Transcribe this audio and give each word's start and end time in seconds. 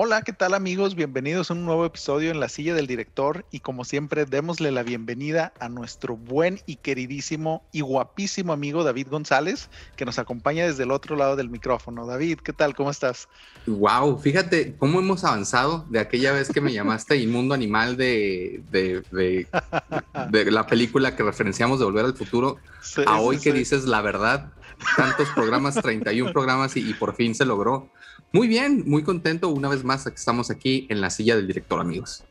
Hola, 0.00 0.22
¿qué 0.22 0.32
tal 0.32 0.54
amigos? 0.54 0.94
Bienvenidos 0.94 1.50
a 1.50 1.54
un 1.54 1.64
nuevo 1.64 1.84
episodio 1.84 2.30
en 2.30 2.38
la 2.38 2.48
silla 2.48 2.72
del 2.72 2.86
director 2.86 3.44
y 3.50 3.58
como 3.58 3.84
siempre 3.84 4.26
démosle 4.26 4.70
la 4.70 4.84
bienvenida 4.84 5.52
a 5.58 5.68
nuestro 5.68 6.16
buen 6.16 6.60
y 6.66 6.76
queridísimo 6.76 7.64
y 7.72 7.80
guapísimo 7.80 8.52
amigo 8.52 8.84
David 8.84 9.08
González 9.10 9.70
que 9.96 10.04
nos 10.04 10.20
acompaña 10.20 10.66
desde 10.66 10.84
el 10.84 10.92
otro 10.92 11.16
lado 11.16 11.34
del 11.34 11.50
micrófono. 11.50 12.06
David, 12.06 12.38
¿qué 12.44 12.52
tal? 12.52 12.76
¿Cómo 12.76 12.92
estás? 12.92 13.28
Wow, 13.66 14.20
fíjate 14.20 14.76
cómo 14.78 15.00
hemos 15.00 15.24
avanzado 15.24 15.84
de 15.90 15.98
aquella 15.98 16.30
vez 16.30 16.48
que 16.48 16.60
me 16.60 16.72
llamaste 16.72 17.16
Inmundo 17.16 17.54
Animal 17.54 17.96
de, 17.96 18.62
de, 18.70 19.02
de, 19.10 20.50
la 20.52 20.64
película 20.68 21.16
que 21.16 21.24
referenciamos 21.24 21.80
de 21.80 21.86
Volver 21.86 22.04
al 22.04 22.14
Futuro 22.14 22.58
a 23.04 23.18
hoy 23.18 23.40
que 23.40 23.52
dices 23.52 23.84
la 23.84 24.00
verdad, 24.00 24.52
tantos 24.96 25.28
programas, 25.30 25.74
31 25.74 26.32
programas 26.32 26.76
y 26.76 26.94
por 26.94 27.16
fin 27.16 27.34
se 27.34 27.44
logró. 27.44 27.90
Muy 28.32 28.46
bien, 28.46 28.84
muy 28.86 29.02
contento 29.02 29.48
una 29.48 29.68
vez 29.68 29.84
más 29.84 30.04
que 30.04 30.10
estamos 30.10 30.50
aquí 30.50 30.86
en 30.90 31.00
la 31.00 31.10
silla 31.10 31.36
del 31.36 31.46
director, 31.46 31.80
amigos. 31.80 32.24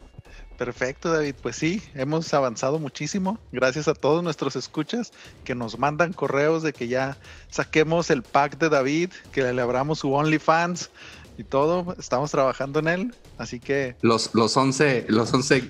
Perfecto, 0.57 1.11
David. 1.11 1.35
Pues 1.41 1.55
sí, 1.55 1.81
hemos 1.93 2.33
avanzado 2.33 2.79
muchísimo. 2.79 3.39
Gracias 3.51 3.87
a 3.87 3.93
todos 3.93 4.23
nuestros 4.23 4.55
escuchas 4.55 5.11
que 5.43 5.55
nos 5.55 5.77
mandan 5.77 6.13
correos 6.13 6.63
de 6.63 6.73
que 6.73 6.87
ya 6.87 7.17
saquemos 7.49 8.09
el 8.09 8.23
pack 8.23 8.57
de 8.57 8.69
David, 8.69 9.11
que 9.31 9.51
le 9.53 9.61
abramos 9.61 9.99
su 9.99 10.13
OnlyFans 10.13 10.89
y 11.37 11.43
todo. 11.43 11.95
Estamos 11.99 12.31
trabajando 12.31 12.79
en 12.79 12.87
él. 12.87 13.15
Así 13.37 13.59
que. 13.59 13.95
Los, 14.01 14.33
los 14.33 14.57
11, 14.57 15.05
los 15.09 15.31
11 15.31 15.69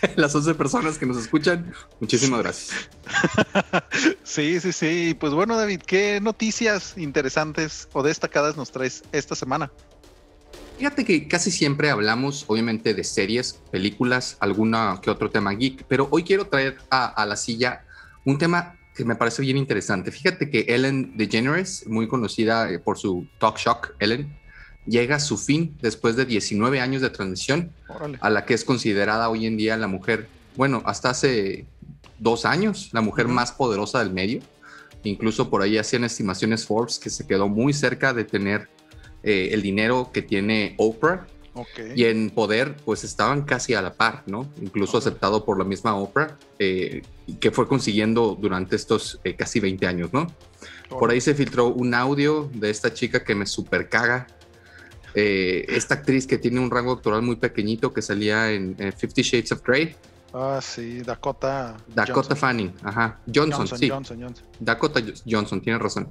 las 0.16 0.34
11 0.34 0.54
personas 0.54 0.98
que 0.98 1.06
nos 1.06 1.16
escuchan, 1.16 1.72
muchísimas 2.00 2.42
gracias. 2.42 2.88
Sí, 4.22 4.60
sí, 4.60 4.72
sí. 4.72 5.16
Pues 5.18 5.32
bueno, 5.32 5.56
David, 5.56 5.80
¿qué 5.86 6.20
noticias 6.20 6.98
interesantes 6.98 7.88
o 7.92 8.02
destacadas 8.02 8.56
nos 8.56 8.70
traes 8.70 9.02
esta 9.12 9.34
semana? 9.34 9.70
Fíjate 10.76 11.04
que 11.06 11.26
casi 11.26 11.50
siempre 11.50 11.88
hablamos, 11.88 12.44
obviamente, 12.48 12.92
de 12.92 13.02
series, 13.02 13.54
películas, 13.70 14.36
alguna 14.40 15.00
que 15.00 15.10
otro 15.10 15.30
tema 15.30 15.52
geek, 15.52 15.84
pero 15.88 16.06
hoy 16.10 16.22
quiero 16.22 16.48
traer 16.48 16.76
a, 16.90 17.24
la 17.24 17.36
silla 17.36 17.86
un 18.26 18.36
tema 18.36 18.78
que 18.94 19.04
me 19.04 19.16
parece 19.16 19.40
bien 19.40 19.56
interesante. 19.56 20.12
Fíjate 20.12 20.50
que 20.50 20.66
Ellen 20.68 21.16
DeGeneres, 21.16 21.86
muy 21.86 22.08
conocida 22.08 22.70
eh, 22.70 22.78
por 22.78 22.98
su 22.98 23.26
talk 23.38 23.56
shock, 23.56 23.94
Ellen, 24.00 24.36
llega 24.86 25.16
a 25.16 25.20
su 25.20 25.36
fin 25.36 25.76
después 25.80 26.16
de 26.16 26.24
19 26.24 26.80
años 26.80 27.02
de 27.02 27.10
transición, 27.10 27.72
a 28.20 28.30
la 28.30 28.44
que 28.44 28.54
es 28.54 28.64
considerada 28.64 29.28
hoy 29.28 29.46
en 29.46 29.56
día 29.56 29.76
la 29.76 29.88
mujer, 29.88 30.28
bueno, 30.56 30.82
hasta 30.86 31.10
hace 31.10 31.66
dos 32.18 32.44
años, 32.44 32.90
la 32.92 33.00
mujer 33.00 33.28
más 33.28 33.52
poderosa 33.52 33.98
del 33.98 34.12
medio. 34.12 34.40
Incluso 35.02 35.50
por 35.50 35.62
ahí 35.62 35.78
hacían 35.78 36.04
estimaciones 36.04 36.66
Forbes 36.66 36.98
que 36.98 37.10
se 37.10 37.26
quedó 37.26 37.48
muy 37.48 37.72
cerca 37.72 38.12
de 38.12 38.24
tener 38.24 38.68
eh, 39.22 39.50
el 39.52 39.62
dinero 39.62 40.10
que 40.12 40.22
tiene 40.22 40.74
Oprah. 40.78 41.26
Y 41.94 42.04
en 42.04 42.28
poder, 42.28 42.76
pues 42.84 43.02
estaban 43.02 43.40
casi 43.40 43.72
a 43.72 43.80
la 43.80 43.94
par, 43.94 44.24
¿no? 44.26 44.46
Incluso 44.60 44.98
aceptado 44.98 45.46
por 45.46 45.56
la 45.56 45.64
misma 45.64 45.96
Oprah, 45.96 46.36
eh, 46.58 47.00
que 47.40 47.50
fue 47.50 47.66
consiguiendo 47.66 48.36
durante 48.38 48.76
estos 48.76 49.20
eh, 49.24 49.34
casi 49.36 49.58
20 49.58 49.86
años, 49.86 50.12
¿no? 50.12 50.26
Por 50.90 51.10
ahí 51.10 51.20
se 51.20 51.34
filtró 51.34 51.68
un 51.68 51.94
audio 51.94 52.50
de 52.52 52.68
esta 52.68 52.92
chica 52.92 53.24
que 53.24 53.34
me 53.34 53.46
super 53.46 53.88
caga, 53.88 54.26
eh, 55.18 55.64
esta 55.70 55.94
actriz 55.94 56.26
que 56.26 56.36
tiene 56.36 56.60
un 56.60 56.70
rango 56.70 56.92
actoral 56.92 57.22
muy 57.22 57.36
pequeñito 57.36 57.90
que 57.90 58.02
salía 58.02 58.52
en, 58.52 58.76
Fifty 58.98 59.22
Shades 59.22 59.50
of 59.50 59.62
Grey. 59.66 59.96
Ah, 60.34 60.60
sí, 60.60 61.00
Dakota. 61.00 61.74
Dakota 61.94 62.36
Fanning, 62.36 62.70
ajá. 62.82 63.18
Johnson, 63.34 63.66
sí. 63.66 63.90
Dakota 64.60 65.00
Johnson, 65.26 65.62
tiene 65.62 65.78
razón. 65.78 66.10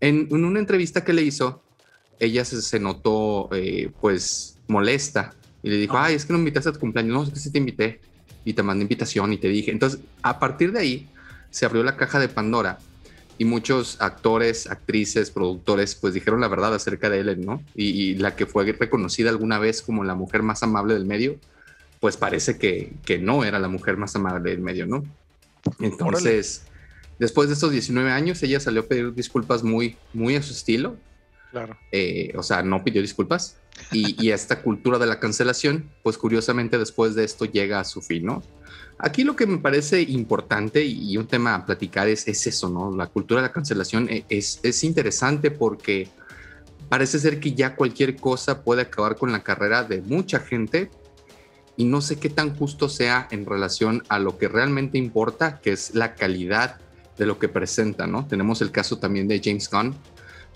En, 0.00 0.26
una 0.34 0.58
entrevista 0.58 1.04
que 1.04 1.12
le 1.12 1.22
hizo, 1.22 1.62
ella 2.18 2.44
se, 2.44 2.80
notó, 2.80 3.48
eh, 3.52 3.92
pues, 4.00 4.58
molesta 4.66 5.36
y 5.62 5.70
le 5.70 5.76
dijo, 5.76 5.96
ay, 5.96 6.16
es 6.16 6.26
que 6.26 6.32
no 6.32 6.40
me 6.40 6.42
invitaste 6.42 6.70
a 6.70 6.72
tu 6.72 6.80
cumpleaños. 6.80 7.14
No, 7.14 7.22
es 7.22 7.30
que 7.30 7.38
sí 7.38 7.52
te 7.52 7.58
invité 7.58 8.00
y 8.44 8.54
te 8.54 8.64
mandé 8.64 8.82
invitación 8.82 9.32
y 9.32 9.38
te 9.38 9.46
dije. 9.46 9.70
Entonces, 9.70 10.00
a 10.20 10.40
partir 10.40 10.72
de 10.72 10.80
ahí, 10.80 11.08
se 11.50 11.64
abrió 11.64 11.84
la 11.84 11.96
caja 11.96 12.18
de 12.18 12.28
Pandora 12.28 12.80
y 13.42 13.44
muchos 13.44 14.00
actores, 14.00 14.70
actrices, 14.70 15.32
productores, 15.32 15.96
pues 15.96 16.14
dijeron 16.14 16.40
la 16.40 16.46
verdad 16.46 16.72
acerca 16.76 17.10
de 17.10 17.18
Ellen, 17.18 17.44
¿no? 17.44 17.60
Y, 17.74 18.14
la 18.14 18.36
que 18.36 18.46
fue 18.46 18.70
reconocida 18.70 19.30
alguna 19.30 19.58
vez 19.58 19.82
como 19.82 20.04
la 20.04 20.14
mujer 20.14 20.44
más 20.44 20.62
amable 20.62 20.94
del 20.94 21.06
medio, 21.06 21.40
pues 21.98 22.16
parece 22.16 22.56
que, 22.56 22.92
que 23.04 23.18
no 23.18 23.42
era 23.42 23.58
la 23.58 23.66
mujer 23.66 23.96
más 23.96 24.14
amable 24.14 24.50
del 24.50 24.60
medio, 24.60 24.86
¿no? 24.86 25.02
Entonces, 25.80 26.62
después 27.18 27.48
de 27.48 27.54
estos 27.54 27.72
19 27.72 28.12
años, 28.12 28.40
ella 28.44 28.60
salió 28.60 28.82
a 28.82 28.84
pedir 28.84 29.12
disculpas 29.12 29.64
muy, 29.64 29.96
muy 30.12 30.36
a 30.36 30.42
su 30.42 30.52
estilo. 30.52 30.94
Claro. 31.50 31.76
Eh, 31.90 32.32
o 32.36 32.44
sea, 32.44 32.62
no 32.62 32.84
pidió 32.84 33.02
disculpas. 33.02 33.56
Y, 33.90 34.24
y 34.24 34.30
esta 34.30 34.62
cultura 34.62 35.00
de 35.00 35.06
la 35.06 35.18
cancelación, 35.18 35.90
pues 36.04 36.16
curiosamente 36.16 36.78
después 36.78 37.16
de 37.16 37.24
esto 37.24 37.44
llega 37.44 37.80
a 37.80 37.84
su 37.84 38.02
fin, 38.02 38.24
¿no? 38.24 38.44
Aquí 39.04 39.24
lo 39.24 39.34
que 39.34 39.46
me 39.46 39.58
parece 39.58 40.00
importante 40.00 40.84
y 40.84 41.16
un 41.16 41.26
tema 41.26 41.56
a 41.56 41.66
platicar 41.66 42.06
es, 42.06 42.28
eso, 42.28 42.68
¿no? 42.70 42.96
La 42.96 43.08
cultura 43.08 43.42
de 43.42 43.48
la 43.48 43.52
cancelación 43.52 44.08
e, 44.08 44.24
es, 44.28 44.60
es 44.62 44.84
interesante 44.84 45.50
porque 45.50 46.08
parece 46.88 47.18
ser 47.18 47.40
que 47.40 47.52
ya 47.52 47.74
cualquier 47.74 48.14
cosa 48.14 48.62
puede 48.62 48.82
acabar 48.82 49.16
con 49.16 49.32
la 49.32 49.42
carrera 49.42 49.82
de 49.82 50.02
mucha 50.02 50.38
gente 50.38 50.88
y 51.76 51.84
no 51.84 52.00
sé 52.00 52.20
qué 52.20 52.28
tan 52.28 52.54
justo 52.54 52.88
sea 52.88 53.26
en 53.32 53.44
relación 53.44 54.04
a 54.08 54.20
lo 54.20 54.38
que 54.38 54.46
realmente 54.46 54.98
importa, 54.98 55.58
que 55.60 55.72
es 55.72 55.96
la 55.96 56.14
calidad 56.14 56.76
de 57.18 57.26
lo 57.26 57.40
que 57.40 57.48
presenta, 57.48 58.06
¿no? 58.06 58.28
Tenemos 58.28 58.62
el 58.62 58.70
caso 58.70 58.98
también 58.98 59.26
de 59.26 59.40
James 59.42 59.68
Gunn, 59.68 59.96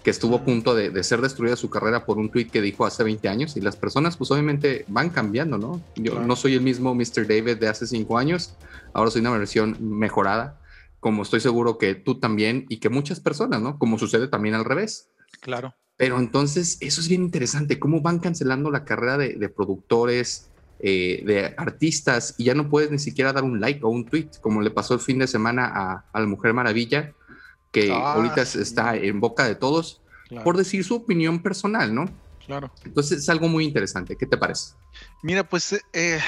que 0.06 0.11
estuvo 0.11 0.37
a 0.37 0.44
punto 0.44 0.77
de, 0.77 1.03
ser 1.03 1.21
destruida 1.21 1.56
su 1.56 1.69
carrera 1.69 2.06
por 2.06 2.17
un 2.17 2.31
tweet 2.31 2.44
que 2.44 2.62
dijo 2.62 2.87
hace 2.87 3.03
20 3.03 3.28
años 3.28 3.56
y 3.56 3.61
las 3.61 3.75
personas 3.75 4.17
pues 4.17 4.31
obviamente 4.31 4.84
van 4.87 5.11
cambiando, 5.11 5.59
¿no? 5.59 5.83
Yo 5.97 6.21
no 6.21 6.37
soy 6.37 6.55
el 6.55 6.61
mismo 6.61 6.94
Mr. 6.94 7.27
David 7.27 7.56
de 7.56 7.67
hace 7.67 7.89
5 7.89 8.16
años, 8.16 8.55
ahora 8.93 9.11
soy 9.11 9.22
una 9.22 9.37
versión 9.37 9.77
mejorada, 9.81 10.61
como 11.00 11.25
estoy 11.25 11.41
seguro 11.41 11.77
que 11.77 11.97
tú 11.97 12.21
también 12.21 12.66
y 12.69 12.77
que 12.77 12.89
muchas 12.89 13.19
personas, 13.19 13.61
¿no? 13.61 13.81
Como 13.81 13.99
sucede 13.99 14.28
también 14.28 14.55
al 14.55 14.65
revés. 14.65 15.09
Claro. 15.41 15.75
Pero 15.97 16.21
entonces 16.21 16.78
eso 16.81 17.00
es 17.00 17.09
bien 17.09 17.22
interesante, 17.22 17.81
cómo 17.81 18.00
van 18.00 18.21
cancelando 18.21 18.71
la 18.71 18.84
carrera 18.84 19.19
de, 19.19 19.49
productores, 19.49 20.53
eh, 20.78 21.25
de 21.27 21.53
artistas 21.56 22.37
y 22.39 22.45
ya 22.45 22.55
no 22.55 22.71
puedes 22.71 22.93
ni 22.93 23.00
siquiera 23.00 23.33
dar 23.33 23.43
un 23.43 23.61
like 23.61 23.81
o 23.83 23.89
un 23.89 24.06
tweet, 24.06 24.31
como 24.41 24.62
le 24.62 24.71
pasó 24.71 24.95
el 24.95 25.00
fin 25.00 25.19
de 25.19 25.27
semana 25.27 25.66
a, 25.66 26.05
a 26.12 26.21
la 26.21 26.28
Mujer 26.28 26.55
Maravilla 26.55 27.12
que 27.72 27.93
ah, 27.93 28.15
ahorita 28.15 28.43
está 28.43 28.97
en 28.97 29.21
boca 29.21 29.47
de 29.47 29.54
todos, 29.54 30.00
por 30.44 30.56
decir 30.56 30.84
su 30.84 30.94
opinión 30.94 31.43
personal, 31.43 31.94
¿no? 31.94 32.06
Claro. 32.47 32.71
Entonces 32.84 33.19
es 33.19 33.28
algo 33.28 33.49
muy 33.49 33.65
interesante. 33.65 34.16
¿Qué 34.16 34.27
te 34.27 34.37
parece? 34.37 34.75
Mira, 35.22 35.49
pues 35.49 35.84
eh, 35.93 36.21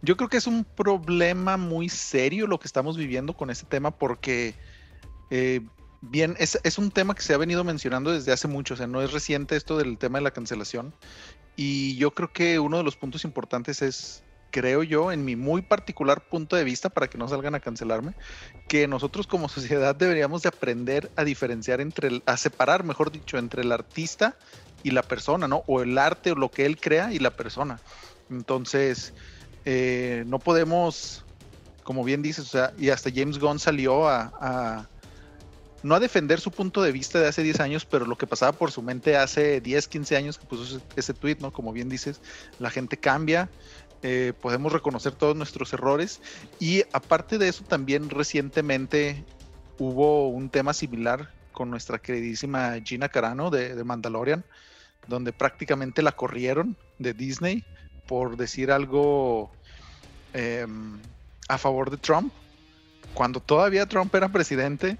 yo 0.00 0.16
creo 0.16 0.28
que 0.28 0.36
es 0.36 0.46
un 0.46 0.64
problema 0.64 1.56
muy 1.56 1.88
serio 1.88 2.46
lo 2.46 2.58
que 2.58 2.66
estamos 2.66 2.96
viviendo 2.96 3.34
con 3.34 3.50
este 3.50 3.66
tema 3.66 3.90
porque, 3.90 4.54
eh, 5.30 5.60
bien, 6.00 6.36
es, 6.38 6.58
es, 6.62 6.78
un 6.78 6.90
tema 6.90 7.14
que 7.14 7.22
se 7.22 7.34
ha 7.34 7.38
venido 7.38 7.64
mencionando 7.64 8.12
desde 8.12 8.32
hace 8.32 8.48
mucho, 8.48 8.74
o 8.74 8.76
sea, 8.76 8.86
no 8.86 9.02
es 9.02 9.12
reciente 9.12 9.56
esto 9.56 9.78
del 9.78 9.98
tema 9.98 10.18
de 10.18 10.24
la 10.24 10.30
cancelación. 10.30 10.94
Y 11.56 11.96
yo 11.96 12.12
creo 12.12 12.32
que 12.32 12.58
uno 12.58 12.78
de 12.78 12.84
los 12.84 12.96
puntos 12.96 13.24
importantes 13.24 13.82
es 13.82 14.24
creo 14.52 14.84
yo, 14.84 15.10
en 15.10 15.24
mi 15.24 15.34
muy 15.34 15.62
particular 15.62 16.20
punto 16.20 16.54
de 16.54 16.62
vista, 16.62 16.90
para 16.90 17.08
que 17.08 17.18
no 17.18 17.26
salgan 17.26 17.56
a 17.56 17.60
cancelarme, 17.60 18.12
que 18.68 18.86
nosotros 18.86 19.26
como 19.26 19.48
sociedad 19.48 19.96
deberíamos 19.96 20.42
de 20.42 20.50
aprender 20.50 21.10
a 21.16 21.24
diferenciar 21.24 21.80
entre, 21.80 22.22
a 22.26 22.36
separar, 22.36 22.84
mejor 22.84 23.10
dicho, 23.10 23.38
entre 23.38 23.62
el 23.62 23.72
artista 23.72 24.36
y 24.84 24.92
la 24.92 25.02
persona, 25.02 25.48
¿no? 25.48 25.64
O 25.66 25.82
el 25.82 25.98
arte 25.98 26.32
o 26.32 26.34
lo 26.36 26.50
que 26.50 26.66
él 26.66 26.78
crea 26.78 27.12
y 27.12 27.18
la 27.18 27.30
persona. 27.30 27.80
Entonces, 28.30 29.14
eh, 29.64 30.24
no 30.26 30.38
podemos, 30.38 31.24
como 31.82 32.04
bien 32.04 32.22
dices, 32.22 32.46
o 32.46 32.48
sea, 32.48 32.72
y 32.78 32.90
hasta 32.90 33.10
James 33.14 33.38
Gunn 33.38 33.58
salió 33.58 34.08
a, 34.08 34.88
no 35.82 35.94
a 35.94 36.00
defender 36.00 36.40
su 36.40 36.50
punto 36.50 36.82
de 36.82 36.92
vista 36.92 37.20
de 37.20 37.28
hace 37.28 37.42
10 37.42 37.60
años, 37.60 37.84
pero 37.84 38.06
lo 38.06 38.16
que 38.16 38.26
pasaba 38.26 38.52
por 38.52 38.70
su 38.70 38.82
mente 38.82 39.16
hace 39.16 39.60
10, 39.60 39.88
15 39.88 40.16
años 40.16 40.38
que 40.38 40.46
puso 40.46 40.64
ese, 40.64 40.84
ese 40.96 41.14
tweet, 41.14 41.38
¿no? 41.40 41.52
Como 41.52 41.72
bien 41.72 41.88
dices, 41.88 42.20
la 42.58 42.70
gente 42.70 42.96
cambia, 42.96 43.50
eh, 44.02 44.32
podemos 44.40 44.72
reconocer 44.72 45.12
todos 45.12 45.36
nuestros 45.36 45.72
errores 45.72 46.20
y 46.58 46.82
aparte 46.92 47.38
de 47.38 47.48
eso 47.48 47.62
también 47.62 48.10
recientemente 48.10 49.24
hubo 49.78 50.28
un 50.28 50.50
tema 50.50 50.74
similar 50.74 51.30
con 51.52 51.70
nuestra 51.70 51.98
queridísima 51.98 52.74
Gina 52.84 53.08
Carano 53.08 53.50
de, 53.50 53.82
Mandalorian, 53.84 54.44
donde 55.06 55.32
prácticamente 55.32 56.02
la 56.02 56.12
corrieron 56.12 56.76
de 56.98 57.14
Disney 57.14 57.64
por 58.06 58.36
decir 58.36 58.72
algo 58.72 59.52
em, 60.32 60.98
a 61.48 61.58
favor 61.58 61.90
de 61.90 61.96
Trump, 61.96 62.32
cuando 63.14 63.38
todavía 63.40 63.86
Trump 63.86 64.12
era 64.14 64.30
presidente. 64.30 64.98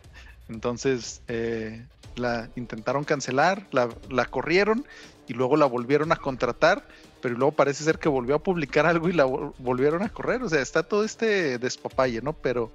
Entonces 0.49 1.23
eh, 1.29 1.85
la 2.15 2.51
intentaron 2.57 3.05
cancelar, 3.05 3.67
la, 3.73 3.89
la, 4.11 4.27
corrieron 4.27 4.87
y 5.27 5.33
luego 5.35 5.57
la 5.57 5.67
volvieron 5.67 6.13
a 6.13 6.17
contratar 6.17 6.87
pero 7.23 7.37
luego 7.37 7.53
parece 7.53 7.85
ser 7.85 7.99
que 7.99 8.09
volvió 8.09 8.35
a 8.35 8.43
publicar 8.43 8.85
algo 8.85 9.09
y 9.09 9.13
la 9.13 9.25
volvieron 9.25 10.03
a 10.03 10.11
correr. 10.11 10.43
O 10.43 10.49
sea, 10.49 10.61
está 10.61 10.83
todo 10.83 11.05
este 11.05 11.59
despapalle, 11.59 12.21
¿no? 12.21 12.33
Pero 12.35 12.73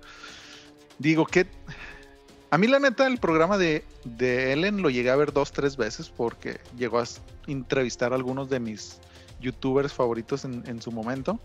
digo 0.98 1.26
que 1.26 1.46
a 2.50 2.58
mí 2.58 2.68
la 2.68 2.80
neta 2.80 3.06
el 3.06 3.18
programa 3.18 3.58
de, 3.58 3.84
de 4.06 4.54
Ellen 4.54 4.82
lo 4.82 4.90
llegué 4.90 5.10
a 5.10 5.16
ver 5.18 5.34
dos, 5.34 5.52
tres 5.52 5.76
veces 5.76 6.10
porque 6.10 6.60
llegó 6.78 7.00
a 7.00 7.04
entrevistar 7.46 8.14
a 8.14 8.16
algunos 8.16 8.50
de 8.50 8.62
mis 8.62 9.00
youtubers 9.42 9.94
favoritos 9.94 10.46
en, 10.46 10.82
su 10.82 10.92
momento. 10.92 11.40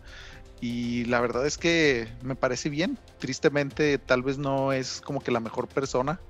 Y 0.60 1.04
la 1.06 1.20
verdad 1.20 1.44
es 1.44 1.58
que 1.58 2.08
me 2.22 2.36
parece 2.36 2.70
bien. 2.70 2.98
Tristemente, 3.18 3.98
tal 3.98 4.22
vez 4.22 4.38
no 4.38 4.72
es 4.72 5.00
como 5.00 5.20
que 5.20 5.32
la 5.32 5.40
mejor 5.40 5.66
persona. 5.66 6.20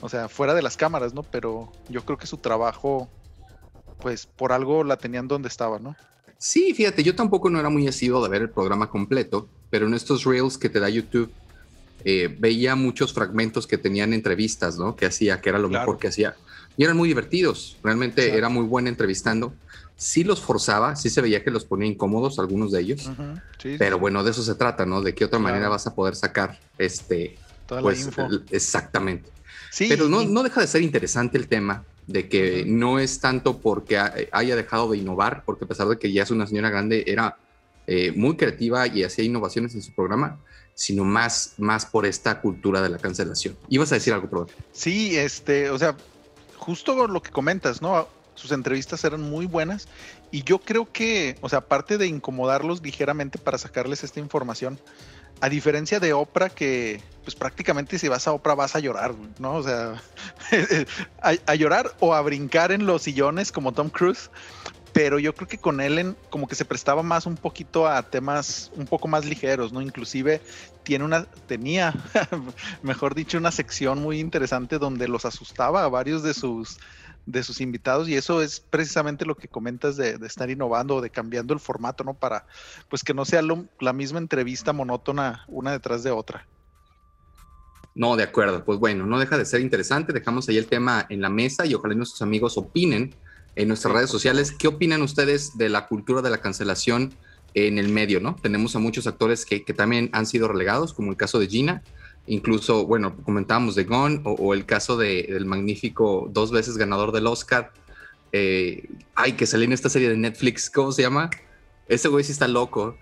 O 0.00 0.08
sea, 0.08 0.28
fuera 0.28 0.54
de 0.54 0.62
las 0.62 0.76
cámaras, 0.76 1.14
¿no? 1.14 1.22
Pero 1.22 1.72
yo 1.88 2.04
creo 2.04 2.18
que 2.18 2.26
su 2.26 2.38
trabajo, 2.38 3.08
pues 4.00 4.26
por 4.26 4.52
algo 4.52 4.84
la 4.84 4.96
tenían 4.96 5.28
donde 5.28 5.48
estaba, 5.48 5.78
¿no? 5.78 5.96
Sí, 6.38 6.72
fíjate, 6.72 7.02
yo 7.02 7.16
tampoco 7.16 7.50
no 7.50 7.58
era 7.58 7.68
muy 7.68 7.88
asiduo 7.88 8.22
de 8.22 8.28
ver 8.28 8.42
el 8.42 8.50
programa 8.50 8.88
completo, 8.88 9.48
pero 9.70 9.86
en 9.86 9.94
estos 9.94 10.24
reels 10.24 10.56
que 10.56 10.68
te 10.68 10.78
da 10.78 10.88
YouTube, 10.88 11.30
eh, 12.04 12.34
veía 12.38 12.76
muchos 12.76 13.12
fragmentos 13.12 13.66
que 13.66 13.76
tenían 13.76 14.12
entrevistas, 14.12 14.78
¿no? 14.78 14.94
Que 14.94 15.06
hacía, 15.06 15.40
que 15.40 15.48
era 15.48 15.58
lo 15.58 15.68
mejor 15.68 15.98
que 15.98 16.08
hacía. 16.08 16.36
Y 16.76 16.84
eran 16.84 16.96
muy 16.96 17.08
divertidos, 17.08 17.76
realmente 17.82 18.36
era 18.36 18.48
muy 18.48 18.64
bueno 18.64 18.88
entrevistando. 18.88 19.52
Sí 19.96 20.22
los 20.22 20.40
forzaba, 20.40 20.94
sí 20.94 21.10
se 21.10 21.20
veía 21.20 21.42
que 21.42 21.50
los 21.50 21.64
ponía 21.64 21.88
incómodos 21.88 22.38
algunos 22.38 22.70
de 22.70 22.82
ellos, 22.82 23.10
pero 23.78 23.98
bueno, 23.98 24.22
de 24.22 24.30
eso 24.30 24.44
se 24.44 24.54
trata, 24.54 24.86
¿no? 24.86 25.02
De 25.02 25.12
qué 25.12 25.24
otra 25.24 25.40
manera 25.40 25.68
vas 25.68 25.88
a 25.88 25.94
poder 25.94 26.14
sacar 26.14 26.60
este... 26.78 27.36
Toda 27.66 27.82
pues, 27.82 27.98
la 27.98 28.06
info. 28.06 28.28
exactamente. 28.50 29.28
Sí, 29.72 29.86
pero 29.88 30.08
no, 30.08 30.24
no 30.24 30.42
deja 30.44 30.60
de 30.60 30.68
ser 30.68 30.82
interesante 30.82 31.36
el 31.36 31.48
tema 31.48 31.84
de 32.08 32.28
que 32.28 32.64
no 32.66 32.98
es 32.98 33.20
tanto 33.20 33.58
porque 33.58 33.98
haya 34.32 34.56
dejado 34.56 34.90
de 34.90 34.98
innovar, 34.98 35.42
porque 35.44 35.66
a 35.66 35.68
pesar 35.68 35.86
de 35.88 35.98
que 35.98 36.10
ya 36.10 36.22
es 36.22 36.30
una 36.30 36.46
señora 36.46 36.70
grande, 36.70 37.04
era 37.06 37.36
eh, 37.86 38.12
muy 38.12 38.36
creativa 38.36 38.86
y 38.86 39.04
hacía 39.04 39.24
innovaciones 39.24 39.74
en 39.74 39.82
su 39.82 39.94
programa, 39.94 40.40
sino 40.74 41.04
más, 41.04 41.54
más 41.58 41.84
por 41.84 42.06
esta 42.06 42.40
cultura 42.40 42.80
de 42.80 42.88
la 42.88 42.98
cancelación. 42.98 43.56
¿Ibas 43.68 43.92
a 43.92 43.96
decir 43.96 44.14
algo, 44.14 44.28
profe? 44.28 44.54
Sí, 44.72 45.16
este, 45.16 45.70
o 45.70 45.78
sea, 45.78 45.96
justo 46.56 47.06
lo 47.06 47.22
que 47.22 47.30
comentas, 47.30 47.82
¿no? 47.82 48.08
Sus 48.34 48.52
entrevistas 48.52 49.04
eran 49.04 49.20
muy 49.20 49.46
buenas 49.46 49.86
y 50.30 50.44
yo 50.44 50.60
creo 50.60 50.90
que, 50.90 51.36
o 51.40 51.48
sea, 51.48 51.58
aparte 51.58 51.98
de 51.98 52.06
incomodarlos 52.06 52.82
ligeramente 52.82 53.38
para 53.38 53.58
sacarles 53.58 54.02
esta 54.02 54.20
información, 54.20 54.78
a 55.40 55.48
diferencia 55.48 56.00
de 56.00 56.12
Oprah, 56.12 56.50
que 56.50 57.00
pues 57.22 57.34
prácticamente 57.34 57.98
si 57.98 58.08
vas 58.08 58.26
a 58.26 58.32
Oprah 58.32 58.54
vas 58.54 58.74
a 58.74 58.80
llorar, 58.80 59.14
¿no? 59.38 59.56
O 59.56 59.62
sea, 59.62 60.00
a, 61.22 61.54
llorar 61.54 61.94
o 62.00 62.14
a 62.14 62.22
brincar 62.22 62.72
en 62.72 62.86
los 62.86 63.02
sillones 63.02 63.52
como 63.52 63.72
Tom 63.72 63.90
Cruise, 63.90 64.30
pero 64.92 65.18
yo 65.18 65.34
creo 65.34 65.46
que 65.46 65.58
con 65.58 65.80
Ellen 65.80 66.16
como 66.30 66.48
que 66.48 66.54
se 66.54 66.64
prestaba 66.64 67.02
más 67.02 67.26
un 67.26 67.36
poquito 67.36 67.86
a 67.86 68.02
temas 68.02 68.70
un 68.76 68.86
poco 68.86 69.08
más 69.08 69.24
ligeros, 69.24 69.72
¿no? 69.72 69.82
Inclusive 69.82 70.40
tiene 70.82 71.04
una, 71.04 71.24
tenía, 71.46 71.94
mejor 72.82 73.14
dicho, 73.14 73.36
una 73.36 73.52
sección 73.52 74.00
muy 74.00 74.20
interesante 74.20 74.78
donde 74.78 75.06
los 75.06 75.24
asustaba 75.24 75.84
a 75.84 75.88
varios 75.88 76.22
de 76.22 76.34
sus 76.34 76.78
de 77.30 77.42
sus 77.42 77.60
invitados 77.60 78.08
y 78.08 78.14
eso 78.14 78.40
es 78.40 78.60
precisamente 78.60 79.26
lo 79.26 79.36
que 79.36 79.48
comentas 79.48 79.96
de, 79.96 80.18
estar 80.24 80.48
innovando 80.48 80.96
o 80.96 81.00
de 81.00 81.10
cambiando 81.10 81.52
el 81.52 81.60
formato, 81.60 82.02
¿no? 82.02 82.14
Para 82.14 82.46
pues 82.88 83.04
que 83.04 83.12
no 83.12 83.24
sea 83.24 83.42
la 83.80 83.92
misma 83.92 84.18
entrevista 84.18 84.72
monótona 84.72 85.44
una 85.48 85.72
detrás 85.72 86.02
de 86.02 86.10
otra. 86.10 86.46
No, 87.94 88.16
de 88.16 88.22
acuerdo. 88.22 88.64
Pues 88.64 88.78
bueno, 88.78 89.04
no 89.06 89.18
deja 89.18 89.36
de 89.36 89.44
ser 89.44 89.60
interesante. 89.60 90.12
Dejamos 90.12 90.48
ahí 90.48 90.56
el 90.56 90.66
tema 90.66 91.04
en 91.08 91.20
la 91.20 91.28
mesa 91.28 91.66
y 91.66 91.74
ojalá 91.74 91.94
nuestros 91.94 92.22
amigos 92.22 92.56
opinen 92.56 93.14
en 93.56 93.68
nuestras 93.68 93.92
redes 93.92 94.08
sociales. 94.08 94.52
¿Qué 94.52 94.68
opinan 94.68 95.02
ustedes 95.02 95.58
de 95.58 95.68
la 95.68 95.86
cultura 95.86 96.22
de 96.22 96.30
la 96.30 96.40
cancelación 96.40 97.12
en 97.54 97.76
el 97.76 97.88
medio? 97.88 98.20
¿no? 98.20 98.36
Tenemos 98.36 98.74
a 98.76 98.78
muchos 98.78 99.06
actores 99.06 99.44
que, 99.44 99.60
también 99.74 100.10
han 100.12 100.26
sido 100.26 100.48
relegados, 100.48 100.94
como 100.94 101.10
el 101.10 101.16
caso 101.16 101.40
de 101.40 101.48
Gina, 101.48 101.82
incluso, 102.28 102.86
bueno, 102.86 103.16
comentábamos 103.24 103.74
de 103.74 103.84
Gon 103.84 104.22
o, 104.24 104.54
el 104.54 104.66
caso 104.66 104.96
del 104.96 105.44
magnífico 105.46 106.28
dos 106.30 106.50
veces 106.50 106.76
ganador 106.76 107.12
del 107.12 107.26
Oscar. 107.26 107.72
Eh, 108.32 108.88
ay, 109.14 109.32
que 109.32 109.46
salió 109.46 109.64
en 109.64 109.72
esta 109.72 109.88
serie 109.88 110.10
de 110.10 110.16
Netflix, 110.16 110.70
¿cómo 110.70 110.92
se 110.92 111.02
llama? 111.02 111.30
Ese 111.88 112.08
güey 112.08 112.24
sí 112.24 112.32
está 112.32 112.46
loco. 112.46 112.96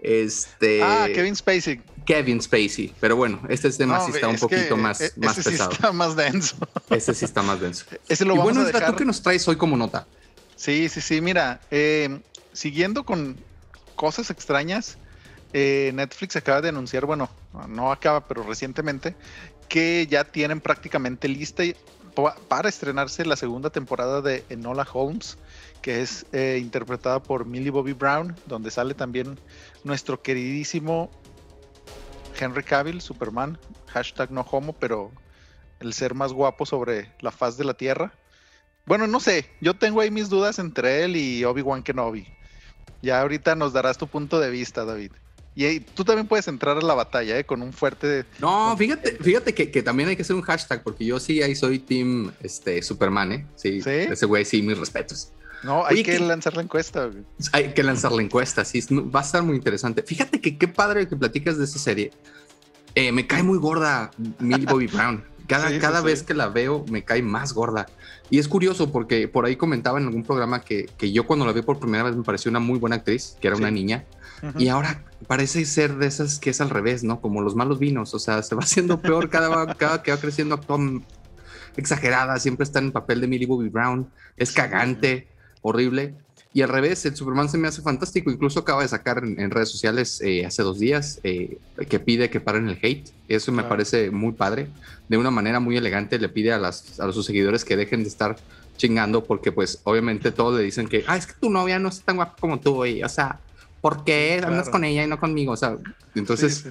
Este. 0.00 0.82
Ah, 0.82 1.08
Kevin 1.12 1.34
Spacey. 1.34 1.80
Kevin 2.06 2.40
Spacey. 2.40 2.94
Pero 3.00 3.16
bueno, 3.16 3.40
este 3.48 3.70
tema 3.72 4.00
sí 4.00 4.12
está 4.12 4.28
un 4.28 4.36
poquito 4.36 4.76
más, 4.76 5.00
e-, 5.00 5.12
más 5.16 5.38
ese 5.38 5.50
pesado. 5.50 5.70
Sí 5.70 5.74
está 5.76 5.92
más 5.92 6.16
denso. 6.16 6.56
Ese 6.90 7.14
sí 7.14 7.24
está 7.24 7.42
más 7.42 7.60
denso. 7.60 7.84
Ese 8.08 8.24
lo 8.24 8.36
y 8.36 8.38
bueno, 8.38 8.60
a 8.62 8.86
¿tú 8.86 8.96
qué 8.96 9.04
nos 9.04 9.20
traes 9.22 9.46
hoy 9.48 9.56
como 9.56 9.76
nota? 9.76 10.06
Sí, 10.56 10.88
sí, 10.88 11.00
sí. 11.00 11.20
Mira, 11.20 11.60
eh, 11.70 12.20
siguiendo 12.52 13.04
con 13.04 13.36
cosas 13.96 14.30
extrañas, 14.30 14.96
eh, 15.52 15.92
Netflix 15.94 16.36
acaba 16.36 16.60
de 16.60 16.68
anunciar, 16.68 17.06
bueno, 17.06 17.30
no 17.68 17.90
acaba, 17.90 18.26
pero 18.26 18.42
recientemente, 18.42 19.16
que 19.68 20.06
ya 20.08 20.24
tienen 20.24 20.60
prácticamente 20.60 21.28
lista 21.28 21.62
para 22.48 22.68
estrenarse 22.68 23.24
la 23.24 23.36
segunda 23.36 23.70
temporada 23.70 24.20
de 24.20 24.44
Enola 24.48 24.86
Holmes, 24.92 25.38
que 25.82 26.02
es 26.02 26.26
eh, 26.32 26.58
interpretada 26.60 27.22
por 27.22 27.46
Millie 27.46 27.70
Bobby 27.70 27.92
Brown, 27.92 28.34
donde 28.46 28.70
sale 28.70 28.94
también 28.94 29.38
nuestro 29.84 30.20
queridísimo 30.20 31.10
Henry 32.38 32.64
Cavill, 32.64 33.00
Superman, 33.00 33.58
hashtag 33.86 34.30
no 34.30 34.40
homo, 34.42 34.72
pero 34.72 35.12
el 35.80 35.92
ser 35.92 36.14
más 36.14 36.32
guapo 36.32 36.66
sobre 36.66 37.12
la 37.20 37.30
faz 37.30 37.56
de 37.56 37.64
la 37.64 37.74
Tierra. 37.74 38.12
Bueno, 38.84 39.06
no 39.06 39.20
sé, 39.20 39.48
yo 39.60 39.74
tengo 39.74 40.00
ahí 40.00 40.10
mis 40.10 40.28
dudas 40.28 40.58
entre 40.58 41.04
él 41.04 41.16
y 41.16 41.44
Obi-Wan 41.44 41.82
Kenobi. 41.82 42.26
Ya 43.02 43.20
ahorita 43.20 43.54
nos 43.54 43.72
darás 43.72 43.98
tu 43.98 44.08
punto 44.08 44.40
de 44.40 44.50
vista, 44.50 44.84
David. 44.84 45.12
Y 45.58 45.80
tú 45.80 46.04
también 46.04 46.28
puedes 46.28 46.46
entrar 46.46 46.78
a 46.78 46.80
la 46.80 46.94
batalla, 46.94 47.36
¿eh? 47.36 47.42
Con 47.42 47.62
un 47.62 47.72
fuerte... 47.72 48.24
No, 48.38 48.76
fíjate, 48.76 49.18
fíjate 49.20 49.52
que, 49.52 49.82
también 49.82 50.08
hay 50.08 50.14
que 50.14 50.22
hacer 50.22 50.36
un 50.36 50.42
hashtag, 50.42 50.84
porque 50.84 51.04
yo 51.04 51.18
sí 51.18 51.42
ahí 51.42 51.56
soy 51.56 51.80
Team 51.80 52.30
este, 52.44 52.80
Superman, 52.80 53.32
¿eh? 53.32 53.46
Sí, 53.56 53.80
ese 53.84 54.24
güey 54.26 54.44
sí, 54.44 54.62
mis 54.62 54.78
respetos. 54.78 55.32
No, 55.64 55.84
hay 55.84 56.04
que, 56.04 56.16
lanzar 56.20 56.54
la 56.54 56.62
encuesta. 56.62 57.10
Hay 57.50 57.74
que 57.74 57.82
lanzar 57.82 58.12
la 58.12 58.22
encuesta, 58.22 58.64
sí, 58.64 58.80
va 58.92 59.18
a 59.18 59.24
estar 59.24 59.42
muy 59.42 59.56
interesante. 59.56 60.04
Fíjate 60.04 60.40
que 60.40 60.56
qué 60.56 60.68
padre 60.68 61.08
que 61.08 61.16
platicas 61.16 61.58
de 61.58 61.64
esa 61.64 61.80
serie. 61.80 62.12
Eh, 62.94 63.10
me 63.10 63.26
cae 63.26 63.42
muy 63.42 63.58
gorda 63.58 64.12
Millie 64.38 64.64
Bobby 64.64 64.86
Brown. 64.92 65.24
Cada, 65.48 65.76
cada 65.80 66.02
vez 66.02 66.22
que 66.22 66.34
la 66.34 66.48
veo 66.48 66.84
me 66.88 67.04
cae 67.04 67.22
más 67.22 67.52
gorda. 67.52 67.86
Y 68.30 68.38
es 68.38 68.46
curioso 68.46 68.92
porque 68.92 69.26
por 69.26 69.44
ahí 69.44 69.56
comentaba 69.56 69.98
en 69.98 70.06
algún 70.06 70.22
programa 70.22 70.60
que, 70.60 70.88
que 70.96 71.10
yo 71.10 71.26
cuando 71.26 71.46
la 71.46 71.52
vi 71.52 71.62
por 71.62 71.80
primera 71.80 72.04
vez 72.04 72.14
me 72.14 72.22
pareció 72.22 72.48
una 72.48 72.60
muy 72.60 72.78
buena 72.78 72.96
actriz, 72.96 73.36
que 73.40 73.48
era 73.48 73.56
una 73.56 73.72
niña. 73.72 74.04
Y 74.58 74.68
ahora 74.68 75.02
parece 75.26 75.64
ser 75.64 75.96
de 75.96 76.06
esas 76.06 76.38
que 76.38 76.50
es 76.50 76.60
al 76.60 76.70
revés, 76.70 77.04
¿no? 77.04 77.20
Como 77.20 77.42
los 77.42 77.54
malos 77.54 77.78
vinos. 77.78 78.14
O 78.14 78.18
sea, 78.18 78.42
se 78.42 78.54
va 78.54 78.62
haciendo 78.62 79.00
peor 79.00 79.28
cada, 79.30 79.74
cada 79.74 80.02
que 80.02 80.10
va 80.10 80.18
creciendo. 80.18 80.54
Actúa 80.54 80.78
exagerada, 81.76 82.38
siempre 82.38 82.64
está 82.64 82.80
en 82.80 82.92
papel 82.92 83.20
de 83.20 83.28
Millie 83.28 83.46
Bobby 83.46 83.68
Brown. 83.68 84.08
Es 84.36 84.52
cagante 84.52 85.28
horrible. 85.62 86.14
Y 86.54 86.62
al 86.62 86.70
revés, 86.70 87.04
el 87.04 87.14
Superman 87.14 87.48
se 87.48 87.58
me 87.58 87.68
hace 87.68 87.82
fantástico. 87.82 88.30
Incluso 88.30 88.60
acaba 88.60 88.82
de 88.82 88.88
sacar 88.88 89.22
en, 89.22 89.50
redes 89.50 89.70
sociales 89.70 90.20
eh, 90.22 90.46
hace 90.46 90.62
dos 90.62 90.78
días 90.78 91.20
eh, 91.22 91.58
que 91.88 92.00
pide 92.00 92.30
que 92.30 92.40
paren 92.40 92.68
el 92.68 92.78
hate. 92.82 93.10
Eso 93.28 93.52
me 93.52 93.62
parece 93.64 94.10
muy 94.10 94.32
padre. 94.32 94.68
De 95.08 95.18
una 95.18 95.30
manera 95.30 95.60
muy 95.60 95.76
elegante 95.76 96.18
le 96.18 96.28
pide 96.28 96.52
a, 96.52 96.58
las, 96.58 96.98
a 96.98 97.12
sus 97.12 97.26
seguidores 97.26 97.64
que 97.64 97.76
dejen 97.76 98.02
de 98.02 98.08
estar 98.08 98.36
chingando 98.78 99.24
porque 99.24 99.52
pues 99.52 99.80
obviamente 99.84 100.32
todos 100.32 100.56
le 100.56 100.64
dicen 100.64 100.88
que, 100.88 101.04
ah, 101.06 101.18
es 101.18 101.26
que 101.26 101.34
tu 101.38 101.50
novia 101.50 101.78
no 101.78 101.90
es 101.90 102.00
tan 102.00 102.16
guapa 102.16 102.36
como 102.40 102.58
tú, 102.58 102.86
y, 102.86 103.02
o 103.02 103.08
sea, 103.08 103.40
¿por 103.80 104.04
qué 104.04 104.40
andas 104.44 104.68
con 104.68 104.84
ella 104.84 105.04
y 105.04 105.06
no 105.06 105.18
conmigo? 105.18 105.52
O 105.52 105.56
sea, 105.56 105.76
entonces 106.14 106.64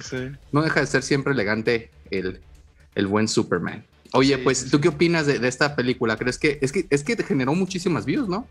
no 0.52 0.62
deja 0.62 0.80
de 0.80 0.86
ser 0.86 1.02
siempre 1.02 1.32
elegante 1.32 1.90
el, 2.10 2.40
el 2.94 3.06
buen 3.06 3.28
Superman. 3.28 3.84
Oye, 4.12 4.38
pues, 4.38 4.70
¿tú 4.70 4.80
qué 4.80 4.88
opinas 4.88 5.26
de, 5.26 5.38
de, 5.38 5.48
esta 5.48 5.76
película? 5.76 6.16
¿Crees 6.16 6.38
que 6.38 6.58
es 6.62 6.72
que 6.72 6.86
es 6.88 7.04
que 7.04 7.16
te 7.16 7.24
generó 7.24 7.54
muchísimas 7.54 8.06
views, 8.06 8.28
no? 8.28 8.46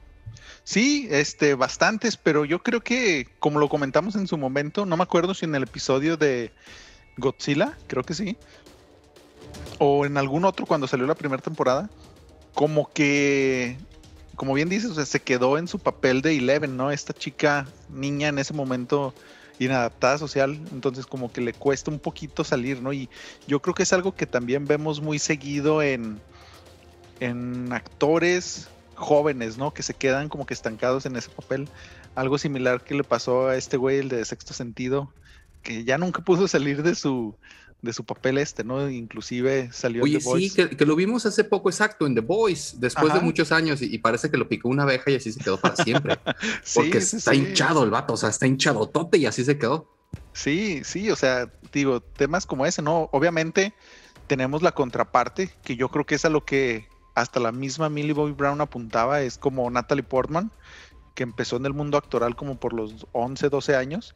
Sí, 0.68 1.08
este, 1.10 1.54
bastantes, 1.56 2.18
pero 2.18 2.44
yo 2.44 2.62
creo 2.62 2.82
que, 2.82 3.28
como 3.40 3.58
lo 3.58 3.70
comentamos 3.70 4.16
en 4.18 4.28
su 4.28 4.38
momento, 4.38 4.86
no 4.86 4.98
me 4.98 5.04
acuerdo 5.04 5.34
si 5.34 5.46
en 5.46 5.56
el 5.56 5.64
episodio 5.64 6.18
de 6.18 6.52
Godzilla, 7.16 7.78
creo 7.88 8.04
que 8.04 8.14
sí, 8.14 8.36
o 9.80 10.06
en 10.06 10.18
algún 10.18 10.44
otro 10.44 10.66
cuando 10.66 10.86
salió 10.86 11.08
la 11.08 11.16
primera 11.16 11.42
temporada, 11.42 11.90
como 12.54 12.92
que, 12.92 13.78
como 14.38 14.54
bien 14.54 14.70
dices, 14.70 15.10
se 15.10 15.20
quedó 15.20 15.58
en 15.58 15.68
su 15.68 15.80
papel 15.80 16.22
de 16.22 16.38
Eleven, 16.38 16.78
¿no? 16.78 16.92
Esta 16.92 17.12
chica, 17.12 17.68
niña 17.90 18.28
en 18.28 18.38
ese 18.38 18.54
momento 18.54 19.14
inadaptada 19.58 20.20
social, 20.20 20.60
entonces 20.72 21.08
como 21.08 21.34
que 21.34 21.42
le 21.42 21.54
cuesta 21.54 21.90
un 21.90 21.98
poquito 21.98 22.44
salir, 22.44 22.80
¿no? 22.80 22.94
Y 22.94 23.10
yo 23.48 23.64
creo 23.64 23.74
que 23.74 23.82
es 23.82 23.92
algo 23.94 24.16
que 24.16 24.28
también 24.28 24.66
vemos 24.66 25.02
muy 25.02 25.18
seguido 25.18 25.82
en, 25.82 26.22
en 27.20 27.74
actores 27.74 28.68
jóvenes, 28.94 29.58
¿no? 29.58 29.74
Que 29.74 29.82
se 29.82 29.96
quedan 29.96 30.30
como 30.30 30.46
que 30.46 30.54
estancados 30.54 31.08
en 31.08 31.16
ese 31.16 31.32
papel. 31.32 31.68
Algo 32.14 32.38
similar 32.38 32.84
que 32.84 32.94
le 32.94 33.04
pasó 33.04 33.48
a 33.48 33.56
este 33.56 33.76
güey, 33.76 33.98
el 33.98 34.10
de 34.10 34.24
sexto 34.24 34.54
sentido, 34.54 35.12
que 35.62 35.84
ya 35.84 35.98
nunca 35.98 36.22
pudo 36.22 36.48
salir 36.48 36.84
de 36.84 36.96
su, 36.96 37.36
de 37.82 37.94
su 37.94 38.04
papel 38.04 38.38
este, 38.38 38.64
¿no? 38.64 38.90
Inclusive 38.90 39.70
salió 39.72 40.06
en 40.06 40.14
The 40.14 40.22
sí, 40.22 40.54
que, 40.54 40.70
que, 40.70 40.86
lo 40.86 40.96
vimos 40.96 41.26
hace 41.26 41.44
poco, 41.44 41.70
exacto, 41.70 42.06
en 42.08 42.16
The 42.16 42.22
Voice, 42.22 42.78
después 42.80 43.14
de 43.14 43.20
muchos 43.20 43.52
años, 43.52 43.82
y, 43.82 43.98
parece 43.98 44.32
que 44.32 44.38
lo 44.38 44.48
picó 44.48 44.70
una 44.70 44.84
abeja 44.84 45.12
y 45.12 45.16
así 45.16 45.32
se 45.32 45.40
quedó 45.40 45.60
para 45.60 45.76
siempre. 45.76 46.18
porque 46.76 46.98
está 46.98 47.36
hinchado 47.36 47.84
el 47.84 47.90
vato, 47.90 48.14
o 48.14 48.18
sea, 48.18 48.30
está 48.30 48.48
hinchado 48.48 48.88
tope 48.90 49.18
y 49.18 49.26
así 49.26 49.44
se 49.44 49.58
quedó. 49.58 49.94
Sí, 50.34 50.82
sí, 50.84 51.10
o 51.10 51.16
sea, 51.16 51.52
digo, 51.74 52.02
temas 52.02 52.46
como 52.46 52.66
ese, 52.66 52.82
¿no? 52.82 53.10
Obviamente 53.12 53.74
tenemos 54.28 54.62
la 54.62 54.72
contraparte, 54.72 55.50
que 55.64 55.76
yo 55.76 55.90
creo 55.90 56.06
que 56.06 56.16
es 56.16 56.26
a 56.26 56.30
lo 56.30 56.46
que 56.46 56.88
hasta 57.16 57.40
la 57.40 57.52
misma 57.52 57.90
Millie 57.90 58.14
Bobby 58.14 58.34
Brown 58.34 58.62
apuntaba, 58.62 59.22
es 59.22 59.38
como 59.38 59.70
Natalie 59.70 60.04
Portman, 60.04 60.52
que 61.16 61.24
empezó 61.24 61.58
en 61.58 61.66
el 61.66 61.74
mundo 61.74 61.98
actoral 61.98 62.36
como 62.36 62.60
por 62.60 62.74
los 62.74 63.08
11, 63.14 63.50
12 63.50 63.76
años. 63.76 64.14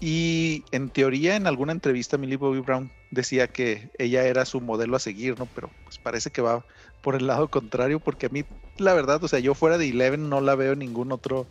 Y 0.00 0.64
en 0.70 0.90
teoría, 0.90 1.34
en 1.34 1.46
alguna 1.46 1.72
entrevista, 1.72 2.18
Millie 2.18 2.36
Bobby 2.36 2.60
Brown 2.60 2.92
decía 3.10 3.48
que 3.48 3.90
ella 3.98 4.24
era 4.24 4.44
su 4.44 4.60
modelo 4.60 4.96
a 4.96 5.00
seguir, 5.00 5.38
¿no? 5.38 5.46
Pero 5.46 5.70
pues 5.84 5.98
parece 5.98 6.30
que 6.30 6.40
va 6.40 6.64
por 7.02 7.16
el 7.16 7.26
lado 7.26 7.48
contrario, 7.48 7.98
porque 7.98 8.26
a 8.26 8.28
mí, 8.28 8.44
la 8.76 8.94
verdad, 8.94 9.22
o 9.22 9.28
sea, 9.28 9.40
yo 9.40 9.54
fuera 9.54 9.78
de 9.78 9.88
Eleven 9.88 10.28
no 10.28 10.40
la 10.40 10.54
veo 10.54 10.74
en 10.74 10.80
ningún 10.80 11.10
otro, 11.10 11.46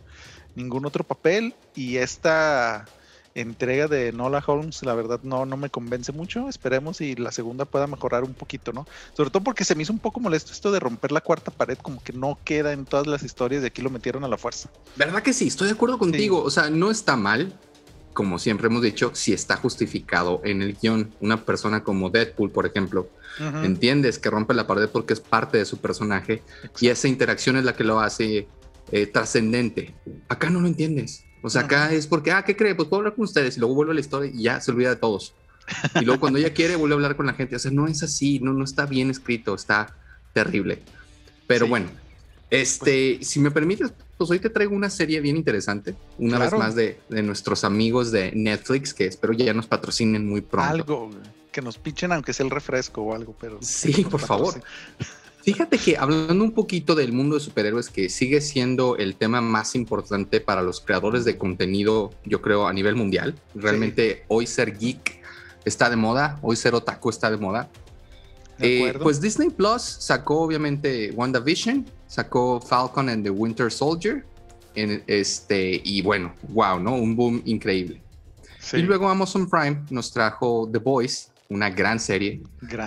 ningún 0.54 0.86
otro 0.86 1.04
papel. 1.04 1.54
Y 1.74 1.96
esta 1.96 2.86
entrega 3.34 3.86
de 3.86 4.12
Nola 4.12 4.42
Holmes, 4.44 4.82
la 4.82 4.94
verdad 4.94 5.20
no, 5.22 5.46
no 5.46 5.56
me 5.56 5.70
convence 5.70 6.12
mucho. 6.12 6.48
Esperemos 6.48 7.00
y 7.00 7.14
la 7.16 7.32
segunda 7.32 7.64
pueda 7.64 7.86
mejorar 7.86 8.24
un 8.24 8.34
poquito, 8.34 8.72
¿no? 8.72 8.86
Sobre 9.14 9.30
todo 9.30 9.42
porque 9.44 9.64
se 9.64 9.74
me 9.74 9.82
hizo 9.82 9.92
un 9.92 9.98
poco 9.98 10.20
molesto 10.20 10.52
esto 10.52 10.72
de 10.72 10.80
romper 10.80 11.12
la 11.12 11.20
cuarta 11.20 11.50
pared, 11.50 11.78
como 11.78 12.02
que 12.02 12.12
no 12.12 12.38
queda 12.44 12.72
en 12.72 12.84
todas 12.84 13.06
las 13.06 13.22
historias 13.22 13.62
y 13.62 13.66
aquí 13.66 13.82
lo 13.82 13.90
metieron 13.90 14.24
a 14.24 14.28
la 14.28 14.38
fuerza. 14.38 14.70
¿Verdad 14.96 15.22
que 15.22 15.32
sí? 15.32 15.48
Estoy 15.48 15.68
de 15.68 15.74
acuerdo 15.74 15.98
contigo. 15.98 16.42
O 16.42 16.50
sea, 16.50 16.70
no 16.70 16.90
está 16.90 17.16
mal, 17.16 17.58
como 18.18 18.40
siempre 18.40 18.66
hemos 18.66 18.82
dicho, 18.82 19.12
si 19.14 19.32
está 19.32 19.54
justificado 19.54 20.40
en 20.42 20.60
el 20.60 20.76
guion. 20.76 21.14
Una 21.20 21.44
persona 21.44 21.84
como 21.84 22.10
Deadpool, 22.10 22.50
por 22.50 22.66
ejemplo, 22.66 23.08
entiendes 23.62 24.18
que 24.18 24.28
rompe 24.28 24.54
la 24.54 24.66
pared 24.66 24.88
porque 24.88 25.12
es 25.12 25.20
parte 25.20 25.56
de 25.56 25.64
su 25.64 25.78
personaje 25.78 26.42
y 26.80 26.88
esa 26.88 27.06
interacción 27.06 27.56
es 27.58 27.64
la 27.64 27.76
que 27.76 27.84
lo 27.84 28.00
hace 28.00 28.48
eh, 28.90 29.06
trascendente. 29.06 29.94
Acá 30.28 30.50
no 30.50 30.60
lo 30.60 30.66
entiendes. 30.66 31.22
O 31.44 31.48
sea, 31.48 31.60
acá 31.60 31.92
es 31.92 32.08
porque, 32.08 32.32
ah, 32.32 32.42
¿qué 32.42 32.56
cree? 32.56 32.74
Pues 32.74 32.88
puedo 32.88 33.02
hablar 33.02 33.14
con 33.14 33.22
ustedes 33.22 33.56
y 33.56 33.60
luego 33.60 33.76
vuelve 33.76 33.92
a 33.92 33.94
la 33.94 34.00
historia 34.00 34.32
y 34.34 34.42
ya 34.42 34.60
se 34.60 34.72
olvida 34.72 34.88
de 34.88 34.96
todos. 34.96 35.34
Y 35.94 36.04
luego 36.04 36.18
cuando 36.18 36.40
ella 36.40 36.52
quiere 36.52 36.74
vuelve 36.74 36.94
a 36.94 36.96
hablar 36.96 37.14
con 37.14 37.26
la 37.26 37.34
gente. 37.34 37.54
O 37.54 37.58
sea, 37.60 37.70
no 37.70 37.86
es 37.86 38.02
así, 38.02 38.40
no, 38.40 38.52
no 38.52 38.64
está 38.64 38.84
bien 38.84 39.10
escrito, 39.10 39.54
está 39.54 39.94
terrible. 40.32 40.82
Pero 41.46 41.68
bueno, 41.68 41.86
este, 42.50 43.14
pues 43.18 43.28
si 43.28 43.38
me 43.38 43.52
permites, 43.52 43.92
pues 44.18 44.30
hoy 44.30 44.40
te 44.40 44.50
traigo 44.50 44.74
una 44.74 44.90
serie 44.90 45.20
bien 45.20 45.36
interesante, 45.36 45.94
una 46.18 46.38
vez 46.38 46.52
más 46.52 46.74
de, 46.74 46.98
de, 47.08 47.22
nuestros 47.22 47.64
amigos 47.64 48.10
de 48.10 48.32
Netflix, 48.34 48.92
que 48.92 49.06
espero 49.06 49.32
ya 49.32 49.54
nos 49.54 49.66
patrocinen 49.66 50.28
muy 50.28 50.40
pronto. 50.40 50.68
Algo, 50.68 51.10
que 51.52 51.62
nos 51.62 51.78
pichen 51.78 52.12
aunque 52.12 52.32
sea 52.32 52.44
el 52.44 52.50
refresco 52.50 53.02
o 53.02 53.14
algo, 53.14 53.34
pero... 53.40 53.58
Sí, 53.62 54.04
por 54.04 54.20
favor. 54.20 54.60
Fíjate 55.42 55.78
que 55.78 55.96
hablando 55.96 56.44
un 56.44 56.52
poquito 56.52 56.94
del 56.94 57.12
mundo 57.12 57.36
de 57.36 57.40
superhéroes, 57.40 57.88
que 57.88 58.10
sigue 58.10 58.40
siendo 58.40 58.96
el 58.96 59.14
tema 59.14 59.40
más 59.40 59.74
importante 59.74 60.40
para 60.40 60.62
los 60.62 60.80
creadores 60.80 61.24
de 61.24 61.38
contenido, 61.38 62.12
yo 62.24 62.42
creo, 62.42 62.66
a 62.66 62.72
nivel 62.72 62.96
mundial. 62.96 63.34
Realmente 63.54 64.24
hoy 64.28 64.46
ser 64.46 64.76
geek 64.76 65.22
está 65.64 65.88
de 65.88 65.96
moda, 65.96 66.38
hoy 66.42 66.56
ser 66.56 66.74
otaku 66.74 67.08
está 67.08 67.30
de 67.30 67.38
moda. 67.38 67.70
Eh, 68.58 68.92
pues 69.00 69.20
Disney 69.20 69.50
Plus 69.50 69.80
sacó 69.82 70.40
obviamente 70.40 71.12
WandaVision, 71.12 71.86
sacó 72.08 72.60
Falcon 72.60 73.08
and 73.08 73.22
the 73.22 73.30
Winter 73.30 73.70
Soldier, 73.70 74.24
en 74.74 75.02
este, 75.06 75.80
y 75.84 76.02
bueno, 76.02 76.34
wow, 76.48 76.80
¿no? 76.80 76.94
Un 76.94 77.14
boom 77.14 77.42
increíble. 77.44 78.02
Y 78.72 78.82
luego 78.82 79.08
Amazon 79.08 79.48
Prime 79.48 79.84
nos 79.90 80.12
trajo 80.12 80.68
The 80.70 80.78
Voice, 80.78 81.28
una 81.48 81.70
gran 81.70 82.00
serie, 82.00 82.42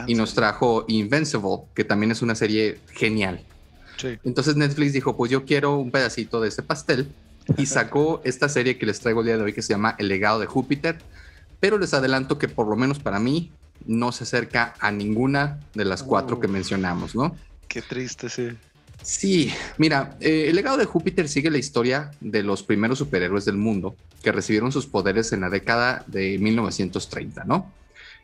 y 0.08 0.13
nos 0.13 0.34
trajo 0.34 0.86
Invincible, 0.88 1.63
que 1.74 1.84
también 1.84 2.12
es 2.12 2.22
una 2.22 2.36
serie 2.36 2.80
genial. 2.92 3.44
Entonces 4.24 4.56
Netflix 4.56 4.94
dijo, 4.94 5.16
pues 5.16 5.32
yo 5.32 5.46
quiero 5.46 5.78
un 5.78 5.92
pedacito 5.92 6.42
de 6.42 6.50
ese 6.50 6.63
pastel 6.63 7.12
y 7.58 7.68
sacó 7.68 8.22
esta 8.25 8.50
serie 8.50 8.78
que 8.78 8.86
les 8.86 9.00
traigo 9.00 9.22
el 9.22 9.28
día 9.28 9.38
de 9.38 9.44
hoy 9.44 9.54
que 9.54 9.62
se 9.62 9.74
llama 9.74 9.96
El 10.00 10.08
legado 10.08 10.40
de 10.40 10.48
Júpiter, 10.48 10.98
pero 11.60 11.78
les 11.78 11.94
adelanto 11.94 12.38
que 12.38 12.48
por 12.48 12.68
lo 12.68 12.75
menos 12.75 13.00
para 13.00 13.20
mí 13.20 13.51
no 13.86 14.12
se 14.12 14.24
acerca 14.24 14.74
a 14.80 14.92
ninguna 14.92 15.60
de 15.74 15.86
las 15.86 16.04
cuatro 16.04 16.40
que 16.40 16.48
mencionamos, 16.48 17.16
¿no? 17.16 17.36
Qué 17.68 17.82
triste, 17.82 18.30
sí. 18.30 18.50
Sí, 19.01 19.51
mira, 19.77 20.15
eh, 20.20 20.46
el 20.50 20.55
legado 20.55 20.77
de 20.77 20.86
Júpiter 20.86 21.27
sigue 21.27 21.50
la 21.50 21.58
historia 21.58 22.12
de 22.20 22.43
los 22.43 22.63
primeros 22.63 23.00
superhéroes 23.00 23.46
del 23.46 23.58
mundo 23.58 23.96
que 24.22 24.31
recibieron 24.31 24.72
sus 24.72 24.86
poderes 24.86 25.34
en 25.34 25.41
la 25.41 25.50
década 25.50 26.03
de 26.08 26.38
1930, 26.38 27.43
¿no? 27.46 27.72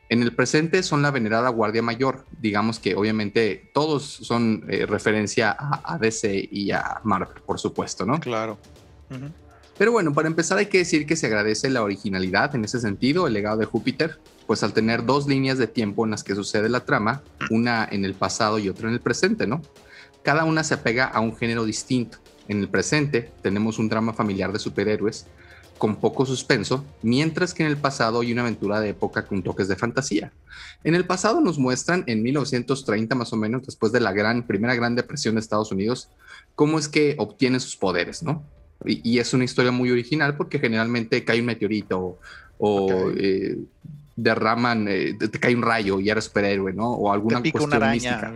En 0.09 0.21
el 0.23 0.33
presente 0.33 0.83
son 0.83 1.01
la 1.01 1.11
venerada 1.11 1.49
Guardia 1.49 1.81
Mayor. 1.81 2.25
Digamos 2.39 2.79
que 2.79 2.95
obviamente 2.95 3.69
todos 3.73 4.03
son 4.03 4.63
eh, 4.69 4.85
referencia 4.85 5.55
a, 5.59 5.97
DC 5.97 6.47
y 6.49 6.71
a 6.71 7.01
Marvel, 7.03 7.41
por 7.45 7.59
supuesto, 7.59 8.05
¿no? 8.05 8.19
Claro. 8.19 8.57
Pero 9.77 9.91
bueno, 9.91 10.13
para 10.13 10.27
empezar 10.27 10.57
hay 10.57 10.67
que 10.67 10.79
decir 10.79 11.05
que 11.05 11.15
se 11.15 11.27
agradece 11.27 11.69
la 11.69 11.83
originalidad 11.83 12.55
en 12.55 12.63
ese 12.63 12.79
sentido, 12.79 13.27
el 13.27 13.33
legado 13.33 13.57
de 13.57 13.65
Júpiter, 13.65 14.19
pues 14.45 14.63
al 14.63 14.73
tener 14.73 15.05
dos 15.05 15.27
líneas 15.27 15.57
de 15.57 15.67
tiempo 15.67 16.05
en 16.05 16.11
las 16.11 16.23
que 16.23 16.35
sucede 16.35 16.69
la 16.69 16.85
trama, 16.85 17.21
una 17.49 17.87
en 17.91 18.05
el 18.05 18.13
pasado 18.13 18.59
y 18.59 18.69
otra 18.69 18.87
en 18.87 18.93
el 18.93 19.01
presente, 19.01 19.45
¿no? 19.45 19.61
Cada 20.27 20.43
una 20.43 20.61
se 20.65 20.73
apega 20.73 21.05
a 21.05 21.21
un 21.21 21.37
género 21.37 21.63
distinto. 21.63 22.17
En 22.49 22.59
el 22.59 22.67
presente 22.67 23.31
tenemos 23.41 23.79
un 23.79 23.87
drama 23.87 24.11
familiar 24.11 24.51
de 24.51 24.59
superhéroes 24.59 25.25
con 25.77 25.95
poco 25.95 26.25
suspenso, 26.25 26.83
mientras 27.01 27.53
que 27.53 27.63
en 27.63 27.69
el 27.69 27.77
pasado 27.77 28.19
hay 28.19 28.33
una 28.33 28.41
aventura 28.41 28.81
de 28.81 28.89
época 28.89 29.25
con 29.25 29.41
toques 29.41 29.69
de 29.69 29.77
fantasía. 29.77 30.33
En 30.83 30.95
el 30.95 31.05
pasado 31.05 31.39
nos 31.39 31.57
muestran, 31.57 32.03
en 32.07 32.23
1930 32.23 33.15
más 33.15 33.31
o 33.31 33.37
menos, 33.37 33.65
después 33.65 33.93
de 33.93 34.01
la 34.01 34.11
gran, 34.11 34.45
primera 34.45 34.75
gran 34.75 34.95
depresión 34.95 35.35
de 35.35 35.39
Estados 35.39 35.71
Unidos, 35.71 36.09
cómo 36.55 36.77
es 36.77 36.89
que 36.89 37.15
obtiene 37.19 37.61
sus 37.61 37.77
poderes, 37.77 38.21
¿no? 38.21 38.43
Y, 38.83 39.19
es 39.19 39.33
una 39.33 39.45
historia 39.45 39.71
muy 39.71 39.91
original 39.91 40.35
porque 40.35 40.59
generalmente 40.59 41.23
cae 41.23 41.39
un 41.39 41.45
meteorito 41.45 42.19
o, 42.57 43.11
eh, 43.15 43.57
derraman, 44.17 44.87
eh, 44.89 45.13
te 45.13 45.39
cae 45.39 45.55
un 45.55 45.61
rayo 45.61 46.01
y 46.01 46.09
eres 46.09 46.25
superhéroe, 46.25 46.73
¿no? 46.73 46.91
O 46.91 47.13
alguna 47.13 47.41
cuestión 47.41 47.91
mística. 47.91 48.33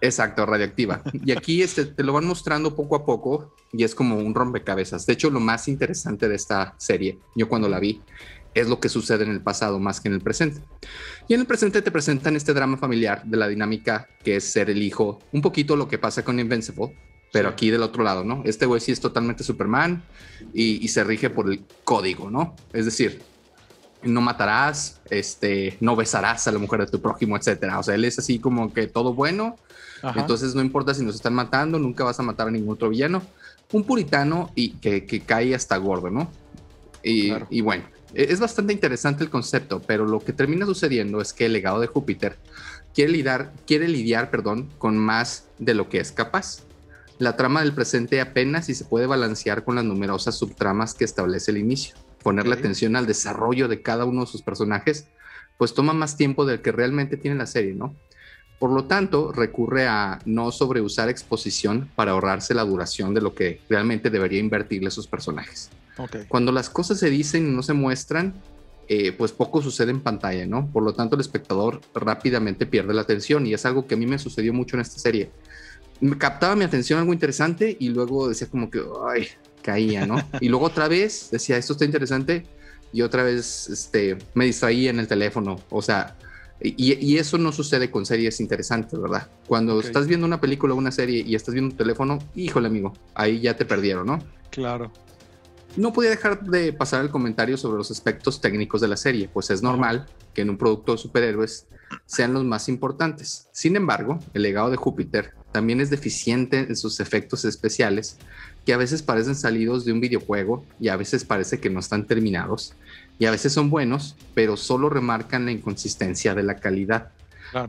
Exacto, 0.00 0.44
radioactiva. 0.44 1.02
Y 1.24 1.32
aquí 1.32 1.62
este, 1.62 1.86
te 1.86 2.02
lo 2.02 2.12
van 2.12 2.26
mostrando 2.26 2.74
poco 2.74 2.96
a 2.96 3.04
poco 3.04 3.54
y 3.72 3.84
es 3.84 3.94
como 3.94 4.16
un 4.16 4.34
rompecabezas. 4.34 5.06
De 5.06 5.14
hecho, 5.14 5.30
lo 5.30 5.40
más 5.40 5.68
interesante 5.68 6.28
de 6.28 6.34
esta 6.34 6.74
serie, 6.76 7.18
yo 7.34 7.48
cuando 7.48 7.68
la 7.68 7.80
vi, 7.80 8.02
es 8.54 8.68
lo 8.68 8.80
que 8.80 8.88
sucede 8.88 9.24
en 9.24 9.30
el 9.30 9.42
pasado 9.42 9.78
más 9.78 10.00
que 10.00 10.08
en 10.08 10.14
el 10.14 10.20
presente. 10.20 10.62
Y 11.28 11.34
en 11.34 11.40
el 11.40 11.46
presente 11.46 11.82
te 11.82 11.90
presentan 11.90 12.36
este 12.36 12.54
drama 12.54 12.76
familiar 12.76 13.22
de 13.24 13.36
la 13.36 13.48
dinámica 13.48 14.08
que 14.22 14.36
es 14.36 14.44
ser 14.44 14.70
el 14.70 14.82
hijo, 14.82 15.18
un 15.32 15.42
poquito 15.42 15.76
lo 15.76 15.88
que 15.88 15.98
pasa 15.98 16.24
con 16.24 16.40
Invincible, 16.40 16.96
pero 17.32 17.50
aquí 17.50 17.70
del 17.70 17.82
otro 17.82 18.02
lado, 18.02 18.24
¿no? 18.24 18.42
Este 18.46 18.64
güey 18.64 18.80
sí 18.80 18.92
es 18.92 19.00
totalmente 19.00 19.44
Superman 19.44 20.02
y, 20.54 20.82
y 20.82 20.88
se 20.88 21.04
rige 21.04 21.28
por 21.28 21.50
el 21.50 21.64
código, 21.84 22.30
¿no? 22.30 22.56
Es 22.72 22.86
decir, 22.86 23.20
no 24.02 24.20
matarás, 24.20 25.00
este, 25.10 25.76
no 25.80 25.96
besarás 25.96 26.46
a 26.46 26.52
la 26.52 26.58
mujer 26.58 26.80
de 26.80 26.86
tu 26.86 27.00
prójimo, 27.00 27.36
etcétera. 27.36 27.78
O 27.78 27.82
sea, 27.82 27.94
él 27.94 28.04
es 28.04 28.18
así 28.18 28.38
como 28.38 28.72
que 28.72 28.86
todo 28.86 29.14
bueno. 29.14 29.56
Entonces 30.14 30.54
no 30.54 30.60
importa 30.60 30.94
si 30.94 31.04
nos 31.04 31.14
están 31.14 31.34
matando, 31.34 31.78
nunca 31.78 32.04
vas 32.04 32.18
a 32.20 32.22
matar 32.22 32.48
a 32.48 32.50
ningún 32.50 32.74
otro 32.74 32.88
villano. 32.88 33.22
Un 33.72 33.84
puritano 33.84 34.50
y 34.54 34.70
que, 34.74 35.06
que 35.06 35.20
cae 35.20 35.54
hasta 35.54 35.76
gordo, 35.76 36.10
¿no? 36.10 36.30
Y, 37.02 37.32
y, 37.50 37.60
bueno, 37.60 37.84
e, 38.14 38.24
es 38.30 38.40
bastante 38.40 38.72
interesante 38.72 39.24
el 39.24 39.30
concepto, 39.30 39.80
pero 39.80 40.06
lo 40.06 40.20
que 40.20 40.32
termina 40.32 40.66
sucediendo 40.66 41.20
es 41.20 41.32
que 41.32 41.46
el 41.46 41.52
legado 41.52 41.80
de 41.80 41.86
Júpiter 41.86 42.36
quiere 42.94 43.12
lidiar, 43.12 43.52
quiere 43.66 43.88
lidiar, 43.88 44.30
perdón, 44.30 44.70
con 44.78 44.96
más 44.98 45.46
de 45.58 45.74
lo 45.74 45.88
que 45.88 45.98
es 45.98 46.12
capaz. 46.12 46.62
La 47.18 47.36
trama 47.36 47.60
del 47.60 47.72
presente 47.72 48.20
apenas 48.20 48.66
si 48.66 48.74
se 48.74 48.84
puede 48.84 49.06
balancear 49.06 49.64
con 49.64 49.76
las 49.76 49.84
numerosas 49.84 50.36
subtramas 50.36 50.94
que 50.94 51.04
establece 51.04 51.50
el 51.50 51.58
inicio 51.58 51.96
ponerle 52.26 52.54
atención 52.54 52.96
al 52.96 53.06
desarrollo 53.06 53.68
de 53.68 53.82
cada 53.82 54.04
uno 54.04 54.22
de 54.22 54.26
sus 54.26 54.42
personajes, 54.42 55.06
pues 55.58 55.74
toma 55.74 55.92
más 55.92 56.16
tiempo 56.16 56.44
del 56.44 56.60
que 56.60 56.72
realmente 56.72 57.16
tiene 57.16 57.36
la 57.36 57.46
serie, 57.46 57.72
¿no? 57.72 57.94
Por 58.58 58.70
lo 58.70 58.84
tanto, 58.84 59.32
recurre 59.32 59.86
a 59.86 60.18
no 60.24 60.50
sobreusar 60.50 61.08
exposición 61.08 61.90
para 61.94 62.12
ahorrarse 62.12 62.54
la 62.54 62.64
duración 62.64 63.12
de 63.14 63.20
lo 63.20 63.34
que 63.34 63.60
realmente 63.68 64.10
debería 64.10 64.40
invertirle 64.40 64.88
a 64.88 64.90
sus 64.90 65.06
personajes. 65.06 65.70
Cuando 66.28 66.52
las 66.52 66.68
cosas 66.68 66.98
se 66.98 67.10
dicen 67.10 67.46
y 67.46 67.50
no 67.50 67.62
se 67.62 67.72
muestran, 67.72 68.34
eh, 68.88 69.12
pues 69.12 69.32
poco 69.32 69.62
sucede 69.62 69.90
en 69.90 70.00
pantalla, 70.00 70.46
¿no? 70.46 70.70
Por 70.70 70.82
lo 70.82 70.94
tanto, 70.94 71.16
el 71.16 71.20
espectador 71.20 71.80
rápidamente 71.94 72.66
pierde 72.66 72.94
la 72.94 73.02
atención 73.02 73.46
y 73.46 73.54
es 73.54 73.66
algo 73.66 73.86
que 73.86 73.94
a 73.94 73.98
mí 73.98 74.06
me 74.06 74.18
sucedió 74.18 74.52
mucho 74.52 74.76
en 74.76 74.82
esta 74.82 74.98
serie. 74.98 75.30
Me 76.00 76.16
captaba 76.18 76.54
mi 76.54 76.64
atención 76.64 76.98
algo 76.98 77.12
interesante 77.12 77.76
y 77.78 77.88
luego 77.88 78.28
decía 78.28 78.48
como 78.48 78.70
que, 78.70 78.82
ay, 79.08 79.28
caía, 79.62 80.06
¿no? 80.06 80.16
Y 80.40 80.48
luego 80.48 80.66
otra 80.66 80.88
vez 80.88 81.30
decía, 81.30 81.56
esto 81.56 81.72
está 81.72 81.84
interesante, 81.84 82.44
y 82.92 83.02
otra 83.02 83.22
vez 83.22 83.68
este, 83.68 84.16
me 84.34 84.46
distraía 84.46 84.90
en 84.90 85.00
el 85.00 85.08
teléfono, 85.08 85.60
o 85.70 85.82
sea, 85.82 86.16
y, 86.60 87.18
eso 87.18 87.38
no 87.38 87.52
sucede 87.52 87.90
con 87.90 88.06
series 88.06 88.40
interesantes, 88.40 88.98
¿verdad? 88.98 89.28
Cuando 89.46 89.78
estás 89.80 90.06
viendo 90.06 90.26
una 90.26 90.40
película 90.40 90.74
o 90.74 90.76
una 90.76 90.90
serie 90.90 91.22
y 91.26 91.34
estás 91.34 91.54
viendo 91.54 91.72
un 91.72 91.76
teléfono, 91.76 92.18
híjole 92.34 92.68
amigo, 92.68 92.94
ahí 93.14 93.40
ya 93.40 93.56
te 93.56 93.66
perdieron, 93.66 94.06
¿no? 94.06 94.18
Claro. 94.50 94.90
No 95.76 95.92
podía 95.92 96.10
dejar 96.10 96.42
de 96.42 96.72
pasar 96.72 97.02
el 97.02 97.10
comentario 97.10 97.58
sobre 97.58 97.76
los 97.76 97.90
aspectos 97.90 98.40
técnicos 98.40 98.80
de 98.80 98.88
la 98.88 98.96
serie, 98.96 99.28
pues 99.30 99.50
es 99.50 99.62
normal 99.62 100.06
que 100.32 100.42
en 100.42 100.50
un 100.50 100.56
producto 100.56 100.92
de 100.92 100.98
superhéroes 100.98 101.66
sean 102.06 102.32
los 102.32 102.44
más 102.44 102.68
importantes. 102.70 103.48
Sin 103.52 103.76
embargo, 103.76 104.18
el 104.32 104.42
legado 104.42 104.70
de 104.70 104.76
Júpiter 104.76 105.34
también 105.56 105.80
es 105.80 105.88
deficiente 105.88 106.66
en 106.68 106.76
sus 106.76 107.00
efectos 107.00 107.46
especiales 107.46 108.18
que 108.66 108.74
a 108.74 108.76
veces 108.76 109.00
parecen 109.00 109.34
salidos 109.34 109.86
de 109.86 109.92
un 109.94 110.02
videojuego 110.02 110.66
y 110.78 110.88
a 110.88 110.96
veces 110.96 111.24
parece 111.24 111.60
que 111.60 111.70
no 111.70 111.80
están 111.80 112.06
terminados 112.06 112.74
y 113.18 113.24
a 113.24 113.30
veces 113.30 113.54
son 113.54 113.70
buenos, 113.70 114.16
pero 114.34 114.58
solo 114.58 114.90
remarcan 114.90 115.46
la 115.46 115.52
inconsistencia 115.52 116.34
de 116.34 116.42
la 116.42 116.56
calidad. 116.56 117.08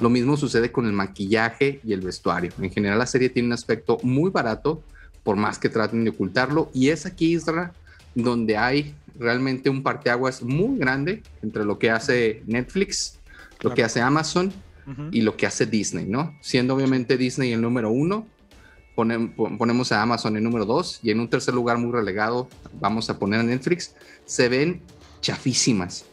Lo 0.01 0.09
mismo 0.09 0.35
sucede 0.35 0.69
con 0.69 0.85
el 0.85 0.91
maquillaje 0.91 1.79
y 1.81 1.93
el 1.93 2.01
vestuario. 2.01 2.51
En 2.59 2.71
general 2.71 2.99
la 2.99 3.05
serie 3.05 3.29
tiene 3.29 3.47
un 3.47 3.53
aspecto 3.53 3.99
muy 4.03 4.31
barato 4.31 4.83
por 5.23 5.37
más 5.37 5.57
que 5.57 5.69
traten 5.69 6.03
de 6.03 6.09
ocultarlo. 6.09 6.69
Y 6.73 6.89
es 6.89 7.05
aquí, 7.05 7.35
Isra, 7.35 7.71
donde 8.15 8.57
hay 8.57 8.95
realmente 9.17 9.69
un 9.69 9.81
parteaguas 9.81 10.43
muy 10.43 10.77
grande 10.77 11.23
entre 11.41 11.63
lo 11.63 11.79
que 11.79 11.89
hace 11.89 12.43
Netflix, 12.47 13.17
lo 13.61 13.73
que 13.73 13.85
hace 13.85 14.01
Amazon 14.01 14.51
y 15.11 15.21
lo 15.21 15.35
que 15.35 15.45
hace 15.45 15.65
Disney, 15.65 16.05
¿no? 16.05 16.37
Siendo 16.41 16.73
obviamente 16.73 17.17
Disney 17.17 17.51
el 17.51 17.61
número 17.61 17.91
uno, 17.91 18.27
ponemos 18.95 19.91
a 19.91 20.01
Amazon 20.01 20.37
en 20.37 20.43
número 20.43 20.65
dos 20.65 20.99
y 21.03 21.11
en 21.11 21.19
un 21.19 21.29
tercer 21.29 21.53
lugar 21.53 21.77
muy 21.77 21.91
relegado 21.91 22.47
vamos 22.79 23.09
a 23.09 23.19
poner 23.19 23.39
a 23.41 23.43
Netflix. 23.43 23.93
Se 24.25 24.49
ven 24.49 24.81
chafísimas. 25.21 26.05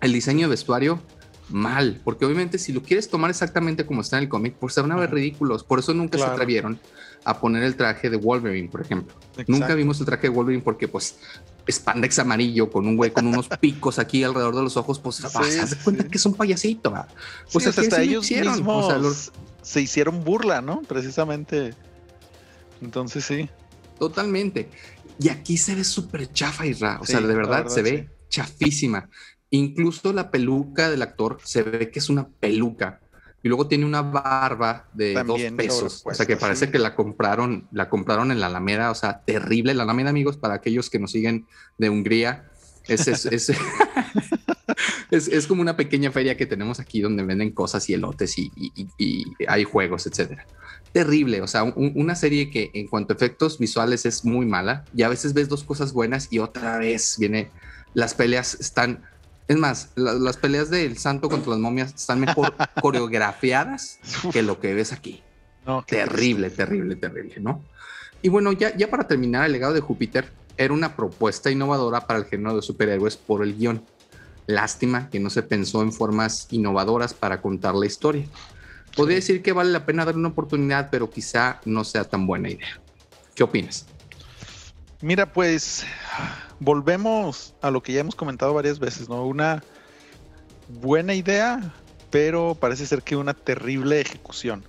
El 0.00 0.12
diseño 0.12 0.46
de 0.46 0.50
vestuario 0.50 1.00
mal, 1.48 2.00
porque 2.04 2.24
obviamente 2.24 2.58
si 2.58 2.72
lo 2.72 2.82
quieres 2.82 3.08
tomar 3.08 3.30
exactamente 3.30 3.86
como 3.86 4.00
está 4.00 4.16
en 4.18 4.24
el 4.24 4.28
cómic, 4.28 4.54
pues 4.58 4.74
se 4.74 4.80
van 4.80 4.92
a 4.92 4.96
ver 4.96 5.12
ridículos. 5.12 5.64
Por 5.64 5.78
eso 5.78 5.94
nunca 5.94 6.18
se 6.18 6.24
atrevieron 6.24 6.78
a 7.24 7.40
poner 7.40 7.62
el 7.62 7.76
traje 7.76 8.10
de 8.10 8.16
Wolverine, 8.16 8.68
por 8.68 8.80
ejemplo. 8.80 9.14
Nunca 9.46 9.74
vimos 9.74 10.00
el 10.00 10.06
traje 10.06 10.22
de 10.22 10.28
Wolverine 10.30 10.62
porque 10.62 10.88
pues 10.88 11.18
spandex 11.70 12.18
amarillo 12.18 12.70
con 12.70 12.86
un 12.86 12.96
güey 12.96 13.12
con 13.12 13.26
unos 13.26 13.48
picos 13.60 13.98
aquí 13.98 14.24
alrededor 14.24 14.56
de 14.56 14.62
los 14.62 14.76
ojos, 14.76 14.98
pues 14.98 15.16
sí, 15.16 15.22
se 15.66 15.76
cuenta 15.76 16.04
que 16.04 16.16
es 16.16 16.26
un 16.26 16.34
payasito. 16.34 16.92
Pues 17.52 17.66
hasta 17.66 18.02
ellos 18.02 18.30
mismos 18.30 19.32
se 19.62 19.80
hicieron 19.80 20.24
burla, 20.24 20.60
¿no? 20.60 20.82
Precisamente. 20.82 21.74
Entonces 22.80 23.24
sí. 23.24 23.48
Totalmente. 23.98 24.70
Y 25.18 25.28
aquí 25.28 25.58
se 25.58 25.74
ve 25.74 25.84
súper 25.84 26.32
chafa, 26.32 26.66
Isra. 26.66 26.98
O 27.00 27.06
sea, 27.06 27.20
de 27.20 27.34
verdad, 27.34 27.66
se 27.68 27.82
ve 27.82 28.08
chafísima. 28.30 29.10
Incluso 29.50 30.12
la 30.12 30.30
peluca 30.30 30.88
del 30.88 31.02
actor 31.02 31.38
se 31.44 31.62
ve 31.62 31.90
que 31.90 31.98
es 31.98 32.08
una 32.08 32.28
peluca. 32.28 33.00
Y 33.42 33.48
luego 33.48 33.66
tiene 33.66 33.86
una 33.86 34.02
barba 34.02 34.86
de 34.92 35.14
dos 35.24 35.40
pesos. 35.56 36.02
O 36.04 36.12
sea 36.12 36.26
que 36.26 36.36
parece 36.36 36.70
que 36.70 36.78
la 36.78 36.94
compraron, 36.94 37.66
la 37.72 37.88
compraron 37.88 38.30
en 38.30 38.40
la 38.40 38.46
Alameda. 38.46 38.90
O 38.90 38.94
sea, 38.94 39.20
terrible. 39.20 39.72
La 39.72 39.84
Alameda, 39.84 40.10
amigos, 40.10 40.36
para 40.36 40.54
aquellos 40.54 40.90
que 40.90 40.98
nos 40.98 41.12
siguen 41.12 41.46
de 41.78 41.88
Hungría, 41.88 42.50
es, 42.86 43.08
es, 43.08 43.50
es, 45.10 45.46
como 45.48 45.62
una 45.62 45.76
pequeña 45.76 46.10
feria 46.10 46.36
que 46.36 46.46
tenemos 46.46 46.80
aquí 46.80 47.00
donde 47.00 47.22
venden 47.22 47.52
cosas 47.52 47.88
y 47.88 47.94
elotes 47.94 48.36
y, 48.38 48.52
hay 49.48 49.64
juegos, 49.64 50.06
etcétera. 50.06 50.46
Terrible. 50.92 51.40
O 51.40 51.46
sea, 51.46 51.64
una 51.64 52.16
serie 52.16 52.50
que 52.50 52.70
en 52.74 52.88
cuanto 52.88 53.12
a 53.12 53.16
efectos 53.16 53.58
visuales 53.58 54.06
es 54.06 54.24
muy 54.24 54.44
mala 54.44 54.84
y 54.94 55.02
a 55.02 55.08
veces 55.08 55.32
ves 55.34 55.48
dos 55.48 55.64
cosas 55.64 55.92
buenas 55.92 56.28
y 56.30 56.40
otra 56.40 56.78
vez 56.78 57.16
viene. 57.18 57.50
Las 57.94 58.14
peleas 58.14 58.54
están 58.60 59.02
es 59.50 59.56
más, 59.56 59.90
las 59.96 60.36
peleas 60.36 60.70
del 60.70 60.96
santo 60.96 61.28
contra 61.28 61.50
las 61.50 61.58
momias 61.58 61.92
están 61.92 62.20
mejor 62.20 62.54
coreografiadas 62.80 63.98
que 64.32 64.42
lo 64.42 64.60
que 64.60 64.74
ves 64.74 64.92
aquí. 64.92 65.24
terrible, 65.88 66.50
terrible, 66.50 66.94
terrible, 66.94 67.34
¿no? 67.40 67.60
Y 68.22 68.28
bueno, 68.28 68.52
ya, 68.52 68.76
ya 68.76 68.88
para 68.88 69.08
terminar, 69.08 69.46
el 69.46 69.50
legado 69.50 69.72
de 69.72 69.80
Júpiter 69.80 70.30
era 70.56 70.72
una 70.72 70.94
propuesta 70.94 71.50
innovadora 71.50 72.06
para 72.06 72.20
el 72.20 72.26
género 72.26 72.54
de 72.54 72.62
superhéroes 72.62 73.16
por 73.16 73.42
el 73.42 73.56
guion. 73.58 73.82
Lástima 74.46 75.10
que 75.10 75.18
no 75.18 75.30
se 75.30 75.42
pensó 75.42 75.82
en 75.82 75.92
formas 75.92 76.46
innovadoras 76.52 77.12
para 77.12 77.42
contar 77.42 77.74
la 77.74 77.86
historia. 77.86 78.26
Podría 78.94 79.16
decir 79.16 79.42
que 79.42 79.50
vale 79.50 79.72
la 79.72 79.84
pena 79.84 80.04
darle 80.04 80.20
una 80.20 80.28
oportunidad, 80.28 80.90
pero 80.92 81.10
quizá 81.10 81.60
no 81.64 81.82
sea 81.82 82.04
tan 82.04 82.24
buena 82.24 82.50
idea. 82.50 82.80
¿Qué 83.34 83.42
opinas? 83.42 83.86
Mira, 85.02 85.32
pues 85.32 85.86
volvemos 86.58 87.54
a 87.62 87.70
lo 87.70 87.82
que 87.82 87.94
ya 87.94 88.00
hemos 88.00 88.14
comentado 88.14 88.52
varias 88.52 88.78
veces, 88.78 89.08
¿no? 89.08 89.24
Una 89.24 89.62
buena 90.68 91.14
idea, 91.14 91.74
pero 92.10 92.54
parece 92.54 92.86
ser 92.86 93.02
que 93.02 93.16
una 93.16 93.32
terrible 93.32 94.00
ejecución. 94.00 94.64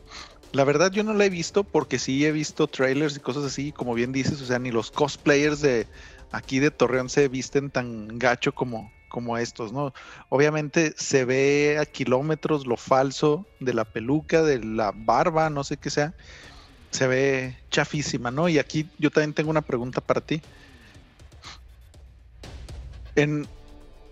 La 0.54 0.64
verdad 0.64 0.92
yo 0.92 1.04
no 1.04 1.14
la 1.14 1.26
he 1.26 1.30
visto 1.30 1.66
porque 1.66 2.00
sí 2.00 2.26
he 2.26 2.32
visto 2.32 2.68
trailers 2.68 3.18
y 3.18 3.20
cosas 3.20 3.44
así, 3.44 3.74
como 3.74 3.94
bien 3.94 4.14
dices, 4.14 4.42
o 4.42 4.46
sea, 4.46 4.58
ni 4.58 4.72
los 4.72 4.90
cosplayers 4.90 5.60
de 5.60 5.86
aquí 6.32 6.60
de 6.60 6.72
Torreón 6.72 7.10
se 7.10 7.28
visten 7.28 7.70
tan 7.70 8.18
gacho 8.18 8.54
como, 8.54 8.90
como 9.10 9.38
estos, 9.38 9.74
¿no? 9.74 9.94
Obviamente 10.30 10.94
se 10.98 11.26
ve 11.26 11.78
a 11.78 11.86
kilómetros 11.86 12.66
lo 12.66 12.78
falso 12.78 13.46
de 13.60 13.74
la 13.74 13.84
peluca, 13.84 14.44
de 14.44 14.64
la 14.64 14.94
barba, 14.96 15.50
no 15.50 15.66
sé 15.66 15.76
qué 15.76 15.90
sea. 15.90 16.16
Se 16.92 17.08
ve 17.08 17.58
chafísima, 17.70 18.32
¿no? 18.32 18.50
Y 18.50 18.60
aquí 18.60 18.88
yo 19.00 19.10
también 19.10 19.34
tengo 19.34 19.50
una 19.50 19.62
pregunta 19.62 20.02
para 20.02 20.22
ti. 20.22 20.42
En, 23.16 23.48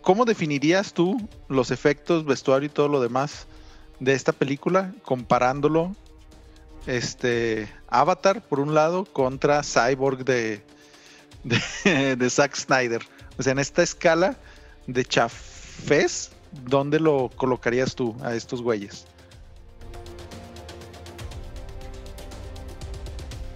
¿Cómo 0.02 0.26
definirías 0.26 0.94
tú 0.94 1.30
los 1.50 1.72
efectos, 1.72 2.26
vestuario 2.26 2.68
y 2.68 2.70
todo 2.70 2.88
lo 2.88 3.02
demás 3.02 3.48
de 4.00 4.14
esta 4.14 4.32
película 4.32 4.94
comparándolo 5.04 5.96
este 6.88 7.70
Avatar 7.90 8.42
por 8.42 8.60
un 8.60 8.74
lado 8.74 9.06
contra 9.06 9.62
Cyborg 9.62 10.24
de, 10.24 10.64
de, 11.44 12.30
Zack 12.30 12.56
Snyder? 12.56 13.02
O 13.38 13.44
sea, 13.44 13.52
en 13.52 13.60
esta 13.60 13.84
escala 13.84 14.38
de 14.88 15.06
chafés, 15.06 16.32
¿dónde 16.66 17.00
lo 17.00 17.30
colocarías 17.36 17.94
tú 17.94 18.16
a 18.24 18.34
estos 18.36 18.62
güeyes? 18.62 19.06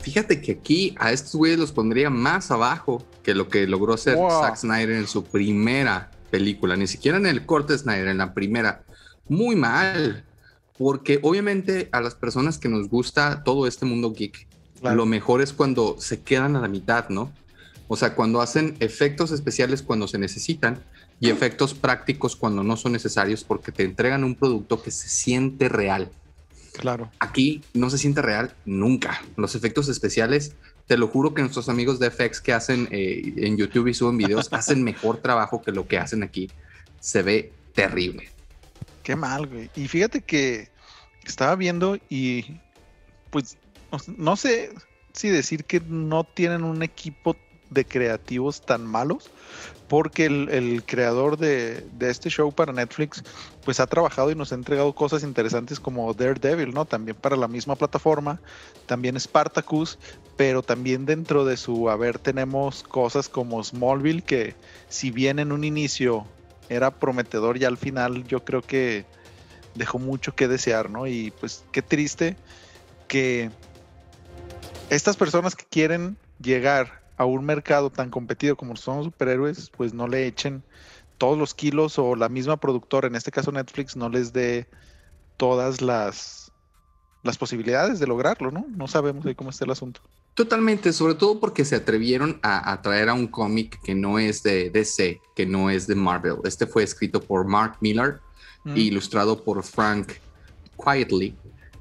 Fíjate 0.03 0.41
que 0.41 0.51
aquí 0.51 0.93
a 0.99 1.13
estos 1.13 1.33
güeyes 1.35 1.57
los 1.57 1.71
pondría 1.71 2.09
más 2.09 2.51
abajo 2.51 3.05
que 3.23 3.33
lo 3.33 3.47
que 3.47 3.65
logró 3.67 3.93
hacer 3.93 4.17
Zack 4.17 4.57
Snyder 4.57 4.91
en 4.91 5.07
su 5.07 5.23
primera 5.23 6.11
película, 6.29 6.75
ni 6.75 6.87
siquiera 6.87 7.17
en 7.17 7.25
el 7.25 7.45
corte 7.45 7.77
Snyder, 7.77 8.09
en 8.09 8.17
la 8.17 8.33
primera. 8.33 8.83
Muy 9.29 9.55
mal, 9.55 10.25
porque 10.77 11.19
obviamente 11.23 11.87
a 11.93 12.01
las 12.01 12.15
personas 12.15 12.57
que 12.57 12.67
nos 12.67 12.89
gusta 12.89 13.43
todo 13.45 13.65
este 13.65 13.85
mundo 13.85 14.11
geek, 14.11 14.45
lo 14.81 15.05
mejor 15.05 15.41
es 15.41 15.53
cuando 15.53 15.95
se 15.99 16.21
quedan 16.21 16.57
a 16.57 16.59
la 16.59 16.67
mitad, 16.67 17.07
¿no? 17.07 17.31
O 17.87 17.95
sea, 17.95 18.13
cuando 18.13 18.41
hacen 18.41 18.75
efectos 18.81 19.31
especiales 19.31 19.81
cuando 19.81 20.09
se 20.09 20.17
necesitan 20.17 20.83
y 21.21 21.29
efectos 21.29 21.73
prácticos 21.73 22.35
cuando 22.35 22.61
no 22.61 22.75
son 22.75 22.91
necesarios 22.91 23.45
porque 23.45 23.71
te 23.71 23.83
entregan 23.83 24.25
un 24.25 24.35
producto 24.35 24.81
que 24.81 24.91
se 24.91 25.07
siente 25.07 25.69
real. 25.69 26.11
Claro. 26.73 27.11
Aquí 27.19 27.61
no 27.73 27.89
se 27.89 27.97
siente 27.97 28.21
real 28.21 28.53
nunca. 28.65 29.21
Los 29.35 29.55
efectos 29.55 29.89
especiales 29.89 30.55
te 30.87 30.97
lo 30.97 31.07
juro 31.07 31.33
que 31.33 31.41
nuestros 31.41 31.69
amigos 31.69 31.99
de 31.99 32.11
FX 32.11 32.41
que 32.41 32.53
hacen 32.53 32.87
eh, 32.91 33.33
en 33.37 33.57
YouTube 33.57 33.87
y 33.87 33.93
suben 33.93 34.17
videos 34.17 34.49
hacen 34.51 34.83
mejor 34.83 35.17
trabajo 35.17 35.61
que 35.61 35.71
lo 35.71 35.87
que 35.87 35.97
hacen 35.97 36.23
aquí. 36.23 36.49
Se 36.99 37.21
ve 37.21 37.53
terrible. 37.73 38.29
Qué 39.03 39.15
mal, 39.15 39.47
güey. 39.47 39.69
Y 39.75 39.87
fíjate 39.87 40.21
que 40.21 40.69
estaba 41.25 41.55
viendo 41.55 41.97
y 42.09 42.45
pues 43.29 43.57
no 44.17 44.35
sé 44.35 44.71
si 45.13 45.29
decir 45.29 45.65
que 45.65 45.79
no 45.79 46.23
tienen 46.23 46.63
un 46.63 46.83
equipo 46.83 47.35
de 47.73 47.85
creativos 47.85 48.61
tan 48.61 48.85
malos, 48.85 49.29
porque 49.87 50.25
el, 50.25 50.83
creador 50.85 51.37
de, 51.37 51.85
este 51.99 52.29
show 52.29 52.51
para 52.51 52.73
Netflix, 52.73 53.23
pues 53.63 53.79
ha 53.79 53.87
trabajado 53.87 54.31
y 54.31 54.35
nos 54.35 54.51
ha 54.51 54.55
entregado 54.55 54.93
cosas 54.93 55.23
interesantes 55.23 55.79
como 55.79 56.13
Daredevil, 56.13 56.73
¿no? 56.73 56.85
También 56.85 57.15
para 57.15 57.35
la 57.35 57.47
misma 57.47 57.75
plataforma, 57.75 58.39
también 58.85 59.19
Spartacus, 59.19 59.99
pero 60.35 60.63
también 60.63 61.05
dentro 61.05 61.45
de 61.45 61.57
su 61.57 61.89
haber 61.89 62.17
tenemos 62.17 62.83
cosas 62.83 63.29
como 63.29 63.63
Smallville, 63.63 64.23
que 64.23 64.55
si 64.89 65.11
bien 65.11 65.39
en 65.39 65.51
un 65.51 65.63
inicio 65.63 66.25
era 66.69 66.91
prometedor, 66.91 67.59
ya 67.59 67.67
al 67.67 67.77
final 67.77 68.23
yo 68.25 68.43
creo 68.43 68.61
que 68.61 69.05
dejó 69.75 69.99
mucho 69.99 70.35
que 70.35 70.47
desear, 70.47 70.89
¿no? 70.89 71.07
Y 71.07 71.31
pues 71.39 71.65
qué 71.71 71.81
triste 71.81 72.35
que 73.07 73.51
estas 74.89 75.17
personas 75.17 75.55
que 75.55 75.65
quieren 75.65 76.17
llegar 76.41 77.02
a 77.17 77.25
un 77.25 77.45
mercado 77.45 77.89
tan 77.89 78.09
competido 78.09 78.55
como 78.55 78.75
son 78.75 78.97
los 78.97 79.05
superhéroes, 79.05 79.69
pues 79.69 79.93
no 79.93 80.07
le 80.07 80.27
echen 80.27 80.63
todos 81.17 81.37
los 81.37 81.53
kilos 81.53 81.99
o 81.99 82.15
la 82.15 82.29
misma 82.29 82.57
productora, 82.57 83.07
en 83.07 83.15
este 83.15 83.31
caso 83.31 83.51
Netflix, 83.51 83.95
no 83.95 84.09
les 84.09 84.33
dé 84.33 84.67
todas 85.37 85.81
las, 85.81 86.51
las 87.23 87.37
posibilidades 87.37 87.99
de 87.99 88.07
lograrlo, 88.07 88.51
¿no? 88.51 88.65
No 88.69 88.87
sabemos 88.87 89.25
ahí 89.25 89.35
cómo 89.35 89.49
está 89.49 89.65
el 89.65 89.71
asunto. 89.71 90.01
Totalmente, 90.33 90.91
sobre 90.93 91.13
todo 91.13 91.39
porque 91.39 91.63
se 91.63 91.75
atrevieron 91.75 92.39
a, 92.41 92.81
traer 92.81 93.09
a 93.09 93.13
un 93.13 93.27
cómic 93.27 93.79
que 93.83 93.93
no 93.93 94.17
es 94.17 94.41
de 94.41 94.71
DC, 94.71 95.21
que 95.35 95.45
no 95.45 95.69
es 95.69 95.85
de 95.85 95.93
Marvel. 95.93 96.37
Este 96.43 96.65
fue 96.65 96.83
escrito 96.83 97.21
por 97.21 97.45
Mark 97.45 97.77
Miller 97.81 98.19
e 98.65 98.69
mm. 98.69 98.77
ilustrado 98.77 99.43
por 99.43 99.63
Frank 99.63 100.13
Quietly 100.83 101.35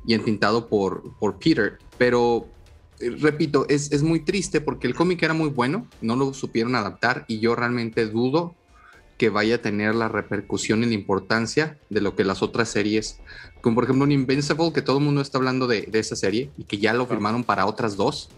y 0.07 0.13
entintado 0.13 0.69
por, 0.69 1.17
por 1.19 1.39
Peter. 1.39 1.79
Pero 1.97 2.47
repito, 3.11 3.67
es, 3.69 4.03
muy 4.03 4.21
triste 4.21 4.61
porque 4.61 4.87
el 4.87 4.95
cómic 4.95 5.23
era 5.23 5.35
muy 5.35 5.49
bueno, 5.49 5.87
no 6.01 6.17
lo 6.17 6.35
supieron 6.35 6.75
adaptar 6.75 7.25
y 7.29 7.41
yo 7.41 7.55
realmente 7.55 8.07
dudo 8.07 8.55
que 9.19 9.29
vaya 9.29 9.57
a 9.57 9.59
tener 9.59 9.95
la 9.95 10.09
repercusión 10.09 10.83
y 10.83 10.87
la 10.87 10.95
importancia 10.95 11.79
de 11.91 12.01
lo 12.01 12.17
que 12.17 12.25
las 12.25 12.43
otras 12.43 12.69
series, 12.69 13.21
como 13.61 13.77
por 13.77 13.85
ejemplo 13.85 14.05
un 14.05 14.13
Invincible, 14.13 14.73
que 14.73 14.83
todo 14.83 14.99
el 14.99 15.05
mundo 15.05 15.21
está 15.21 15.39
hablando 15.39 15.67
de, 15.67 15.89
esa 15.93 16.17
serie 16.17 16.51
y 16.57 16.65
que 16.65 16.79
ya 16.79 16.93
lo 16.93 17.07
firmaron 17.07 17.45
para 17.45 17.67
otras 17.67 17.97
dos. 17.97 18.31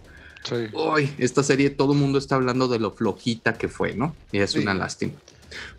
Esta 1.16 1.42
serie 1.42 1.70
todo 1.70 1.94
el 1.94 1.98
mundo 1.98 2.18
está 2.18 2.34
hablando 2.34 2.68
de 2.68 2.78
lo 2.78 2.90
flojita 2.90 3.54
que 3.54 3.68
fue, 3.68 3.94
¿no? 3.94 4.14
Y 4.30 4.40
es 4.40 4.54
una 4.56 4.74
lástima. 4.74 5.14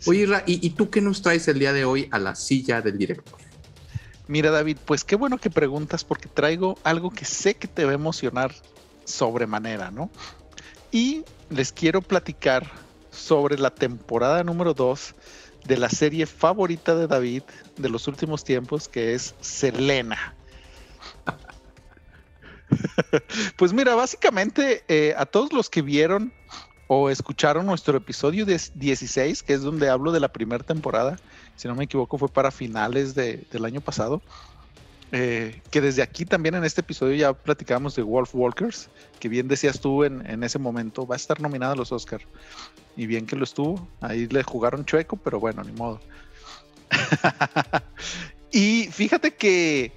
Oye, 0.06 0.26
¿y, 0.46 0.66
¿y 0.66 0.70
tú 0.70 0.90
qué 0.90 1.00
nos 1.00 1.22
traes 1.22 1.46
el 1.46 1.60
día 1.60 1.72
de 1.72 1.84
hoy 1.84 2.08
a 2.10 2.18
la 2.18 2.34
silla 2.34 2.82
del 2.82 2.98
director? 2.98 3.38
Mira, 4.28 4.50
David, 4.50 4.78
pues 4.84 5.04
qué 5.04 5.14
bueno 5.14 5.38
que 5.38 5.50
preguntas 5.50 6.02
porque 6.02 6.28
traigo 6.28 6.78
algo 6.82 7.10
que 7.10 7.24
sé 7.24 7.54
que 7.54 7.68
te 7.68 7.84
va 7.84 7.92
a 7.92 7.94
emocionar 7.94 8.52
sobremanera, 9.06 9.90
¿no? 9.90 10.10
Y 10.92 11.24
les 11.48 11.72
quiero 11.72 12.02
platicar 12.02 12.70
sobre 13.10 13.58
la 13.58 13.70
temporada 13.70 14.44
número 14.44 14.74
2 14.74 15.14
de 15.64 15.76
la 15.76 15.88
serie 15.88 16.26
favorita 16.26 16.94
de 16.94 17.06
David 17.06 17.42
de 17.76 17.88
los 17.88 18.06
últimos 18.08 18.44
tiempos, 18.44 18.88
que 18.88 19.14
es 19.14 19.34
Selena. 19.40 20.34
pues 23.56 23.72
mira, 23.72 23.94
básicamente 23.94 24.84
eh, 24.88 25.14
a 25.16 25.26
todos 25.26 25.52
los 25.52 25.70
que 25.70 25.82
vieron 25.82 26.32
o 26.88 27.10
escucharon 27.10 27.66
nuestro 27.66 27.96
episodio 27.96 28.46
16, 28.46 29.42
que 29.42 29.54
es 29.54 29.62
donde 29.62 29.88
hablo 29.88 30.12
de 30.12 30.20
la 30.20 30.28
primera 30.28 30.62
temporada, 30.62 31.16
si 31.56 31.66
no 31.66 31.74
me 31.74 31.84
equivoco 31.84 32.16
fue 32.16 32.28
para 32.28 32.52
finales 32.52 33.14
del 33.14 33.64
año 33.64 33.80
pasado, 33.80 34.22
eh, 35.12 35.60
que 35.70 35.80
desde 35.80 36.02
aquí 36.02 36.24
también 36.24 36.54
en 36.54 36.64
este 36.64 36.80
episodio 36.80 37.14
ya 37.14 37.32
platicamos 37.32 37.94
de 37.94 38.02
Wolf 38.02 38.34
Walkers, 38.34 38.88
que 39.20 39.28
bien 39.28 39.48
decías 39.48 39.80
tú 39.80 40.04
en, 40.04 40.26
en 40.26 40.42
ese 40.42 40.58
momento, 40.58 41.06
va 41.06 41.14
a 41.14 41.16
estar 41.16 41.40
nominada 41.40 41.72
a 41.72 41.76
los 41.76 41.92
Oscars. 41.92 42.24
Y 42.96 43.06
bien 43.06 43.26
que 43.26 43.36
lo 43.36 43.44
estuvo, 43.44 43.86
ahí 44.00 44.26
le 44.26 44.42
jugaron 44.42 44.84
chueco, 44.84 45.16
pero 45.16 45.38
bueno, 45.38 45.62
ni 45.62 45.72
modo. 45.72 46.00
y 48.50 48.88
fíjate 48.90 49.34
que, 49.34 49.92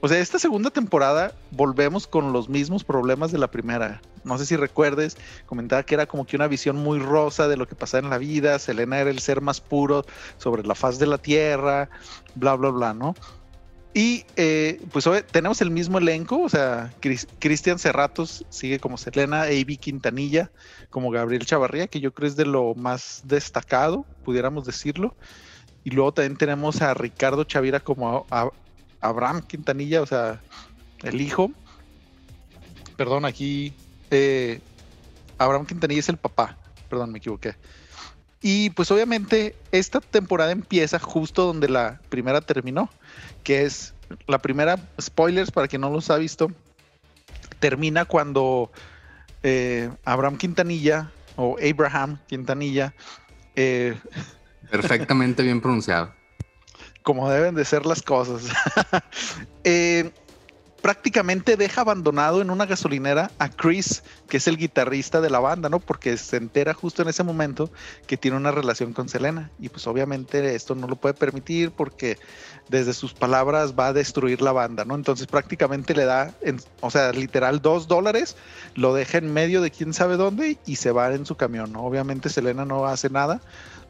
o 0.00 0.08
sea, 0.08 0.18
esta 0.18 0.38
segunda 0.38 0.70
temporada 0.70 1.34
volvemos 1.50 2.06
con 2.06 2.32
los 2.32 2.48
mismos 2.48 2.84
problemas 2.84 3.32
de 3.32 3.38
la 3.38 3.50
primera. 3.50 4.00
No 4.24 4.38
sé 4.38 4.46
si 4.46 4.56
recuerdes, 4.56 5.16
comentaba 5.46 5.82
que 5.82 5.94
era 5.94 6.06
como 6.06 6.26
que 6.26 6.36
una 6.36 6.48
visión 6.48 6.76
muy 6.76 6.98
rosa 6.98 7.48
de 7.48 7.56
lo 7.56 7.66
que 7.68 7.74
pasaba 7.74 8.04
en 8.04 8.10
la 8.10 8.18
vida. 8.18 8.58
Selena 8.58 8.98
era 8.98 9.10
el 9.10 9.20
ser 9.20 9.40
más 9.40 9.60
puro 9.60 10.04
sobre 10.38 10.64
la 10.64 10.74
faz 10.74 10.98
de 10.98 11.06
la 11.06 11.18
tierra, 11.18 11.88
bla, 12.34 12.54
bla, 12.54 12.70
bla, 12.70 12.94
¿no? 12.94 13.14
Y 13.94 14.24
eh, 14.36 14.80
pues 14.92 15.08
tenemos 15.30 15.60
el 15.60 15.70
mismo 15.70 15.98
elenco, 15.98 16.42
o 16.42 16.48
sea, 16.48 16.92
Cristian 17.00 17.78
Cerratos 17.78 18.44
sigue 18.50 18.78
como 18.78 18.98
Selena, 18.98 19.42
A.B. 19.42 19.78
Quintanilla 19.78 20.50
como 20.90 21.10
Gabriel 21.10 21.46
Chavarría, 21.46 21.88
que 21.88 22.00
yo 22.00 22.12
creo 22.12 22.28
es 22.28 22.36
de 22.36 22.46
lo 22.46 22.74
más 22.74 23.22
destacado, 23.24 24.04
pudiéramos 24.24 24.64
decirlo. 24.64 25.16
Y 25.84 25.90
luego 25.90 26.12
también 26.12 26.36
tenemos 26.36 26.82
a 26.82 26.92
Ricardo 26.94 27.44
Chavira 27.44 27.80
como 27.80 28.26
Abraham 29.00 29.42
Quintanilla, 29.42 30.02
o 30.02 30.06
sea, 30.06 30.42
el 31.02 31.20
hijo. 31.20 31.50
Perdón, 32.96 33.24
aquí 33.24 33.72
eh, 34.10 34.60
Abraham 35.38 35.66
Quintanilla 35.66 36.00
es 36.00 36.08
el 36.08 36.18
papá, 36.18 36.58
perdón, 36.90 37.12
me 37.12 37.18
equivoqué. 37.18 37.54
Y 38.40 38.70
pues 38.70 38.90
obviamente 38.90 39.56
esta 39.72 40.00
temporada 40.00 40.52
empieza 40.52 40.98
justo 40.98 41.44
donde 41.44 41.68
la 41.68 42.00
primera 42.08 42.40
terminó, 42.40 42.88
que 43.42 43.62
es 43.62 43.94
la 44.26 44.38
primera, 44.38 44.78
spoilers 45.00 45.50
para 45.50 45.66
quien 45.66 45.82
no 45.82 45.90
los 45.90 46.10
ha 46.10 46.16
visto, 46.16 46.50
termina 47.58 48.04
cuando 48.04 48.70
eh, 49.42 49.90
Abraham 50.04 50.36
Quintanilla 50.36 51.10
o 51.36 51.56
Abraham 51.58 52.18
Quintanilla. 52.26 52.94
Eh, 53.56 53.98
Perfectamente 54.70 55.42
bien 55.42 55.60
pronunciado. 55.60 56.14
Como 57.02 57.28
deben 57.30 57.54
de 57.54 57.64
ser 57.64 57.86
las 57.86 58.02
cosas. 58.02 58.52
eh, 59.64 60.12
prácticamente 60.80 61.56
deja 61.56 61.80
abandonado 61.80 62.40
en 62.40 62.50
una 62.50 62.66
gasolinera 62.66 63.30
a 63.38 63.48
Chris, 63.48 64.02
que 64.28 64.36
es 64.36 64.46
el 64.46 64.56
guitarrista 64.56 65.20
de 65.20 65.30
la 65.30 65.40
banda, 65.40 65.68
¿no? 65.68 65.80
Porque 65.80 66.16
se 66.16 66.36
entera 66.36 66.74
justo 66.74 67.02
en 67.02 67.08
ese 67.08 67.24
momento 67.24 67.70
que 68.06 68.16
tiene 68.16 68.36
una 68.36 68.50
relación 68.50 68.92
con 68.92 69.08
Selena. 69.08 69.50
Y 69.58 69.68
pues 69.68 69.86
obviamente 69.86 70.54
esto 70.54 70.74
no 70.74 70.86
lo 70.86 70.96
puede 70.96 71.14
permitir 71.14 71.72
porque 71.72 72.18
desde 72.68 72.92
sus 72.92 73.12
palabras 73.12 73.74
va 73.78 73.88
a 73.88 73.92
destruir 73.92 74.40
la 74.40 74.52
banda, 74.52 74.84
¿no? 74.84 74.94
Entonces 74.94 75.26
prácticamente 75.26 75.94
le 75.94 76.04
da, 76.04 76.32
o 76.80 76.90
sea, 76.90 77.12
literal 77.12 77.60
dos 77.60 77.88
dólares, 77.88 78.36
lo 78.74 78.94
deja 78.94 79.18
en 79.18 79.32
medio 79.32 79.60
de 79.60 79.70
quién 79.70 79.92
sabe 79.92 80.16
dónde 80.16 80.58
y 80.66 80.76
se 80.76 80.92
va 80.92 81.12
en 81.12 81.26
su 81.26 81.34
camión, 81.34 81.72
¿no? 81.72 81.84
Obviamente 81.84 82.28
Selena 82.28 82.64
no 82.64 82.86
hace 82.86 83.10
nada 83.10 83.40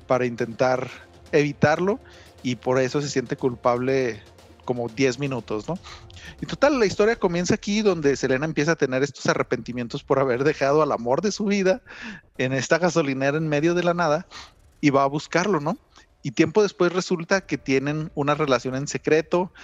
para 0.06 0.24
intentar 0.24 0.88
evitarlo 1.32 1.98
y 2.42 2.56
por 2.56 2.80
eso 2.80 3.00
se 3.02 3.08
siente 3.08 3.36
culpable 3.36 4.22
como 4.68 4.86
10 4.86 5.18
minutos, 5.18 5.66
¿no? 5.66 5.78
Y 6.42 6.46
total, 6.46 6.78
la 6.78 6.84
historia 6.84 7.16
comienza 7.16 7.54
aquí 7.54 7.80
donde 7.80 8.14
Selena 8.16 8.44
empieza 8.44 8.72
a 8.72 8.76
tener 8.76 9.02
estos 9.02 9.24
arrepentimientos 9.24 10.04
por 10.04 10.18
haber 10.18 10.44
dejado 10.44 10.82
al 10.82 10.92
amor 10.92 11.22
de 11.22 11.32
su 11.32 11.46
vida 11.46 11.80
en 12.36 12.52
esta 12.52 12.76
gasolinera 12.76 13.38
en 13.38 13.48
medio 13.48 13.72
de 13.72 13.82
la 13.82 13.94
nada 13.94 14.26
y 14.82 14.90
va 14.90 15.04
a 15.04 15.06
buscarlo, 15.06 15.58
¿no? 15.58 15.78
Y 16.22 16.32
tiempo 16.32 16.62
después 16.62 16.92
resulta 16.92 17.40
que 17.40 17.56
tienen 17.56 18.12
una 18.14 18.34
relación 18.34 18.74
en 18.74 18.88
secreto, 18.88 19.54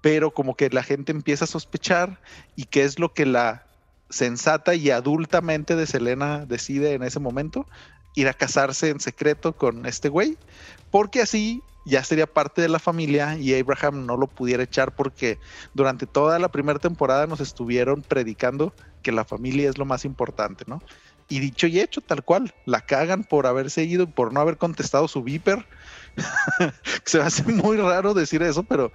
pero 0.00 0.32
como 0.32 0.56
que 0.56 0.70
la 0.70 0.82
gente 0.82 1.12
empieza 1.12 1.44
a 1.44 1.48
sospechar 1.48 2.22
y 2.56 2.64
qué 2.64 2.84
es 2.84 2.98
lo 2.98 3.12
que 3.12 3.26
la 3.26 3.66
sensata 4.08 4.74
y 4.74 4.88
adultamente 4.88 5.76
de 5.76 5.86
Selena 5.86 6.46
decide 6.46 6.94
en 6.94 7.02
ese 7.02 7.20
momento, 7.20 7.66
ir 8.14 8.28
a 8.28 8.32
casarse 8.32 8.88
en 8.88 8.98
secreto 8.98 9.54
con 9.54 9.84
este 9.84 10.08
güey, 10.08 10.38
porque 10.90 11.20
así 11.20 11.62
ya 11.84 12.02
sería 12.02 12.26
parte 12.26 12.62
de 12.62 12.68
la 12.68 12.78
familia 12.78 13.36
y 13.36 13.58
Abraham 13.58 14.06
no 14.06 14.16
lo 14.16 14.26
pudiera 14.26 14.62
echar 14.62 14.94
porque 14.94 15.38
durante 15.74 16.06
toda 16.06 16.38
la 16.38 16.48
primera 16.48 16.78
temporada 16.78 17.26
nos 17.26 17.40
estuvieron 17.40 18.02
predicando 18.02 18.72
que 19.02 19.12
la 19.12 19.24
familia 19.24 19.68
es 19.68 19.78
lo 19.78 19.84
más 19.84 20.04
importante, 20.04 20.64
¿no? 20.66 20.82
Y 21.28 21.40
dicho 21.40 21.66
y 21.66 21.80
hecho, 21.80 22.00
tal 22.02 22.22
cual, 22.22 22.54
la 22.66 22.82
cagan 22.82 23.24
por 23.24 23.46
haber 23.46 23.70
seguido, 23.70 24.06
por 24.06 24.32
no 24.32 24.40
haber 24.40 24.58
contestado 24.58 25.08
su 25.08 25.22
viper. 25.22 25.66
Se 27.04 27.18
me 27.18 27.24
hace 27.24 27.44
muy 27.44 27.78
raro 27.78 28.12
decir 28.12 28.42
eso, 28.42 28.62
pero 28.62 28.92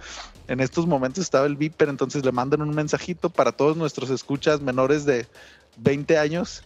en 0.48 0.60
estos 0.60 0.86
momentos 0.86 1.24
estaba 1.24 1.48
el 1.48 1.58
viper, 1.58 1.90
entonces 1.90 2.24
le 2.24 2.32
mandan 2.32 2.62
un 2.62 2.70
mensajito 2.76 3.30
para 3.30 3.52
todos 3.52 3.78
nuestros 3.78 4.12
escuchas 4.12 4.62
menores 4.62 5.06
de 5.06 5.28
20 5.78 6.18
años 6.18 6.64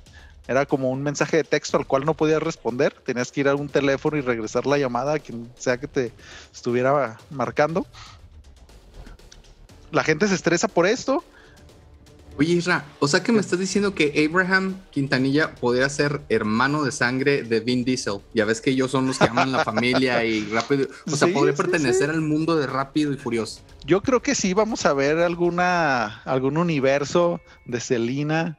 era 0.48 0.66
como 0.66 0.90
un 0.90 1.02
mensaje 1.02 1.38
de 1.38 1.44
texto 1.44 1.78
al 1.78 1.88
cual 1.88 2.06
no 2.06 2.14
podías 2.14 2.42
responder. 2.42 2.94
Tenías 3.06 3.32
que 3.32 3.42
ir 3.42 3.48
a 3.48 3.56
un 3.56 3.70
teléfono 3.70 4.18
y 4.18 4.22
regresar 4.22 4.66
la 4.66 4.78
llamada 4.78 5.14
a 5.14 5.20
quien 5.20 5.50
sea 5.58 5.78
que 5.78 5.88
te 5.88 6.12
estuviera 6.54 7.18
marcando. 7.30 7.86
La 9.92 10.04
gente 10.04 10.28
se 10.28 10.36
estresa 10.36 10.68
por 10.68 10.86
esto. 10.86 11.24
Oye, 12.36 12.54
Isra, 12.54 12.84
o 12.98 13.08
sea 13.08 13.22
que 13.22 13.32
me 13.32 13.40
estás 13.40 13.60
diciendo 13.60 13.94
que 13.94 14.28
Abraham 14.28 14.82
Quintanilla 14.90 15.54
podría 15.54 15.88
ser 15.88 16.22
hermano 16.30 16.84
de 16.84 16.92
sangre 16.92 17.44
de 17.44 17.60
Vin 17.60 17.86
Diesel. 17.86 18.22
Ya 18.34 18.44
ves 18.46 18.60
que 18.60 18.72
ellos 18.72 18.90
son 18.90 19.06
los 19.06 19.20
que 19.20 19.26
aman 19.26 19.52
la 19.52 19.64
familia 19.64 20.26
y 20.26 20.44
rápido. 20.48 20.88
O 21.06 21.16
sea, 21.16 21.28
podría 21.28 21.54
pertenecer 21.54 22.10
al 22.10 22.22
mundo 22.22 22.56
de 22.56 22.66
Rápido 22.66 23.14
y 23.14 23.18
Furioso. 23.18 23.62
Yo 23.86 24.02
creo 24.02 24.24
que 24.24 24.34
sí, 24.34 24.56
vamos 24.56 24.88
a 24.88 24.94
ver 24.94 25.20
alguna, 25.20 26.24
algún 26.24 26.58
universo 26.58 27.40
de 27.66 27.80
Selina 27.80 28.58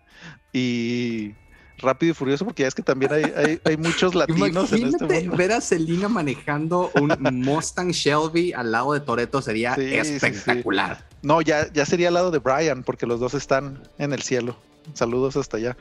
y 0.53 1.35
Rápido 1.79 2.13
y 2.13 2.15
Furioso, 2.15 2.45
porque 2.45 2.63
ya 2.63 2.69
es 2.69 2.75
que 2.75 2.83
también 2.83 3.13
hay, 3.13 3.61
hay, 3.65 3.77
muchos 3.77 4.15
latinos 4.15 4.73
en 4.73 4.87
este 4.87 5.05
mundo. 5.05 5.37
Ver 5.37 5.53
a 5.53 5.61
Selina 5.61 6.09
manejando 6.09 6.91
un 6.95 7.17
Mustang 7.41 7.91
Shelby 7.91 8.53
al 8.53 8.73
lado 8.73 8.93
de 8.93 9.01
Toreto 9.01 9.43
sería 9.43 9.75
espectacular. 9.75 11.05
No, 11.23 11.41
ya, 11.43 11.73
ya 11.73 11.85
sería 11.87 12.09
al 12.09 12.15
lado 12.15 12.31
de 12.31 12.39
Brian, 12.39 12.83
porque 12.85 13.07
los 13.07 13.21
dos 13.21 13.35
están 13.35 13.83
en 13.99 14.13
el 14.13 14.23
cielo. 14.23 14.57
Saludos 14.93 15.37
hasta 15.37 15.57
allá. 15.57 15.77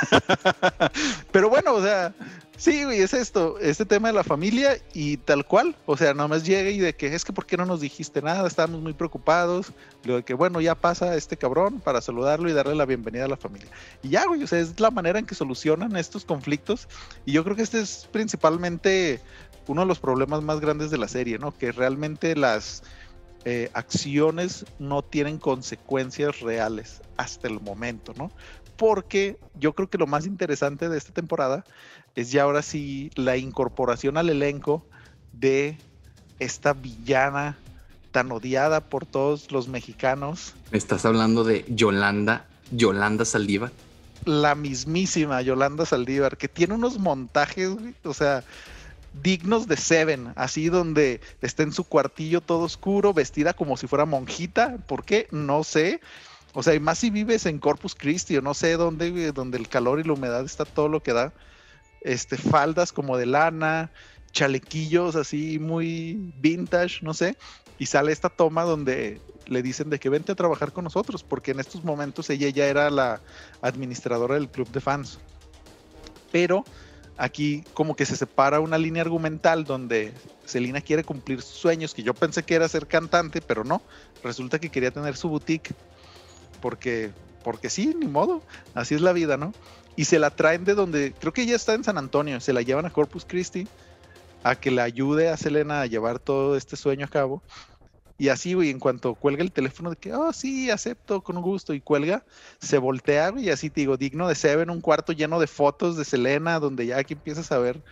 Pero 1.32 1.48
bueno, 1.48 1.74
o 1.74 1.82
sea, 1.82 2.14
sí, 2.56 2.84
güey, 2.84 3.00
es 3.00 3.14
esto, 3.14 3.58
este 3.58 3.84
tema 3.84 4.08
de 4.08 4.14
la 4.14 4.24
familia 4.24 4.78
y 4.92 5.16
tal 5.18 5.46
cual. 5.46 5.74
O 5.86 5.96
sea, 5.96 6.14
nomás 6.14 6.44
llega 6.44 6.70
y 6.70 6.78
de 6.78 6.94
que 6.94 7.14
es 7.14 7.24
que 7.24 7.32
¿por 7.32 7.46
qué 7.46 7.56
no 7.56 7.64
nos 7.64 7.80
dijiste 7.80 8.22
nada? 8.22 8.46
Estábamos 8.46 8.80
muy 8.80 8.92
preocupados. 8.92 9.72
Lo 10.04 10.16
de 10.16 10.22
que, 10.22 10.34
bueno, 10.34 10.60
ya 10.60 10.74
pasa 10.74 11.16
este 11.16 11.36
cabrón 11.36 11.80
para 11.80 12.00
saludarlo 12.00 12.48
y 12.48 12.52
darle 12.52 12.74
la 12.74 12.86
bienvenida 12.86 13.24
a 13.24 13.28
la 13.28 13.36
familia. 13.36 13.68
Y 14.02 14.10
ya, 14.10 14.26
güey, 14.26 14.42
o 14.42 14.46
sea, 14.46 14.60
es 14.60 14.78
la 14.80 14.90
manera 14.90 15.18
en 15.18 15.26
que 15.26 15.34
solucionan 15.34 15.96
estos 15.96 16.24
conflictos. 16.24 16.88
Y 17.24 17.32
yo 17.32 17.44
creo 17.44 17.56
que 17.56 17.62
este 17.62 17.80
es 17.80 18.08
principalmente 18.10 19.20
uno 19.66 19.82
de 19.82 19.86
los 19.86 20.00
problemas 20.00 20.42
más 20.42 20.60
grandes 20.60 20.90
de 20.90 20.98
la 20.98 21.08
serie, 21.08 21.38
¿no? 21.38 21.56
Que 21.56 21.72
realmente 21.72 22.34
las 22.34 22.82
eh, 23.44 23.70
acciones 23.72 24.66
no 24.78 25.02
tienen 25.02 25.38
consecuencias 25.38 26.40
reales 26.40 27.00
hasta 27.16 27.48
el 27.48 27.58
momento, 27.60 28.12
¿no? 28.16 28.30
Porque 28.80 29.38
yo 29.52 29.74
creo 29.74 29.90
que 29.90 29.98
lo 29.98 30.06
más 30.06 30.24
interesante 30.24 30.88
de 30.88 30.96
esta 30.96 31.12
temporada 31.12 31.66
es 32.14 32.32
ya 32.32 32.44
ahora 32.44 32.62
sí 32.62 33.10
la 33.14 33.36
incorporación 33.36 34.16
al 34.16 34.30
elenco 34.30 34.86
de 35.32 35.76
esta 36.38 36.72
villana 36.72 37.58
tan 38.10 38.32
odiada 38.32 38.80
por 38.80 39.04
todos 39.04 39.52
los 39.52 39.68
mexicanos. 39.68 40.54
estás 40.72 41.04
hablando 41.04 41.44
de 41.44 41.66
Yolanda, 41.68 42.46
Yolanda 42.70 43.26
Saldívar. 43.26 43.70
La 44.24 44.54
mismísima 44.54 45.42
Yolanda 45.42 45.84
Saldívar, 45.84 46.38
que 46.38 46.48
tiene 46.48 46.72
unos 46.72 46.98
montajes, 46.98 47.68
o 48.02 48.14
sea, 48.14 48.44
dignos 49.22 49.68
de 49.68 49.76
Seven, 49.76 50.32
así 50.36 50.70
donde 50.70 51.20
está 51.42 51.64
en 51.64 51.72
su 51.72 51.84
cuartillo 51.84 52.40
todo 52.40 52.60
oscuro, 52.60 53.12
vestida 53.12 53.52
como 53.52 53.76
si 53.76 53.86
fuera 53.86 54.06
monjita, 54.06 54.78
¿por 54.86 55.04
qué? 55.04 55.28
No 55.32 55.64
sé. 55.64 56.00
O 56.52 56.62
sea, 56.62 56.74
y 56.74 56.80
más 56.80 56.98
si 56.98 57.10
vives 57.10 57.46
en 57.46 57.58
Corpus 57.58 57.94
Christi 57.94 58.36
o 58.36 58.42
no 58.42 58.54
sé 58.54 58.72
dónde, 58.72 59.32
donde 59.32 59.58
el 59.58 59.68
calor 59.68 60.00
y 60.00 60.04
la 60.04 60.14
humedad 60.14 60.44
está 60.44 60.64
todo 60.64 60.88
lo 60.88 61.02
que 61.02 61.12
da. 61.12 61.32
Este, 62.00 62.36
faldas 62.36 62.92
como 62.92 63.16
de 63.16 63.26
lana, 63.26 63.90
chalequillos 64.32 65.16
así 65.16 65.58
muy 65.58 66.32
vintage, 66.38 67.00
no 67.02 67.14
sé. 67.14 67.36
Y 67.78 67.86
sale 67.86 68.12
esta 68.12 68.28
toma 68.28 68.64
donde 68.64 69.20
le 69.46 69.62
dicen 69.62 69.90
de 69.90 69.98
que 69.98 70.08
vente 70.08 70.32
a 70.32 70.34
trabajar 70.34 70.72
con 70.72 70.84
nosotros, 70.84 71.22
porque 71.22 71.52
en 71.52 71.60
estos 71.60 71.84
momentos 71.84 72.30
ella 72.30 72.48
ya 72.48 72.66
era 72.66 72.90
la 72.90 73.20
administradora 73.62 74.34
del 74.34 74.48
club 74.48 74.70
de 74.70 74.80
fans. 74.80 75.18
Pero 76.32 76.64
aquí 77.16 77.64
como 77.74 77.94
que 77.94 78.06
se 78.06 78.16
separa 78.16 78.60
una 78.60 78.78
línea 78.78 79.02
argumental 79.02 79.64
donde 79.64 80.12
Selina 80.46 80.80
quiere 80.80 81.04
cumplir 81.04 81.42
sus 81.42 81.56
sueños, 81.58 81.94
que 81.94 82.02
yo 82.02 82.14
pensé 82.14 82.42
que 82.42 82.54
era 82.54 82.68
ser 82.68 82.86
cantante, 82.86 83.40
pero 83.40 83.62
no, 83.62 83.82
resulta 84.22 84.58
que 84.58 84.70
quería 84.70 84.90
tener 84.90 85.16
su 85.16 85.28
boutique, 85.28 85.74
porque, 86.60 87.10
porque 87.44 87.70
sí, 87.70 87.94
ni 87.98 88.06
modo, 88.06 88.42
así 88.74 88.94
es 88.94 89.00
la 89.00 89.12
vida, 89.12 89.36
¿no? 89.36 89.52
Y 89.96 90.04
se 90.04 90.18
la 90.18 90.30
traen 90.30 90.64
de 90.64 90.74
donde, 90.74 91.12
creo 91.18 91.32
que 91.32 91.42
ella 91.42 91.56
está 91.56 91.74
en 91.74 91.84
San 91.84 91.98
Antonio, 91.98 92.40
se 92.40 92.52
la 92.52 92.62
llevan 92.62 92.86
a 92.86 92.90
Corpus 92.90 93.24
Christi 93.24 93.66
a 94.42 94.54
que 94.54 94.70
le 94.70 94.80
ayude 94.80 95.28
a 95.28 95.36
Selena 95.36 95.82
a 95.82 95.86
llevar 95.86 96.18
todo 96.18 96.56
este 96.56 96.76
sueño 96.76 97.06
a 97.06 97.10
cabo. 97.10 97.42
Y 98.16 98.28
así, 98.28 98.52
güey, 98.52 98.68
en 98.68 98.78
cuanto 98.78 99.14
cuelga 99.14 99.42
el 99.42 99.50
teléfono 99.50 99.90
de 99.90 99.96
que, 99.96 100.12
oh, 100.12 100.32
sí, 100.32 100.70
acepto 100.70 101.22
con 101.22 101.40
gusto, 101.40 101.72
y 101.72 101.80
cuelga, 101.80 102.22
se 102.60 102.76
voltea, 102.76 103.32
y 103.38 103.48
así 103.48 103.70
te 103.70 103.80
digo, 103.80 103.96
digno 103.96 104.28
de 104.28 104.34
Seven, 104.34 104.68
un 104.68 104.82
cuarto 104.82 105.12
lleno 105.12 105.40
de 105.40 105.46
fotos 105.46 105.96
de 105.96 106.04
Selena, 106.04 106.60
donde 106.60 106.86
ya 106.86 106.98
aquí 106.98 107.14
empiezas 107.14 107.50
a 107.50 107.58
ver 107.58 107.82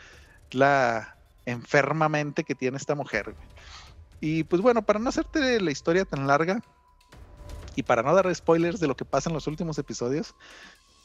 la 0.50 1.16
enfermamente 1.46 2.44
que 2.44 2.54
tiene 2.54 2.76
esta 2.76 2.94
mujer. 2.94 3.34
Y 4.20 4.44
pues 4.44 4.60
bueno, 4.60 4.82
para 4.82 4.98
no 4.98 5.08
hacerte 5.08 5.60
la 5.60 5.70
historia 5.70 6.04
tan 6.04 6.26
larga 6.26 6.62
y 7.74 7.82
para 7.82 8.02
no 8.02 8.14
dar 8.14 8.32
spoilers 8.34 8.80
de 8.80 8.86
lo 8.86 8.96
que 8.96 9.04
pasa 9.04 9.30
en 9.30 9.34
los 9.34 9.46
últimos 9.46 9.78
episodios, 9.78 10.34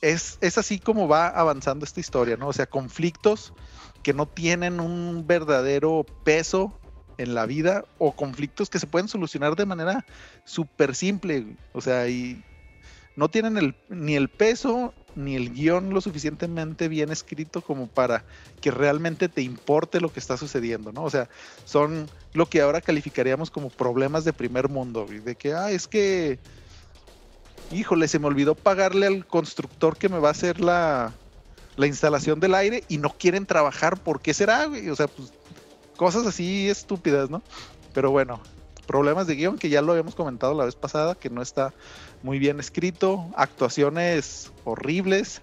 es, 0.02 0.38
es 0.42 0.58
así 0.58 0.80
como 0.80 1.08
va 1.08 1.28
avanzando 1.28 1.86
esta 1.86 2.00
historia, 2.00 2.36
¿no? 2.36 2.50
O 2.50 2.54
sea, 2.54 2.66
conflictos 2.66 3.54
que 4.04 4.14
no 4.14 4.28
tienen 4.28 4.80
un 4.80 5.26
verdadero 5.26 6.06
peso 6.24 6.78
en 7.18 7.36
la 7.36 7.46
vida 7.46 7.86
o 8.00 8.12
conflictos 8.12 8.70
que 8.70 8.80
se 8.80 8.88
pueden 8.88 9.08
solucionar 9.08 9.56
de 9.56 9.66
manera 9.66 10.06
súper 10.46 10.96
simple. 10.96 11.56
O 11.72 11.82
sea, 11.82 12.10
y 12.10 12.44
no 13.16 13.30
tienen 13.30 13.58
el, 13.58 13.76
ni 13.90 14.16
el 14.16 14.30
peso 14.30 14.94
ni 15.16 15.36
el 15.36 15.54
guion 15.54 15.94
lo 15.94 16.02
suficientemente 16.02 16.88
bien 16.88 17.12
escrito 17.12 17.62
como 17.62 17.88
para 17.88 18.24
que 18.62 18.72
realmente 18.72 19.30
te 19.30 19.42
importe 19.42 20.02
lo 20.02 20.12
que 20.12 20.20
está 20.20 20.38
sucediendo, 20.38 20.92
¿no? 20.92 21.04
O 21.04 21.10
sea, 21.10 21.30
son 21.66 22.10
lo 22.34 22.46
que 22.48 22.62
ahora 22.62 22.82
calificaríamos 22.82 23.52
como 23.52 23.70
problemas 23.70 24.26
de 24.26 24.34
primer 24.34 24.70
mundo, 24.70 25.06
de 25.08 25.36
que, 25.36 25.54
ah, 25.54 25.72
es 25.72 25.88
que, 25.88 26.40
híjole, 27.72 28.08
se 28.08 28.20
me 28.20 28.28
olvidó 28.28 28.56
pagarle 28.56 29.08
al 29.08 29.26
constructor 29.26 29.98
que 29.98 30.10
me 30.10 30.20
va 30.20 30.30
a 30.30 30.32
hacer 30.32 30.60
la, 30.60 31.14
la 31.76 31.88
instalación 31.88 32.40
del 32.40 32.56
aire 32.56 32.84
y 32.88 32.98
no 32.98 33.10
quieren 33.10 33.46
trabajar, 33.46 34.02
¿por 34.02 34.22
qué 34.22 34.34
será, 34.34 34.66
güey? 34.66 34.90
O 34.90 34.96
sea, 34.96 35.08
pues 35.08 35.34
cosas 35.98 36.26
así 36.26 36.70
estúpidas, 36.70 37.30
¿no? 37.30 37.42
Pero 37.94 38.12
bueno, 38.12 38.42
problemas 38.86 39.28
de 39.28 39.36
guion 39.36 39.58
que 39.58 39.70
ya 39.70 39.82
lo 39.82 39.92
habíamos 39.92 40.16
comentado 40.16 40.54
la 40.54 40.66
vez 40.66 40.76
pasada, 40.76 41.16
que 41.16 41.30
no 41.30 41.42
está 41.42 41.74
muy 42.22 42.40
bien 42.40 42.60
escrito, 42.60 43.26
actuaciones 43.36 44.52
horribles, 44.64 45.42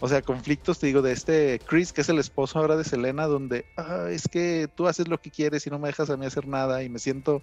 o 0.00 0.08
sea, 0.08 0.20
conflictos, 0.22 0.78
te 0.78 0.88
digo, 0.88 1.00
de 1.00 1.12
este 1.12 1.60
Chris, 1.66 1.92
que 1.92 2.02
es 2.02 2.08
el 2.08 2.18
esposo 2.18 2.58
ahora 2.58 2.76
de 2.76 2.84
Selena, 2.84 3.26
donde 3.26 3.64
ah, 3.76 4.08
es 4.10 4.28
que 4.28 4.68
tú 4.74 4.86
haces 4.86 5.08
lo 5.08 5.20
que 5.20 5.30
quieres 5.30 5.66
y 5.66 5.70
no 5.70 5.78
me 5.78 5.88
dejas 5.88 6.10
a 6.10 6.16
mí 6.16 6.26
hacer 6.26 6.46
nada 6.46 6.82
y 6.82 6.88
me 6.88 6.98
siento 6.98 7.42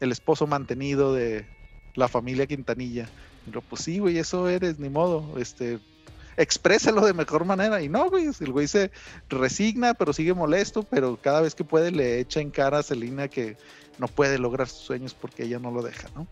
el 0.00 0.10
esposo 0.10 0.46
mantenido 0.46 1.14
de 1.14 1.46
la 1.94 2.08
familia 2.08 2.46
Quintanilla. 2.46 3.08
Pero 3.44 3.60
pues 3.60 3.82
sí, 3.82 3.98
güey, 3.98 4.18
eso 4.18 4.48
eres, 4.48 4.78
ni 4.78 4.88
modo, 4.88 5.38
este, 5.38 5.80
exprésalo 6.36 7.04
de 7.04 7.12
mejor 7.12 7.44
manera. 7.44 7.82
Y 7.82 7.88
no, 7.88 8.08
güey, 8.08 8.26
el 8.40 8.52
güey 8.52 8.68
se 8.68 8.90
resigna, 9.28 9.94
pero 9.94 10.12
sigue 10.12 10.34
molesto, 10.34 10.82
pero 10.82 11.18
cada 11.20 11.42
vez 11.42 11.54
que 11.54 11.64
puede 11.64 11.90
le 11.90 12.20
echa 12.20 12.40
en 12.40 12.50
cara 12.50 12.78
a 12.78 12.82
Selina 12.82 13.28
que 13.28 13.56
no 13.98 14.08
puede 14.08 14.38
lograr 14.38 14.68
sus 14.68 14.80
sueños 14.80 15.14
porque 15.14 15.44
ella 15.44 15.58
no 15.58 15.70
lo 15.70 15.82
deja, 15.82 16.08
¿no? 16.14 16.26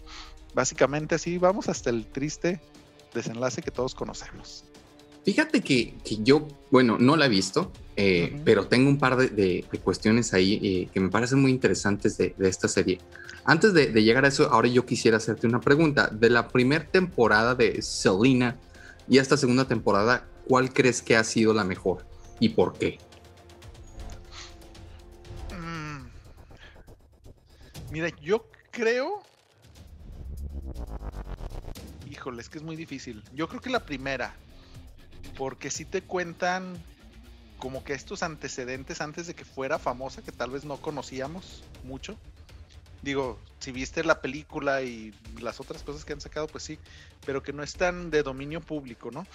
Básicamente 0.55 1.15
así 1.15 1.39
vamos 1.39 1.69
hasta 1.69 1.91
el 1.91 2.07
triste 2.07 2.61
desenlace 3.15 3.63
que 3.63 3.71
todos 3.71 3.95
conocemos. 3.95 4.65
Fíjate 5.25 5.61
que, 5.61 5.95
yo, 6.23 6.49
bueno, 6.71 6.97
no 6.99 7.17
la 7.17 7.27
he 7.27 7.29
visto, 7.29 7.71
eh, 7.97 8.41
pero 8.45 8.67
tengo 8.69 8.89
un 8.89 8.99
par 8.99 9.17
de, 9.17 9.65
cuestiones 9.85 10.33
ahí 10.33 10.59
eh, 10.63 10.89
que 10.93 11.01
me 11.01 11.11
parecen 11.11 11.41
muy 11.41 11.51
interesantes 11.51 12.17
de, 12.17 12.35
esta 12.39 12.69
serie. 12.69 12.99
Antes 13.45 13.75
de, 13.75 13.93
llegar 14.03 14.25
a 14.25 14.29
eso, 14.29 14.51
ahora 14.51 14.69
yo 14.69 14.87
quisiera 14.87 15.19
hacerte 15.19 15.47
una 15.47 15.61
pregunta. 15.61 16.09
De 16.09 16.31
la 16.31 16.49
primera 16.49 16.87
temporada 16.87 17.55
de 17.55 17.83
Selena, 17.83 18.57
y 19.09 19.19
esta 19.19 19.37
segunda 19.37 19.67
temporada, 19.67 20.27
¿cuál 20.49 20.73
crees 20.73 21.03
que 21.03 21.17
ha 21.17 21.25
sido 21.25 21.53
la 21.53 21.65
mejor 21.65 22.07
y 22.39 22.51
por 22.51 22.73
qué? 22.73 22.99
Mira, 27.91 28.09
yo 28.21 28.47
creo. 28.71 29.23
Híjole, 32.09 32.41
es 32.41 32.49
que 32.49 32.59
es 32.59 32.65
muy 32.65 32.77
difícil. 32.77 33.23
Yo 33.35 33.49
creo 33.49 33.61
que 33.61 33.71
la 33.71 33.85
primera. 33.85 34.35
Porque 35.37 35.71
si 35.71 35.85
te 35.85 36.03
cuentan 36.03 36.83
como 37.59 37.85
que 37.85 37.93
estos 37.93 38.23
antecedentes 38.23 39.01
antes 39.01 39.27
de 39.27 39.35
que 39.35 39.45
fuera 39.45 39.79
famosa, 39.79 40.23
que 40.23 40.33
tal 40.33 40.51
vez 40.51 40.65
no 40.65 40.79
conocíamos 40.79 41.63
mucho. 41.85 42.19
Digo, 43.03 43.39
si 43.61 43.73
viste 43.73 44.03
la 44.05 44.21
película 44.21 44.83
y 44.83 45.15
las 45.41 45.61
otras 45.61 45.83
cosas 45.83 46.05
que 46.05 46.13
han 46.13 46.21
sacado, 46.21 46.47
pues 46.47 46.65
sí, 46.65 46.79
pero 47.25 47.43
que 47.43 47.53
no 47.53 47.63
están 47.63 48.11
de 48.11 48.23
dominio 48.23 48.61
público, 48.61 49.11
¿no? 49.11 49.27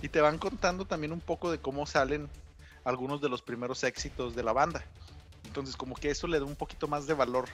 Y 0.00 0.08
te 0.08 0.20
van 0.20 0.38
contando 0.38 0.84
también 0.84 1.12
un 1.12 1.20
poco 1.20 1.50
de 1.50 1.58
cómo 1.58 1.86
salen 1.86 2.28
algunos 2.84 3.20
de 3.20 3.28
los 3.28 3.42
primeros 3.42 3.84
éxitos 3.84 4.34
de 4.34 4.42
la 4.42 4.52
banda. 4.52 4.84
Entonces, 5.44 5.76
como 5.76 5.94
que 5.94 6.10
eso 6.10 6.26
le 6.26 6.38
da 6.38 6.44
un 6.44 6.56
poquito 6.56 6.88
más 6.88 7.06
de 7.06 7.14
valor 7.14 7.48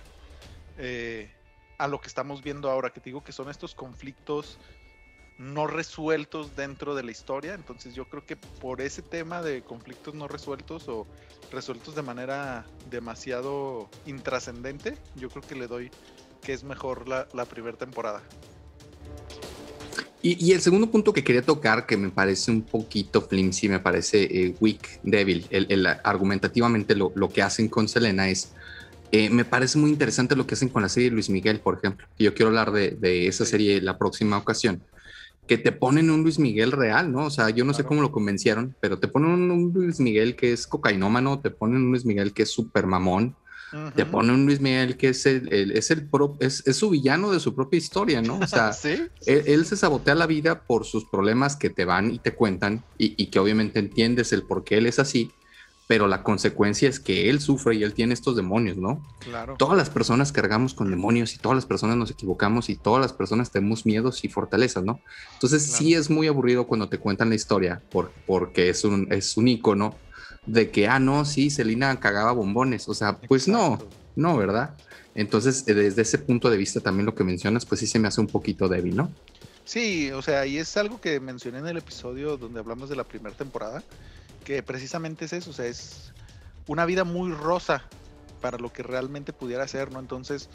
eh, 0.79 1.31
a 1.79 1.87
lo 1.89 2.01
que 2.01 2.09
estamos 2.09 2.43
viendo 2.43 2.71
ahora, 2.71 2.91
que 2.91 3.01
te 3.01 3.11
digo 3.11 3.23
que 3.23 3.33
son 3.33 3.51
estos 3.51 3.75
conflictos 3.75 4.59
no 5.39 5.69
resueltos 5.69 6.57
dentro 6.57 6.95
de 6.97 7.05
la 7.05 7.13
historia. 7.13 7.55
Entonces 7.55 7.95
yo 7.95 8.09
creo 8.09 8.27
que 8.27 8.37
por 8.37 8.81
ese 8.81 9.03
tema 9.03 9.41
de 9.41 9.63
conflictos 9.63 10.15
no 10.15 10.29
resueltos 10.29 10.89
o 10.89 11.07
resueltos 11.53 11.95
de 11.95 12.03
manera 12.03 12.67
demasiado 12.91 13.89
intrascendente, 14.07 14.99
yo 15.15 15.31
creo 15.31 15.43
que 15.43 15.55
le 15.55 15.69
doy 15.69 15.91
que 16.43 16.53
es 16.53 16.65
mejor 16.65 17.09
la, 17.09 17.45
primera 17.47 17.77
temporada. 17.77 18.23
Y, 20.21 20.53
el 20.53 20.61
segundo 20.61 20.91
punto 20.91 21.13
que 21.13 21.23
quería 21.23 21.43
tocar, 21.43 21.87
que 21.87 21.97
me 21.97 22.11
parece 22.11 22.51
un 22.51 22.63
poquito 22.63 23.23
flimsy, 23.23 23.69
me 23.69 23.79
parece 23.79 24.25
eh, 24.25 24.55
weak, 24.61 25.01
débil, 25.05 25.47
el, 25.51 25.87
argumentativamente 25.87 26.97
lo, 26.97 27.13
que 27.33 27.43
hacen 27.43 27.69
con 27.69 27.89
Selena 27.89 28.29
es, 28.29 28.53
eh, 29.13 29.31
me 29.31 29.45
parece 29.45 29.79
muy 29.79 29.91
interesante 29.91 30.37
lo 30.37 30.47
que 30.47 30.55
hacen 30.55 30.69
con 30.69 30.83
la 30.83 30.89
serie 30.89 31.11
de 31.11 31.15
Luis 31.15 31.31
Miguel, 31.31 31.61
por 31.61 31.79
ejemplo. 31.79 32.07
Yo 32.19 32.35
quiero 32.35 32.49
hablar 32.49 32.73
de, 32.73 32.91
de 32.93 33.27
esa 33.27 33.45
serie 33.45 33.81
la 33.81 33.99
próxima 33.99 34.37
ocasión 34.37 34.83
que 35.49 35.59
te 35.59 35.73
ponen 35.73 36.11
un 36.11 36.23
Luis 36.23 36.39
Miguel 36.39 36.71
real, 36.71 37.11
¿no? 37.11 37.25
O 37.25 37.31
sea, 37.31 37.51
yo 37.51 37.65
no 37.65 37.75
sé 37.75 37.83
cómo 37.83 38.03
lo 38.03 38.13
convencieron, 38.13 38.77
pero 38.81 38.99
te 39.01 39.09
ponen 39.09 39.51
un, 39.51 39.73
Luis 39.73 39.99
Miguel 39.99 40.37
que 40.37 40.53
es 40.53 40.67
cocainómano, 40.67 41.41
te 41.41 41.51
ponen 41.51 41.79
un 41.79 41.91
Luis 41.91 42.05
Miguel 42.05 42.33
que 42.33 42.43
es 42.43 42.53
súper 42.53 42.87
mamón, 42.87 43.35
te 43.97 44.07
ponen 44.07 44.35
un 44.35 44.47
Luis 44.47 44.61
Miguel 44.61 44.97
que 44.97 45.09
es 45.09 45.27
el, 45.27 45.73
es 45.73 45.91
el 45.91 46.09
es, 46.41 46.65
su 46.77 46.91
villano 46.91 47.33
de 47.33 47.41
su 47.41 47.55
propia 47.55 47.79
historia, 47.79 48.23
¿no? 48.23 48.39
O 48.39 48.47
sea, 48.47 48.73
él, 49.27 49.65
se 49.65 49.77
sabotea 49.77 50.15
la 50.15 50.27
vida 50.27 50.63
por 50.63 50.85
sus 50.85 51.07
problemas 51.07 51.57
que 51.57 51.71
te 51.71 51.85
van 51.85 52.13
y 52.13 52.19
te 52.19 52.35
cuentan 52.35 52.85
y, 52.99 53.15
y 53.21 53.27
que 53.27 53.39
obviamente 53.39 53.79
entiendes 53.79 54.33
el 54.33 54.43
por 54.43 54.65
qué 54.65 54.79
él 54.79 54.87
es 54.87 54.99
así, 54.99 55.33
pero 55.89 56.07
la 56.07 56.23
consecuencia 56.23 56.87
es 56.87 57.01
que 57.01 57.31
él 57.31 57.41
sufre 57.41 57.75
y 57.75 57.83
él 57.83 57.95
tiene 57.95 58.13
estos 58.13 58.37
demonios, 58.37 58.77
¿no? 58.77 59.03
Claro. 59.21 59.57
Todas 59.59 59.77
las 59.77 59.89
personas 59.89 60.33
cargamos 60.33 60.75
con 60.75 60.91
demonios 60.91 61.35
y 61.35 61.39
todas 61.39 61.57
las 61.57 61.65
personas 61.65 61.97
nos 61.97 62.11
equivocamos 62.11 62.69
y 62.69 62.77
todas 62.77 63.01
las 63.01 63.15
personas 63.15 63.51
tenemos 63.51 63.87
miedos 63.87 64.23
y 64.23 64.29
fortalezas, 64.29 64.85
¿no? 64.85 65.01
Entonces 65.33 65.63
sí 65.63 65.95
es 65.95 66.11
muy 66.11 66.29
aburrido 66.29 66.67
cuando 66.67 66.91
te 66.91 66.99
cuentan 66.99 67.31
la 67.31 67.37
historia 67.37 67.81
por, 67.91 68.13
porque 68.27 68.69
es 68.69 68.85
un, 68.85 69.11
es 69.11 69.39
un 69.39 69.49
icono 69.49 69.97
de 70.45 70.71
que, 70.71 70.87
ah, 70.89 71.01
no, 71.01 71.25
sí, 71.25 71.49
Selina 71.49 71.99
cagaba 71.99 72.33
bombones, 72.33 72.87
o 72.87 72.93
sea, 72.93 73.17
pues 73.17 73.49
no, 73.49 73.79
no, 74.15 74.37
¿verdad? 74.37 74.75
Entonces, 75.15 75.65
eh, 75.69 75.73
desde 75.75 76.03
ese 76.03 76.19
punto 76.19 76.51
de 76.51 76.59
vista 76.59 76.81
también 76.81 77.07
lo 77.07 77.15
que 77.15 77.25
mencionas, 77.25 77.65
pues 77.65 77.81
sí 77.81 77.87
se 77.87 77.99
me 77.99 78.09
hace 78.09 78.21
un 78.21 78.27
poquito 78.27 78.69
débil, 78.69 78.95
¿no? 78.95 79.11
Sí, 79.65 80.11
o 80.13 80.21
sea, 80.21 80.45
y 80.45 80.59
es 80.59 80.77
algo 80.77 81.01
que 81.01 81.19
mencioné 81.19 81.59
en 81.59 81.67
el 81.67 81.79
episodio 81.79 82.37
donde 82.37 82.61
hablamos 82.61 82.91
de 82.91 82.97
la 82.97 83.05
primera 83.05 83.35
temporada, 83.35 83.83
que 84.49 84.63
precisamente 84.63 85.27
es 85.27 85.35
eso, 85.35 85.51
o 85.51 85.53
sea, 85.53 85.67
es 85.67 86.15
una 86.67 86.87
vida 86.87 87.05
muy 87.05 87.33
rosa 87.33 87.85
para 88.41 88.57
lo 88.57 88.73
que 88.73 88.83
realmente 88.83 89.35
pudiera 89.35 89.69
ser, 89.69 89.93
¿no? 89.93 90.01
Entonces, 90.01 90.49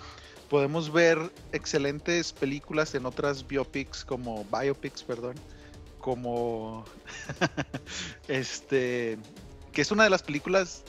podemos 0.50 0.92
ver 0.92 1.32
excelentes 1.52 2.34
películas 2.34 2.96
en 2.96 3.06
otras 3.06 3.48
biopics 3.48 4.04
como 4.04 4.46
biopics, 4.46 5.04
perdón, 5.04 5.36
como 6.00 6.86
este 8.28 9.20
que 9.72 9.82
es 9.84 9.92
una 9.92 10.06
de 10.06 10.10
las 10.10 10.24
películas 10.24 10.82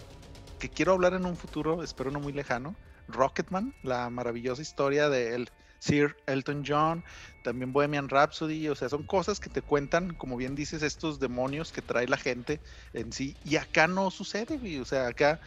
que 0.58 0.70
quiero 0.70 0.92
hablar 0.92 1.12
en 1.12 1.26
un 1.26 1.36
futuro, 1.36 1.82
espero 1.82 2.10
no 2.10 2.20
muy 2.20 2.32
lejano, 2.32 2.74
Rocketman, 3.08 3.74
la 3.82 4.08
maravillosa 4.08 4.62
historia 4.62 5.10
de 5.10 5.34
él 5.34 5.50
Sir 5.84 6.16
Elton 6.26 6.64
John, 6.66 7.04
también 7.42 7.72
Bohemian 7.72 8.08
Rhapsody, 8.08 8.68
o 8.68 8.74
sea, 8.74 8.88
son 8.88 9.02
cosas 9.02 9.38
que 9.38 9.50
te 9.50 9.60
cuentan, 9.60 10.14
como 10.14 10.36
bien 10.36 10.54
dices, 10.54 10.82
estos 10.82 11.20
demonios 11.20 11.72
que 11.72 11.82
trae 11.82 12.08
la 12.08 12.16
gente 12.16 12.60
en 12.92 13.12
sí, 13.12 13.36
y 13.44 13.56
acá 13.56 13.86
no 13.86 14.10
sucede, 14.10 14.80
o 14.80 14.84
sea, 14.84 15.08
acá 15.08 15.40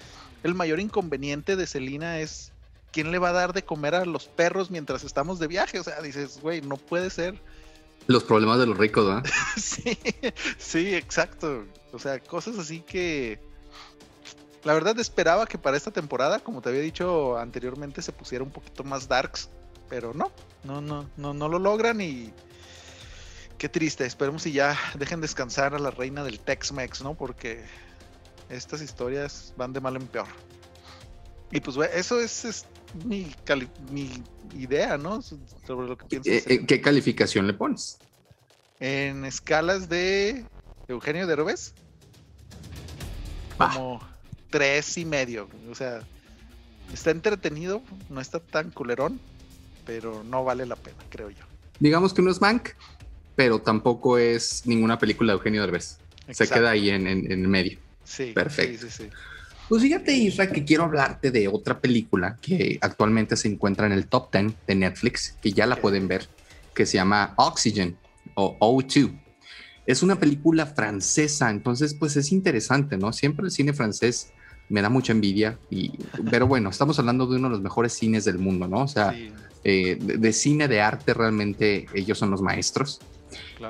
el 0.43 0.54
mayor 0.54 0.80
inconveniente 0.80 1.56
de 1.56 1.65
Selina 1.65 2.19
es 2.19 2.54
¿quién 2.91 3.12
le 3.12 3.19
va 3.19 3.30
a 3.30 3.34
dar 3.34 3.54
de 3.54 3.63
comer 3.63 3.95
a 3.95 4.06
los 4.06 4.28
perros 4.28 4.71
mientras 4.71 5.04
estamos 5.04 5.39
de 5.39 5.47
viaje? 5.47 5.80
O 5.80 5.84
sea, 5.84 6.02
dices, 6.02 6.39
güey, 6.41 6.62
no 6.62 6.78
puede 6.78 7.10
ser. 7.10 7.41
Los 8.08 8.23
problemas 8.23 8.60
de 8.60 8.67
los 8.67 8.78
ricos, 8.78 9.06
¿verdad? 9.06 9.26
sí, 9.58 9.97
sí, 10.58 10.95
exacto. 10.95 11.65
O 11.91 12.00
sea, 12.00 12.19
cosas 12.19 12.58
así 12.58 12.82
que 12.82 13.39
la 14.63 14.73
verdad 14.73 14.97
esperaba 15.00 15.45
que 15.45 15.58
para 15.58 15.78
esta 15.78 15.91
temporada, 15.91 16.39
como 16.39 16.62
te 16.62 16.69
había 16.69 16.82
dicho 16.82 17.38
anteriormente, 17.38 18.02
se 18.02 18.12
pusiera 18.12 18.43
un 18.43 18.52
poquito 18.52 18.84
más 18.84 19.08
darks, 19.08 19.50
pero 19.89 20.13
no, 20.13 20.32
no, 20.63 20.82
no, 20.82 21.10
no, 21.17 21.34
no 21.34 21.50
lo 21.50 21.60
logran 21.60 22.02
y 22.02 22.34
qué 23.58 23.69
triste. 23.69 24.06
Esperemos 24.06 24.43
si 24.43 24.52
ya 24.52 24.78
dejen 24.97 25.21
descansar 25.21 25.76
a 25.76 25.80
la 25.80 25.91
reina 25.91 26.23
del 26.23 26.39
Tex-Mex, 26.39 27.04
¿no? 27.04 27.13
Porque 27.15 27.63
estas 28.50 28.82
historias 28.82 29.54
van 29.58 29.73
de 29.73 29.82
mal 29.82 29.95
en 29.95 30.08
peor. 30.08 30.28
Y 31.52 31.62
pues, 31.62 31.78
eso 31.93 32.19
es, 32.19 32.65
mi, 33.06 33.34
mi, 33.91 34.12
idea, 34.56 34.97
¿no? 34.97 35.21
Sobre 35.21 35.88
lo 35.88 35.97
que 35.97 36.06
pienso. 36.06 36.30
Eh, 36.30 36.43
eh, 36.45 36.65
¿Qué 36.65 36.82
calificación 36.82 37.47
le 37.47 37.54
pones? 37.54 37.97
En 38.80 39.26
escalas 39.26 39.89
de 39.89 40.45
Eugenio 40.88 41.26
Derbez. 41.26 41.73
Como 43.58 44.00
tres 44.50 44.97
y 44.97 45.06
medio. 45.06 45.50
O 45.71 45.76
sea, 45.76 46.02
está 46.93 47.12
entretenido, 47.12 47.82
no 48.10 48.21
está 48.21 48.39
tan 48.39 48.71
culerón, 48.71 49.19
pero 49.88 50.23
no 50.23 50.43
vale 50.43 50.65
la 50.65 50.76
pena, 50.76 50.97
creo 51.10 51.32
yo. 51.32 51.45
Digamos 51.80 52.13
que 52.13 52.21
no 52.21 52.30
es 52.30 52.41
Mank, 52.41 52.69
pero 53.36 53.60
tampoco 53.60 54.17
es 54.17 54.63
ninguna 54.65 55.00
película 55.00 55.32
de 55.32 55.38
Eugenio 55.38 55.62
Derbez. 55.62 55.97
Se 56.30 56.47
queda 56.47 56.71
ahí 56.71 56.89
en, 56.89 57.08
el 57.08 57.47
medio. 57.47 57.80
Sí. 58.04 58.34
Perfecto. 58.36 58.86
Pues 59.69 59.82
fíjate, 59.82 60.13
Isra, 60.13 60.52
que 60.52 60.63
quiero 60.63 60.84
hablarte 60.84 61.32
de 61.32 61.47
otra 61.47 61.80
película 61.80 62.38
que 62.41 62.78
actualmente 62.82 63.36
se 63.36 63.47
encuentra 63.50 63.86
en 63.86 63.93
el 63.93 64.08
top 64.08 64.32
10 64.32 64.54
de 64.65 64.76
Netflix, 64.76 65.38
que 65.41 65.52
ya 65.52 65.65
la 65.65 65.76
pueden 65.78 66.08
ver, 66.08 66.28
que 66.73 66.86
se 66.86 66.93
llama 66.95 67.34
Oxygen 67.38 67.97
o 68.36 68.58
O2. 68.60 69.12
Es 69.86 70.04
una 70.04 70.19
película 70.19 70.65
francesa, 70.65 71.50
entonces 71.50 71.93
pues 71.93 72.15
es 72.17 72.32
interesante, 72.32 72.97
¿no? 72.97 73.12
Siempre 73.13 73.45
el 73.45 73.52
cine 73.52 73.73
francés 73.73 74.32
me 74.69 74.82
da 74.82 74.89
mucha 74.89 75.13
envidia, 75.13 75.58
y, 75.69 75.91
pero 76.30 76.45
bueno, 76.47 76.69
estamos 76.69 77.00
hablando 77.00 77.26
de 77.26 77.38
uno 77.38 77.47
de 77.47 77.54
los 77.54 77.62
mejores 77.62 77.93
cines 77.93 78.26
del 78.26 78.38
mundo, 78.38 78.67
¿no? 78.67 78.84
O 78.84 78.88
sea, 78.88 79.13
eh, 79.63 79.98
de, 80.00 80.34
cine, 80.34 80.67
de 80.67 80.82
arte, 80.82 81.13
realmente 81.13 81.88
ellos 81.93 82.17
son 82.17 82.32
los 82.32 82.41
maestros. 82.41 83.00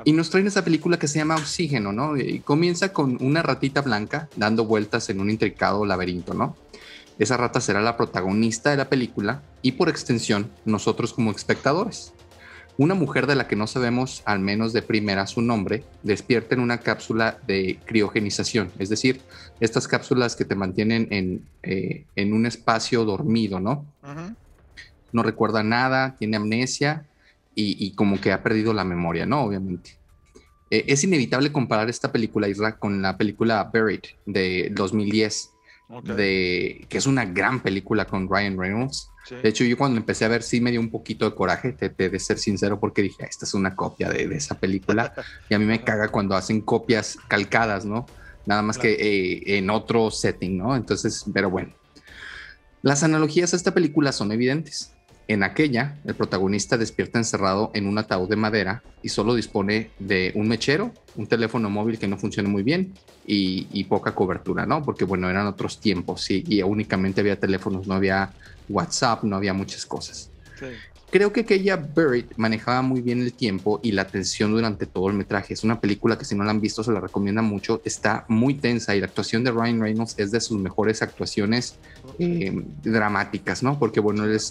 Y 0.04 0.12
nos 0.12 0.30
traen 0.30 0.46
esa 0.46 0.64
película 0.64 0.98
que 0.98 1.08
se 1.08 1.18
llama 1.18 1.36
Oxígeno, 1.36 1.92
¿no? 1.92 2.16
Y 2.16 2.40
comienza 2.40 2.92
con 2.92 3.18
una 3.20 3.42
ratita 3.42 3.80
blanca 3.80 4.28
dando 4.36 4.64
vueltas 4.64 5.08
en 5.10 5.20
un 5.20 5.30
intricado 5.30 5.84
laberinto, 5.84 6.34
¿no? 6.34 6.56
Esa 7.18 7.36
rata 7.36 7.60
será 7.60 7.80
la 7.80 7.96
protagonista 7.96 8.70
de 8.70 8.76
la 8.76 8.88
película 8.88 9.42
y 9.60 9.72
por 9.72 9.88
extensión 9.88 10.50
nosotros 10.64 11.12
como 11.12 11.32
espectadores. 11.32 12.12
Una 12.76 12.94
mujer 12.94 13.26
de 13.26 13.34
la 13.34 13.48
que 13.48 13.56
no 13.56 13.66
sabemos, 13.66 14.22
al 14.24 14.38
menos 14.38 14.72
de 14.72 14.82
primera, 14.82 15.26
su 15.26 15.42
nombre, 15.42 15.82
despierta 16.04 16.54
en 16.54 16.60
una 16.60 16.78
cápsula 16.78 17.38
de 17.44 17.80
criogenización, 17.84 18.70
es 18.78 18.88
decir, 18.88 19.20
estas 19.58 19.88
cápsulas 19.88 20.36
que 20.36 20.44
te 20.44 20.54
mantienen 20.54 21.08
en, 21.10 21.42
eh, 21.64 22.04
un 22.16 22.46
espacio 22.46 23.04
dormido, 23.04 23.58
¿no? 23.58 23.84
No 25.12 25.22
recuerda 25.22 25.62
nada, 25.62 26.16
tiene 26.18 26.36
amnesia 26.36 27.06
y, 27.54 27.90
como 27.96 28.20
que 28.20 28.30
ha 28.30 28.42
perdido 28.44 28.72
la 28.72 28.84
memoria, 28.84 29.26
¿no? 29.26 29.42
Obviamente. 29.42 29.98
Eh, 30.70 30.84
es 30.86 31.02
inevitable 31.02 31.50
comparar 31.50 31.88
esta 31.90 32.12
película, 32.12 32.46
Isla, 32.46 32.76
con 32.76 33.02
la 33.02 33.16
película 33.16 33.64
Buried 33.72 34.02
de 34.26 34.70
2010, 34.72 35.50
de, 36.04 36.86
que 36.88 36.98
es 36.98 37.06
una 37.06 37.24
gran 37.24 37.60
película 37.60 38.04
con 38.04 38.28
Ryan 38.30 38.56
Reynolds 38.56 39.10
de 39.30 39.48
hecho, 39.48 39.64
yo 39.64 39.76
cuando 39.76 39.98
empecé 39.98 40.24
a 40.24 40.28
ver, 40.28 40.42
sí 40.42 40.60
me 40.60 40.70
dio 40.70 40.80
un 40.80 40.90
poquito 40.90 41.28
de 41.28 41.34
coraje, 41.34 41.72
te, 41.72 41.90
de 41.90 42.18
ser 42.18 42.38
sincero, 42.38 42.80
porque 42.80 43.02
dije, 43.02 43.24
esta 43.28 43.44
es 43.44 43.54
una 43.54 43.74
copia 43.74 44.08
de, 44.08 44.24
esa 44.34 44.58
película. 44.58 45.12
y 45.48 45.54
a 45.54 45.58
mí 45.58 45.64
me 45.64 45.82
caga 45.82 46.08
cuando 46.08 46.34
hacen 46.34 46.60
copias 46.60 47.18
calcadas, 47.28 47.84
¿no? 47.84 48.06
Nada 48.46 48.62
más 48.62 48.78
que 48.78 48.92
eh, 48.92 49.58
en 49.58 49.68
otro 49.68 50.10
setting, 50.10 50.56
¿no? 50.56 50.76
Entonces, 50.76 51.24
pero 51.32 51.50
bueno. 51.50 51.74
Las 52.80 53.02
analogías 53.02 53.52
a 53.52 53.56
esta 53.56 53.74
película 53.74 54.12
son 54.12 54.32
evidentes. 54.32 54.92
En 55.28 55.42
aquella, 55.42 55.98
el 56.06 56.14
protagonista 56.14 56.78
despierta 56.78 57.18
encerrado 57.18 57.70
en 57.74 57.86
un 57.86 57.98
ataúd 57.98 58.30
de 58.30 58.36
madera 58.36 58.82
y 59.02 59.10
solo 59.10 59.34
dispone 59.34 59.90
de 59.98 60.32
un 60.34 60.48
mechero, 60.48 60.90
un 61.16 61.26
teléfono 61.26 61.68
móvil 61.68 61.98
que 61.98 62.08
no 62.08 62.16
funciona 62.16 62.48
muy 62.48 62.62
bien 62.62 62.94
y, 63.26 63.84
poca 63.84 64.14
cobertura, 64.14 64.64
¿no? 64.64 64.82
Porque, 64.82 65.04
bueno, 65.04 65.28
eran 65.28 65.46
otros 65.46 65.80
tiempos 65.80 66.30
y 66.30 66.62
únicamente 66.62 67.20
había 67.20 67.38
teléfonos, 67.38 67.86
no 67.86 67.94
había 67.94 68.30
WhatsApp, 68.70 69.22
no 69.22 69.36
había 69.36 69.52
muchas 69.52 69.84
cosas. 69.84 70.30
Creo 71.10 71.32
que 71.32 71.40
aquella 71.40 71.76
Buried 71.76 72.26
manejaba 72.36 72.82
muy 72.82 73.00
bien 73.00 73.22
el 73.22 73.32
tiempo 73.32 73.80
y 73.82 73.92
la 73.92 74.06
tensión 74.06 74.52
durante 74.52 74.84
todo 74.84 75.08
el 75.08 75.14
metraje. 75.14 75.54
Es 75.54 75.64
una 75.64 75.80
película 75.80 76.18
que 76.18 76.26
si 76.26 76.34
no 76.34 76.44
la 76.44 76.50
han 76.50 76.60
visto 76.60 76.84
se 76.84 76.92
la 76.92 77.00
recomienda 77.00 77.40
mucho. 77.40 77.80
Está 77.86 78.26
muy 78.28 78.54
tensa 78.54 78.94
y 78.94 79.00
la 79.00 79.06
actuación 79.06 79.42
de 79.42 79.50
Ryan 79.50 79.80
Reynolds 79.80 80.14
es 80.18 80.30
de 80.32 80.40
sus 80.40 80.60
mejores 80.60 81.00
actuaciones 81.00 81.76
eh, 82.18 82.52
dramáticas, 82.82 83.62
¿no? 83.62 83.78
Porque 83.78 84.00
bueno, 84.00 84.24
él, 84.24 84.32
es, 84.34 84.50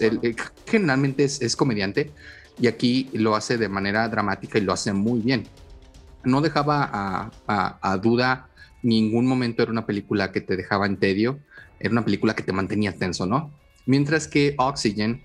generalmente 0.66 1.26
es, 1.26 1.56
comediante 1.56 2.12
y 2.60 2.66
aquí 2.66 3.12
lo 3.14 3.36
hace 3.36 3.60
de 3.60 3.70
manera 3.70 4.10
dramática 4.10 4.58
y 4.58 4.62
lo 4.62 4.74
hace 4.74 4.94
muy 4.94 5.20
bien. 5.20 5.48
No 6.24 6.42
dejaba 6.42 6.90
a, 6.92 7.78
a 7.82 7.98
duda 7.98 8.50
ningún 8.82 9.28
momento 9.28 9.62
era 9.62 9.72
una 9.72 9.86
película 9.86 10.32
que 10.32 10.42
te 10.42 10.58
dejaba 10.58 10.88
en 10.88 10.98
tedio, 10.98 11.40
era 11.80 11.92
una 11.92 12.04
película 12.04 12.36
que 12.36 12.42
te 12.42 12.52
mantenía 12.52 12.94
tenso, 12.94 13.28
¿no? 13.28 13.52
Mientras 13.86 14.28
que 14.28 14.56
Oxygen 14.58 15.22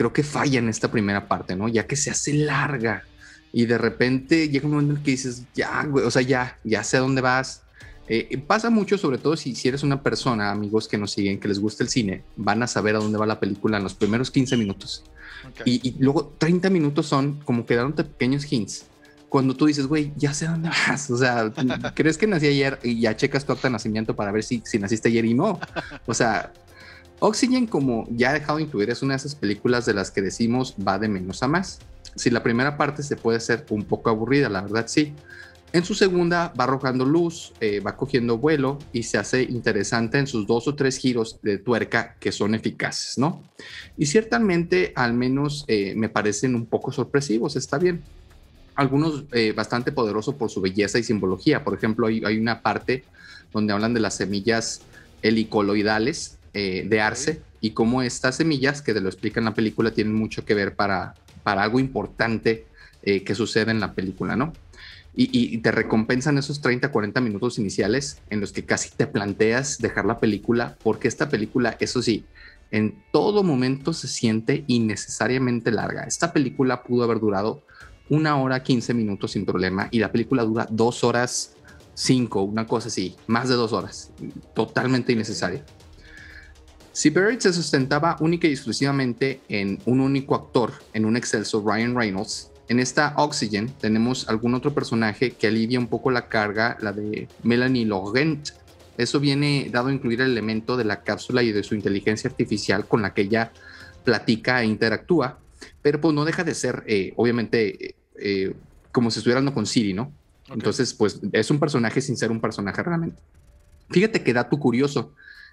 creo 0.00 0.14
que 0.14 0.22
falla 0.22 0.58
en 0.58 0.70
esta 0.70 0.90
primera 0.90 1.28
parte, 1.28 1.54
¿no? 1.54 1.68
Ya 1.68 1.86
que 1.86 1.94
se 1.94 2.10
hace 2.10 2.32
larga 2.32 3.04
y 3.52 3.66
de 3.66 3.76
repente 3.76 4.48
llega 4.48 4.64
un 4.64 4.72
momento 4.72 4.94
en 4.94 5.02
que 5.02 5.10
dices, 5.10 5.42
ya, 5.54 5.84
güey, 5.84 6.06
o 6.06 6.10
sea, 6.10 6.22
ya, 6.22 6.58
ya 6.64 6.82
sé 6.84 6.96
a 6.96 7.00
dónde 7.00 7.20
vas. 7.20 7.64
Eh, 8.08 8.42
pasa 8.46 8.70
mucho, 8.70 8.96
sobre 8.96 9.18
todo 9.18 9.36
si, 9.36 9.54
si 9.54 9.68
eres 9.68 9.82
una 9.82 10.02
persona, 10.02 10.52
amigos 10.52 10.88
que 10.88 10.96
nos 10.96 11.12
siguen, 11.12 11.38
que 11.38 11.48
les 11.48 11.58
gusta 11.58 11.84
el 11.84 11.90
cine, 11.90 12.24
van 12.36 12.62
a 12.62 12.66
saber 12.66 12.96
a 12.96 12.98
dónde 12.98 13.18
va 13.18 13.26
la 13.26 13.38
película 13.38 13.76
en 13.76 13.82
los 13.82 13.92
primeros 13.92 14.30
15 14.30 14.56
minutos. 14.56 15.04
Y, 15.66 15.94
luego 15.98 16.34
30 16.38 16.70
minutos 16.70 17.04
son 17.04 17.38
como 17.40 17.66
quedándote 17.66 18.04
pequeños 18.04 18.50
hints. 18.50 18.86
Cuando 19.28 19.54
tú 19.54 19.66
dices, 19.66 19.86
güey, 19.86 20.14
ya 20.16 20.32
sé 20.32 20.46
a 20.46 20.52
dónde 20.52 20.70
vas. 20.70 21.10
O 21.10 21.18
sea, 21.18 21.52
crees 21.94 22.16
que 22.16 22.26
nací 22.26 22.46
ayer 22.46 22.78
y 22.82 23.00
ya 23.00 23.14
checas 23.14 23.44
tu 23.44 23.52
acta 23.52 23.68
de 23.68 23.72
nacimiento 23.72 24.16
para 24.16 24.32
ver 24.32 24.44
si, 24.44 24.62
si 24.64 24.78
naciste 24.78 25.10
ayer 25.10 25.26
y 25.26 25.34
no. 25.34 25.60
O 26.06 26.14
sea, 26.14 26.54
Oxygen, 27.20 27.66
como 27.66 28.06
ya 28.10 28.30
he 28.30 28.40
dejado 28.40 28.56
de 28.56 28.64
incluir, 28.64 28.88
es 28.88 29.02
una 29.02 29.12
de 29.12 29.18
esas 29.18 29.34
películas 29.34 29.84
de 29.84 29.92
las 29.92 30.10
que 30.10 30.22
decimos 30.22 30.74
va 30.86 30.98
de 30.98 31.08
menos 31.08 31.42
a 31.42 31.48
más. 31.48 31.78
Si 32.16 32.30
la 32.30 32.42
primera 32.42 32.78
parte 32.78 33.02
se 33.02 33.14
puede 33.14 33.40
ser 33.40 33.66
un 33.68 33.84
poco 33.84 34.08
aburrida, 34.08 34.48
la 34.48 34.62
verdad 34.62 34.86
sí. 34.88 35.12
En 35.72 35.84
su 35.84 35.94
segunda 35.94 36.52
va 36.58 36.64
arrojando 36.64 37.04
luz, 37.04 37.52
eh, 37.60 37.80
va 37.80 37.96
cogiendo 37.96 38.38
vuelo 38.38 38.78
y 38.92 39.04
se 39.04 39.18
hace 39.18 39.42
interesante 39.42 40.18
en 40.18 40.26
sus 40.26 40.46
dos 40.46 40.66
o 40.66 40.74
tres 40.74 40.96
giros 40.96 41.38
de 41.42 41.58
tuerca 41.58 42.16
que 42.18 42.32
son 42.32 42.54
eficaces, 42.54 43.18
¿no? 43.18 43.42
Y 43.96 44.06
ciertamente 44.06 44.92
al 44.96 45.12
menos 45.12 45.64
eh, 45.68 45.94
me 45.94 46.08
parecen 46.08 46.54
un 46.54 46.66
poco 46.66 46.90
sorpresivos, 46.90 47.54
está 47.54 47.78
bien. 47.78 48.02
Algunos 48.74 49.24
eh, 49.32 49.52
bastante 49.52 49.92
poderosos 49.92 50.34
por 50.34 50.50
su 50.50 50.60
belleza 50.60 50.98
y 50.98 51.04
simbología. 51.04 51.62
Por 51.62 51.74
ejemplo, 51.74 52.06
hay, 52.06 52.24
hay 52.24 52.38
una 52.38 52.62
parte 52.62 53.04
donde 53.52 53.74
hablan 53.74 53.94
de 53.94 54.00
las 54.00 54.16
semillas 54.16 54.80
helicoloidales 55.22 56.39
eh, 56.54 56.84
de 56.88 57.00
arce 57.00 57.42
y 57.60 57.70
cómo 57.70 58.02
estas 58.02 58.36
semillas, 58.36 58.82
que 58.82 58.94
te 58.94 59.00
lo 59.00 59.08
explica 59.08 59.40
en 59.40 59.44
la 59.44 59.54
película, 59.54 59.92
tienen 59.92 60.14
mucho 60.14 60.44
que 60.44 60.54
ver 60.54 60.74
para, 60.74 61.14
para 61.42 61.62
algo 61.62 61.78
importante 61.78 62.66
eh, 63.02 63.22
que 63.22 63.34
sucede 63.34 63.70
en 63.70 63.80
la 63.80 63.94
película, 63.94 64.36
¿no? 64.36 64.52
Y, 65.14 65.58
te 65.58 65.72
recompensan 65.72 66.38
esos 66.38 66.60
30, 66.60 66.92
40 66.92 67.20
minutos 67.20 67.58
iniciales 67.58 68.22
en 68.30 68.40
los 68.40 68.52
que 68.52 68.64
casi 68.64 68.90
te 68.90 69.06
planteas 69.06 69.78
dejar 69.78 70.06
la 70.06 70.18
película, 70.18 70.78
porque 70.82 71.08
esta 71.08 71.28
película, 71.28 71.76
eso 71.80 72.00
sí, 72.00 72.24
en 72.70 73.02
todo 73.12 73.42
momento 73.42 73.92
se 73.92 74.08
siente 74.08 74.64
innecesariamente 74.66 75.72
larga. 75.72 76.04
Esta 76.04 76.32
película 76.32 76.84
pudo 76.84 77.04
haber 77.04 77.18
durado 77.18 77.62
una 78.08 78.36
hora 78.36 78.62
15 78.62 78.94
minutos 78.94 79.32
sin 79.32 79.44
problema 79.44 79.88
y 79.90 79.98
la 79.98 80.12
película 80.12 80.44
dura 80.44 80.66
dos 80.70 81.04
horas 81.04 81.54
5, 81.94 82.42
una 82.42 82.66
cosa 82.66 82.88
así, 82.88 83.16
más 83.26 83.48
de 83.48 83.56
dos 83.56 83.72
horas, 83.72 84.12
totalmente 84.54 85.12
innecesaria. 85.12 85.64
Si 86.92 87.10
Buried 87.10 87.38
se 87.38 87.52
sustentaba 87.52 88.16
única 88.20 88.48
y 88.48 88.52
exclusivamente 88.52 89.40
en 89.48 89.78
un 89.84 90.00
único 90.00 90.34
actor, 90.34 90.72
en 90.92 91.04
un 91.04 91.16
excelso 91.16 91.62
Ryan 91.64 91.94
Reynolds, 91.94 92.50
en 92.68 92.80
esta 92.80 93.14
Oxygen 93.16 93.72
tenemos 93.80 94.28
algún 94.28 94.54
otro 94.54 94.72
personaje 94.72 95.32
que 95.32 95.48
alivia 95.48 95.78
un 95.78 95.88
poco 95.88 96.10
la 96.10 96.28
carga, 96.28 96.76
la 96.80 96.92
de 96.92 97.28
Melanie 97.42 97.84
Laurent. 97.84 98.50
Eso 98.96 99.18
viene 99.18 99.68
dado 99.72 99.88
a 99.88 99.92
incluir 99.92 100.20
el 100.20 100.32
elemento 100.32 100.76
de 100.76 100.84
la 100.84 101.02
cápsula 101.02 101.42
y 101.42 101.52
de 101.52 101.62
su 101.62 101.74
inteligencia 101.74 102.30
artificial 102.30 102.86
con 102.86 103.02
la 103.02 103.14
que 103.14 103.22
ella 103.22 103.52
platica 104.04 104.62
e 104.62 104.66
interactúa, 104.66 105.38
pero 105.82 106.00
pues 106.00 106.14
no 106.14 106.24
deja 106.24 106.44
de 106.44 106.54
ser, 106.54 106.84
eh, 106.86 107.12
obviamente, 107.16 107.86
eh, 107.86 107.94
eh, 108.16 108.54
como 108.92 109.10
si 109.10 109.18
estuviera 109.18 109.38
hablando 109.38 109.54
con 109.54 109.66
Siri, 109.66 109.92
¿no? 109.92 110.12
Entonces, 110.48 110.94
pues 110.94 111.20
es 111.32 111.50
un 111.50 111.60
personaje 111.60 112.00
sin 112.00 112.16
ser 112.16 112.30
un 112.30 112.40
personaje 112.40 112.82
realmente. 112.82 113.20
Fíjate 113.90 114.22
que 114.22 114.32
dato 114.32 114.58
curioso, 114.58 115.12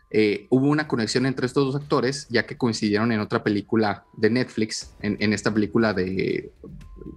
eh, 0.09 0.47
hubo 0.49 0.67
una 0.67 0.87
conexión 0.87 1.25
entre 1.25 1.45
estos 1.45 1.65
dos 1.65 1.81
actores, 1.81 2.27
ya 2.29 2.45
que 2.45 2.57
coincidieron 2.57 3.11
en 3.11 3.19
otra 3.19 3.43
película 3.43 4.05
de 4.15 4.29
Netflix, 4.29 4.91
en, 5.01 5.33
esta 5.33 5.53
película 5.53 5.93
de 5.93 6.51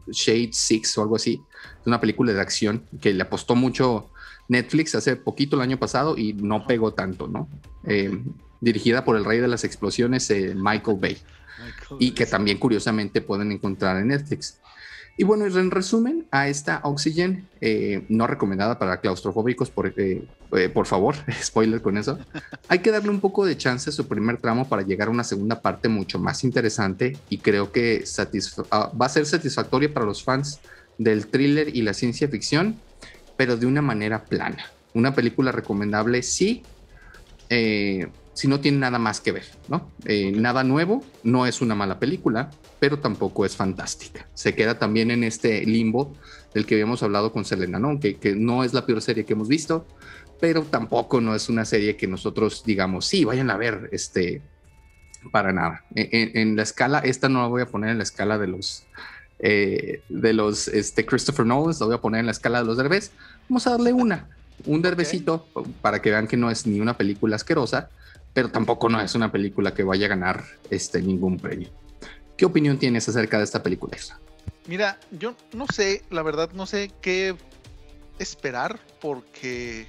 Shade 0.08 0.50
Six 0.52 0.98
o 0.98 1.02
algo 1.02 1.16
así, 1.16 1.40
una 1.86 2.00
película 2.00 2.32
de 2.32 2.40
acción 2.40 2.84
que 3.00 3.12
le 3.12 3.22
apostó 3.22 3.54
mucho 3.54 4.10
Netflix 4.48 4.96
hace 4.96 5.14
poquito 5.14 5.56
el 5.56 5.62
año 5.62 5.78
pasado 5.78 6.18
y 6.18 6.32
no 6.32 6.66
pegó 6.66 6.92
tanto, 6.92 7.28
¿no? 7.28 7.48
Eh, 7.84 8.20
dirigida 8.60 9.04
por 9.04 9.16
el 9.16 9.24
rey 9.24 9.38
de 9.38 9.48
las 9.48 9.62
explosiones, 9.62 10.28
eh, 10.30 10.54
Michael 10.56 10.98
Bay, 11.00 11.18
y 12.00 12.10
que 12.10 12.26
también 12.26 12.58
curiosamente 12.58 13.20
pueden 13.20 13.52
encontrar 13.52 13.98
en 13.98 14.08
Netflix. 14.08 14.58
Y 15.16 15.24
bueno, 15.24 15.44
en 15.46 15.70
resumen, 15.70 16.26
a 16.30 16.48
esta 16.48 16.80
Oxygen, 16.84 17.46
eh, 17.60 18.04
no 18.08 18.26
recomendada 18.26 18.78
para 18.78 19.00
claustrofóbicos, 19.00 19.70
por, 19.70 19.92
eh, 19.96 20.24
eh, 20.52 20.68
por 20.68 20.86
favor, 20.86 21.14
spoiler 21.42 21.82
con 21.82 21.98
eso, 21.98 22.18
hay 22.68 22.78
que 22.78 22.90
darle 22.90 23.10
un 23.10 23.20
poco 23.20 23.44
de 23.44 23.56
chance 23.56 23.90
a 23.90 23.92
su 23.92 24.08
primer 24.08 24.38
tramo 24.38 24.68
para 24.68 24.82
llegar 24.82 25.08
a 25.08 25.10
una 25.10 25.24
segunda 25.24 25.60
parte 25.60 25.88
mucho 25.88 26.18
más 26.18 26.42
interesante 26.44 27.18
y 27.28 27.38
creo 27.38 27.70
que 27.70 28.04
ah, 28.70 28.90
va 28.98 29.06
a 29.06 29.08
ser 29.10 29.26
satisfactoria 29.26 29.92
para 29.92 30.06
los 30.06 30.22
fans 30.24 30.60
del 30.96 31.26
thriller 31.26 31.74
y 31.74 31.82
la 31.82 31.92
ciencia 31.92 32.28
ficción, 32.28 32.76
pero 33.36 33.56
de 33.56 33.66
una 33.66 33.82
manera 33.82 34.24
plana. 34.24 34.64
Una 34.94 35.14
película 35.14 35.52
recomendable, 35.52 36.22
sí, 36.22 36.62
si 38.32 38.48
no 38.48 38.60
tiene 38.60 38.78
nada 38.78 38.98
más 38.98 39.20
que 39.20 39.32
ver, 39.32 39.44
¿no? 39.68 39.90
nada 40.34 40.64
nuevo, 40.64 41.04
no 41.22 41.46
es 41.46 41.60
una 41.60 41.74
mala 41.74 41.98
película, 41.98 42.50
pero 42.78 42.98
tampoco 42.98 43.44
es 43.44 43.56
fantástica. 43.56 44.26
Se 44.34 44.54
queda 44.54 44.78
también 44.78 45.10
en 45.10 45.24
este 45.24 45.64
limbo 45.66 46.14
del 46.54 46.64
que 46.64 46.76
habíamos 46.76 47.02
hablado 47.02 47.32
con 47.32 47.44
Selena, 47.44 47.78
¿no? 47.78 48.00
Que, 48.00 48.16
que 48.16 48.34
no 48.34 48.64
es 48.64 48.72
la 48.72 48.86
peor 48.86 49.02
serie 49.02 49.24
que 49.24 49.34
hemos 49.34 49.48
visto, 49.48 49.86
pero 50.40 50.62
tampoco 50.62 51.20
no 51.20 51.34
es 51.34 51.48
una 51.48 51.64
serie 51.64 51.96
que 51.96 52.06
nosotros 52.06 52.62
digamos, 52.64 53.06
sí, 53.06 53.24
vayan 53.24 53.50
a 53.50 53.56
ver, 53.56 53.90
este, 53.92 54.40
para 55.30 55.52
nada. 55.52 55.84
En, 55.94 56.56
la 56.56 56.62
escala, 56.62 57.00
esta 57.00 57.28
no 57.28 57.42
la 57.42 57.48
voy 57.48 57.62
a 57.62 57.66
poner 57.66 57.90
en 57.90 57.98
la 57.98 58.04
escala 58.04 58.38
de 58.38 58.46
los, 58.46 58.84
eh, 59.38 60.02
de 60.08 60.32
los, 60.32 60.68
este, 60.68 61.04
Christopher 61.04 61.44
Nolan, 61.44 61.76
la 61.78 61.86
voy 61.86 61.94
a 61.94 62.00
poner 62.00 62.20
en 62.20 62.26
la 62.26 62.32
escala 62.32 62.60
de 62.60 62.64
los 62.64 62.76
derbés. 62.76 63.12
Vamos 63.48 63.66
a 63.66 63.70
darle 63.70 63.92
una, 63.92 64.28
un 64.64 64.82
derbecito 64.82 65.46
para 65.82 66.00
que 66.00 66.10
vean 66.10 66.26
que 66.26 66.36
no 66.36 66.50
es 66.50 66.66
ni 66.66 66.80
una 66.80 66.96
película 66.96 67.36
asquerosa, 67.36 67.90
pero 68.32 68.50
tampoco 68.50 68.88
no 68.88 69.00
es 69.00 69.14
una 69.14 69.32
película 69.32 69.74
que 69.74 69.82
vaya 69.82 70.06
a 70.06 70.08
ganar 70.08 70.44
este, 70.70 71.02
ningún 71.02 71.38
premio. 71.38 71.70
¿Qué 72.36 72.46
opinión 72.46 72.78
tienes 72.78 73.08
acerca 73.08 73.38
de 73.38 73.44
esta 73.44 73.62
película? 73.62 73.96
Mira, 74.66 74.98
yo 75.10 75.34
no 75.52 75.66
sé, 75.66 76.04
la 76.10 76.22
verdad 76.22 76.50
no 76.52 76.66
sé 76.66 76.92
qué 77.00 77.36
esperar 78.18 78.78
porque, 79.00 79.86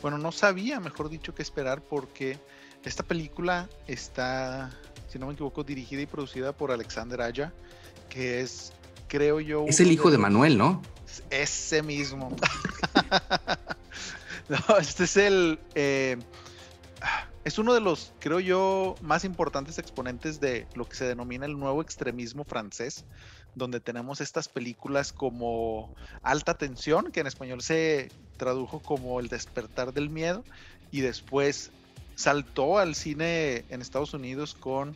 bueno, 0.00 0.18
no 0.18 0.32
sabía, 0.32 0.80
mejor 0.80 1.08
dicho, 1.08 1.34
qué 1.34 1.42
esperar 1.42 1.82
porque 1.82 2.38
esta 2.84 3.02
película 3.04 3.68
está, 3.86 4.70
si 5.08 5.18
no 5.18 5.26
me 5.26 5.34
equivoco, 5.34 5.62
dirigida 5.62 6.02
y 6.02 6.06
producida 6.06 6.52
por 6.52 6.72
Alexander 6.72 7.22
Aya, 7.22 7.52
que 8.08 8.40
es, 8.40 8.72
creo 9.08 9.40
yo... 9.40 9.64
Es 9.68 9.80
el 9.80 9.92
hijo 9.92 10.10
de, 10.10 10.18
Manuel, 10.18 10.58
¿no? 10.58 10.82
Ese 11.30 11.82
mismo. 11.82 12.36
no, 14.48 14.78
este 14.78 15.04
es 15.04 15.16
el... 15.16 15.58
Eh, 15.74 16.18
es 17.44 17.58
uno 17.58 17.74
de 17.74 17.80
los, 17.80 18.12
creo 18.20 18.38
yo, 18.38 18.96
más 19.00 19.24
importantes 19.24 19.78
exponentes 19.78 20.40
de 20.40 20.66
lo 20.74 20.88
que 20.88 20.94
se 20.94 21.06
denomina 21.06 21.44
el 21.44 21.58
nuevo 21.58 21.82
extremismo 21.82 22.44
francés, 22.44 23.04
donde 23.54 23.80
tenemos 23.80 24.20
estas 24.20 24.48
películas 24.48 25.12
como 25.12 25.92
Alta 26.22 26.54
Tensión, 26.54 27.10
que 27.10 27.20
en 27.20 27.26
español 27.26 27.60
se 27.62 28.10
tradujo 28.36 28.80
como 28.80 29.18
El 29.18 29.28
despertar 29.28 29.92
del 29.92 30.08
miedo, 30.08 30.44
y 30.92 31.00
después 31.00 31.72
saltó 32.14 32.78
al 32.78 32.94
cine 32.94 33.64
en 33.70 33.80
Estados 33.80 34.14
Unidos 34.14 34.54
con 34.54 34.94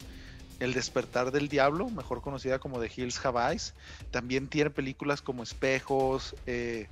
El 0.61 0.73
despertar 0.73 1.33
del 1.33 1.49
diablo, 1.49 1.91
mejor 1.91 2.23
conocida 2.23 2.61
como 2.61 2.81
The 2.81 2.93
Hills 2.95 3.25
Have 3.25 3.51
Eyes. 3.51 3.75
También 4.13 4.47
tiene 4.47 4.71
películas 4.71 5.21
como 5.21 5.43
Espejos, 5.43 6.37
eh, 6.47 6.87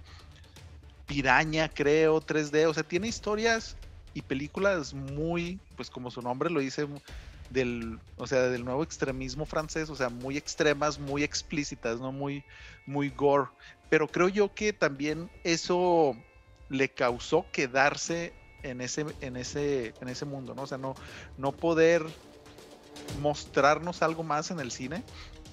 Piraña, 1.07 1.69
creo, 1.69 2.21
3D, 2.21 2.67
o 2.67 2.75
sea, 2.75 2.83
tiene 2.83 3.07
historias 3.07 3.77
y 4.15 4.23
películas 4.23 4.95
muy, 4.95 5.59
pues 5.77 5.91
como 5.91 6.11
su 6.11 6.23
nombre 6.23 6.49
lo 6.49 6.61
dice, 6.61 6.87
del, 7.51 7.99
o 8.17 8.27
sea, 8.27 8.43
del 8.43 8.65
nuevo 8.65 8.83
extremismo 8.83 9.45
francés, 9.45 9.91
o 9.91 9.97
sea, 9.97 10.09
muy 10.09 10.37
extremas, 10.37 10.99
muy 10.99 11.23
explícitas, 11.23 12.01
¿no? 12.01 12.13
Muy, 12.13 12.43
muy 12.87 13.11
gore. 13.11 13.51
Pero 13.91 14.09
creo 14.09 14.29
yo 14.29 14.55
que 14.55 14.73
también 14.73 15.29
eso 15.43 16.17
le 16.69 16.89
causó 16.89 17.45
quedarse 17.53 18.33
en 18.63 18.81
ese, 18.81 19.05
en 19.21 19.37
ese, 19.37 19.93
en 20.01 20.09
ese 20.09 20.25
mundo, 20.25 20.55
¿no? 20.55 20.63
O 20.63 20.67
sea, 20.67 20.79
no, 20.79 20.95
no 21.37 21.53
poder 21.53 22.05
mostrarnos 23.21 24.03
algo 24.03 24.23
más 24.23 24.51
en 24.51 24.61
el 24.61 24.71
cine 24.71 25.03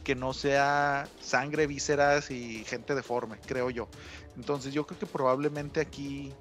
que 0.04 0.16
no 0.16 0.34
sea 0.34 1.08
sangre, 1.20 1.68
vísceras 1.68 2.32
y 2.32 2.64
gente 2.66 2.96
deforme, 2.96 3.38
creo 3.46 3.70
yo. 3.70 3.88
Entonces 4.36 4.74
yo 4.74 4.86
creo 4.86 5.00
que 5.00 5.06
probablemente 5.06 5.80
aquí 5.80 6.32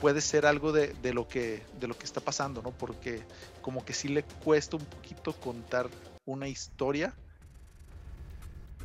puede 0.00 0.20
ser 0.20 0.46
algo 0.46 0.72
de, 0.72 0.94
lo 1.12 1.28
que, 1.28 1.66
de 1.72 1.88
lo 1.88 1.94
que 1.94 2.06
está 2.06 2.20
pasando, 2.20 2.62
¿no? 2.62 2.72
Porque 2.72 3.24
como 3.60 3.84
que 3.84 3.92
sí 3.92 4.08
le 4.08 4.24
cuesta 4.24 4.76
un 4.76 4.86
poquito 4.86 5.32
contar 5.34 5.90
una 6.24 6.48
historia. 6.48 7.14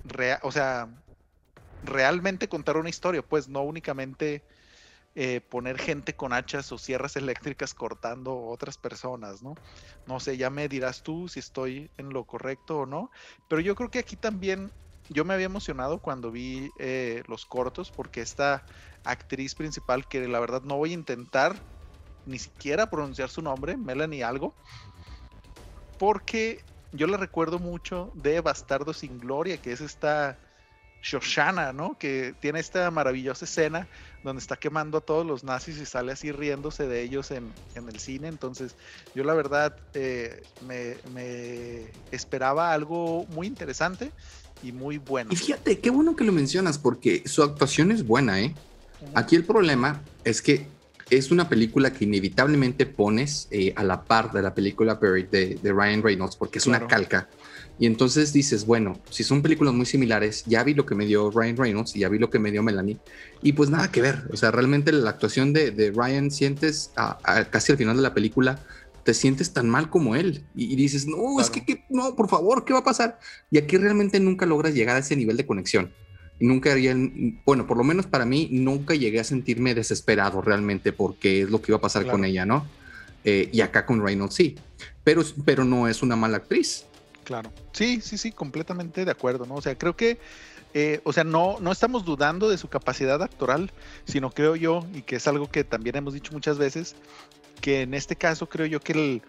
Real, 0.04 0.40
o 0.44 0.52
sea, 0.52 0.90
realmente 1.82 2.48
contar 2.50 2.78
una 2.78 2.90
historia, 2.90 3.22
pues 3.22 3.48
no 3.48 3.62
únicamente 3.64 4.46
eh, 5.16 5.42
poner 5.42 5.78
gente 5.78 6.16
con 6.16 6.34
hachas 6.34 6.72
o 6.72 6.78
sierras 6.78 7.16
eléctricas 7.16 7.74
cortando 7.74 8.36
otras 8.36 8.78
personas, 8.78 9.44
¿no? 9.44 9.60
No 10.06 10.20
sé, 10.20 10.38
ya 10.38 10.50
me 10.50 10.68
dirás 10.68 11.04
tú 11.04 11.28
si 11.28 11.40
estoy 11.40 11.92
en 11.98 12.10
lo 12.10 12.26
correcto 12.26 12.80
o 12.80 12.86
no, 12.86 13.12
pero 13.48 13.62
yo 13.62 13.76
creo 13.76 13.92
que 13.92 14.00
aquí 14.00 14.18
también 14.18 14.74
yo 15.10 15.26
me 15.26 15.34
había 15.34 15.46
emocionado 15.46 16.00
cuando 16.00 16.32
vi 16.32 16.72
eh, 16.80 17.24
los 17.28 17.46
cortos 17.46 17.92
porque 17.92 18.22
esta 18.22 18.66
actriz 19.04 19.56
principal, 19.56 20.08
que 20.08 20.28
la 20.28 20.40
verdad 20.40 20.62
no 20.64 20.78
voy 20.78 20.92
a 20.92 20.96
intentar 20.96 21.56
ni 22.26 22.40
siquiera 22.40 22.90
pronunciar 22.90 23.30
su 23.30 23.42
nombre, 23.42 23.76
Melanie 23.76 24.24
algo, 24.24 24.56
porque 25.98 26.64
yo 26.92 27.08
la 27.08 27.18
recuerdo 27.18 27.60
mucho 27.60 28.12
de 28.14 28.40
Bastardo 28.40 28.94
sin 28.94 29.20
Gloria, 29.20 29.58
que 29.58 29.74
es 29.74 29.82
esta 29.82 30.38
Shoshana, 31.04 31.74
¿no? 31.74 31.98
Que 32.00 32.34
tiene 32.40 32.62
esta 32.62 32.90
maravillosa 32.90 33.44
escena 33.44 33.90
donde 34.24 34.40
está 34.40 34.56
quemando 34.56 35.00
a 35.00 35.02
todos 35.02 35.26
los 35.26 35.44
nazis 35.44 35.78
y 35.78 35.86
sale 35.86 36.14
así 36.14 36.32
riéndose 36.32 36.88
de 36.88 37.02
ellos 37.02 37.32
en, 37.32 37.54
el 37.76 38.00
cine. 38.00 38.30
Entonces, 38.30 38.78
yo 39.14 39.26
la 39.26 39.34
verdad 39.34 39.76
eh, 39.94 40.42
me, 40.62 40.96
me, 41.12 41.92
esperaba 42.10 42.72
algo 42.72 43.26
muy 43.28 43.48
interesante 43.48 44.14
y 44.62 44.72
muy 44.72 44.98
bueno. 44.98 45.32
Y 45.32 45.36
fíjate, 45.36 45.80
qué 45.80 45.90
bueno 45.90 46.16
que 46.16 46.24
lo 46.24 46.32
mencionas 46.32 46.78
porque 46.78 47.24
su 47.26 47.44
actuación 47.44 47.92
es 47.92 48.06
buena, 48.06 48.42
¿eh? 48.42 48.54
Aquí 49.14 49.36
el 49.36 49.44
problema 49.44 50.02
es 50.24 50.42
que 50.42 50.68
es 51.10 51.32
una 51.32 51.50
película 51.50 51.92
que 51.92 52.06
inevitablemente 52.06 52.86
pones 52.86 53.48
eh, 53.52 53.74
a 53.76 53.84
la 53.84 54.04
par 54.04 54.32
de 54.32 54.42
la 54.42 54.54
película 54.54 54.96
Buried 54.96 55.28
de, 55.28 55.72
Ryan 55.72 56.02
Reynolds 56.02 56.36
porque 56.36 56.60
es 56.60 56.66
una 56.66 56.88
calca. 56.88 57.28
Y 57.80 57.88
entonces 57.88 58.32
dices, 58.32 58.66
bueno, 58.66 59.00
si 59.10 59.24
son 59.24 59.42
películas 59.42 59.74
muy 59.74 59.86
similares, 59.86 60.44
ya 60.46 60.64
vi 60.64 60.74
lo 60.74 60.86
que 60.86 60.96
me 60.96 61.06
dio 61.06 61.32
Ryan 61.32 61.58
Reynolds 61.58 61.96
y 61.96 62.00
ya 62.00 62.10
vi 62.10 62.20
lo 62.20 62.30
que 62.30 62.38
me 62.38 62.52
dio 62.52 62.62
Melanie, 62.62 62.98
y 63.42 63.54
pues 63.54 63.70
nada 63.70 63.92
que 63.92 64.02
ver. 64.02 64.24
O 64.32 64.38
sea, 64.38 64.52
realmente 64.52 64.92
la 64.92 65.10
actuación 65.10 65.54
de, 65.54 65.92
Ryan 65.94 66.30
sientes 66.30 66.92
casi 67.50 67.72
al 67.72 67.78
final 67.80 67.96
de 67.98 68.04
la 68.04 68.14
película 68.14 68.60
te 69.04 69.14
sientes 69.14 69.54
tan 69.54 69.70
mal 69.70 69.90
como 69.90 70.16
él 70.16 70.44
y, 70.56 70.76
dices, 70.76 71.08
no, 71.08 71.40
es 71.40 71.50
que, 71.50 71.86
no, 71.90 72.16
por 72.16 72.30
favor, 72.30 72.66
¿qué 72.66 72.74
va 72.74 72.80
a 72.80 72.84
pasar? 72.84 73.20
Y 73.52 73.58
aquí 73.58 73.78
realmente 73.78 74.20
nunca 74.20 74.46
logras 74.46 74.74
llegar 74.74 74.96
a 74.96 75.00
ese 75.00 75.16
nivel 75.16 75.38
de 75.38 75.46
conexión. 75.46 75.92
Y 76.40 76.48
nunca 76.48 76.72
haría, 76.72 76.96
bueno, 77.46 77.68
por 77.68 77.78
lo 77.78 77.84
menos 77.84 78.08
para 78.08 78.26
mí, 78.26 78.50
nunca 78.52 78.96
llegué 78.96 79.20
a 79.20 79.24
sentirme 79.24 79.76
desesperado 79.76 80.42
realmente 80.42 80.92
porque 80.94 81.44
es 81.44 81.50
lo 81.50 81.62
que 81.62 81.72
iba 81.72 81.78
a 81.78 81.82
pasar 81.82 82.08
con 82.08 82.26
ella, 82.26 82.46
¿no? 82.46 82.66
Eh, 83.24 83.50
y 83.54 83.62
acá 83.62 83.86
con 83.86 84.04
Reynolds 84.04 84.36
sí, 84.36 84.56
pero, 85.04 85.24
pero 85.46 85.64
no 85.64 85.88
es 85.88 86.02
una 86.02 86.16
mala 86.16 86.38
actriz. 86.38 86.86
Claro, 87.24 87.54
sí, 87.72 88.02
sí, 88.02 88.18
sí, 88.18 88.32
completamente 88.32 89.06
de 89.06 89.12
acuerdo, 89.12 89.46
¿no? 89.46 89.56
O 89.56 89.62
sea, 89.62 89.78
creo 89.78 89.96
que 89.96 90.18
eh, 90.74 91.02
o 91.04 91.14
sea, 91.14 91.24
no, 91.24 91.58
no 91.60 91.72
estamos 91.72 92.04
dudando 92.04 92.50
de 92.50 92.58
su 92.58 92.68
capacidad 92.68 93.22
actoral, 93.22 93.72
sino 94.06 94.32
creo 94.32 94.56
yo, 94.56 94.86
y 94.94 95.04
que 95.04 95.18
es 95.18 95.28
algo 95.28 95.50
que 95.50 95.64
también 95.64 95.96
hemos 95.96 96.16
dicho 96.16 96.32
muchas 96.34 96.58
veces, 96.58 96.96
que 97.64 97.82
en 97.82 97.94
este 97.94 98.18
caso 98.18 98.50
creo 98.50 98.66
yo 98.66 98.82
que 98.82 99.22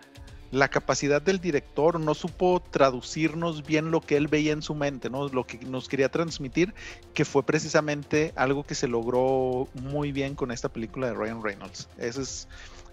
la 0.51 0.67
capacidad 0.67 1.23
del 1.23 1.41
director 1.41 2.01
no 2.01 2.15
supo 2.15 2.61
traducirnos 2.69 3.65
bien 3.65 3.93
lo 3.93 4.01
que 4.01 4.17
él 4.17 4.27
veía 4.27 4.53
en 4.53 4.61
su 4.61 4.75
mente, 4.75 5.09
¿no? 5.09 5.29
Lo 5.29 5.47
que 5.47 5.59
nos 5.59 5.89
quería 5.89 6.09
transmitir, 6.09 6.75
que 7.15 7.25
fue 7.25 7.45
precisamente 7.45 8.33
algo 8.35 8.65
que 8.65 8.75
se 8.75 8.89
logró 8.89 9.69
muy 9.75 10.11
bien 10.11 10.35
con 10.35 10.51
esta 10.51 10.69
película 10.69 11.07
de 11.07 11.15
Ryan 11.15 11.45
Reynolds. 11.45 11.89
Esa 11.97 12.23
es 12.23 12.49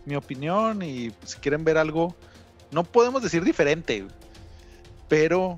mi 0.05 0.15
opinión 0.15 0.83
y 0.83 1.11
si 1.25 1.39
quieren 1.39 1.63
ver 1.63 1.79
algo, 1.79 2.15
no 2.69 2.83
podemos 2.83 3.23
decir 3.23 3.43
diferente, 3.43 4.05
pero 5.09 5.57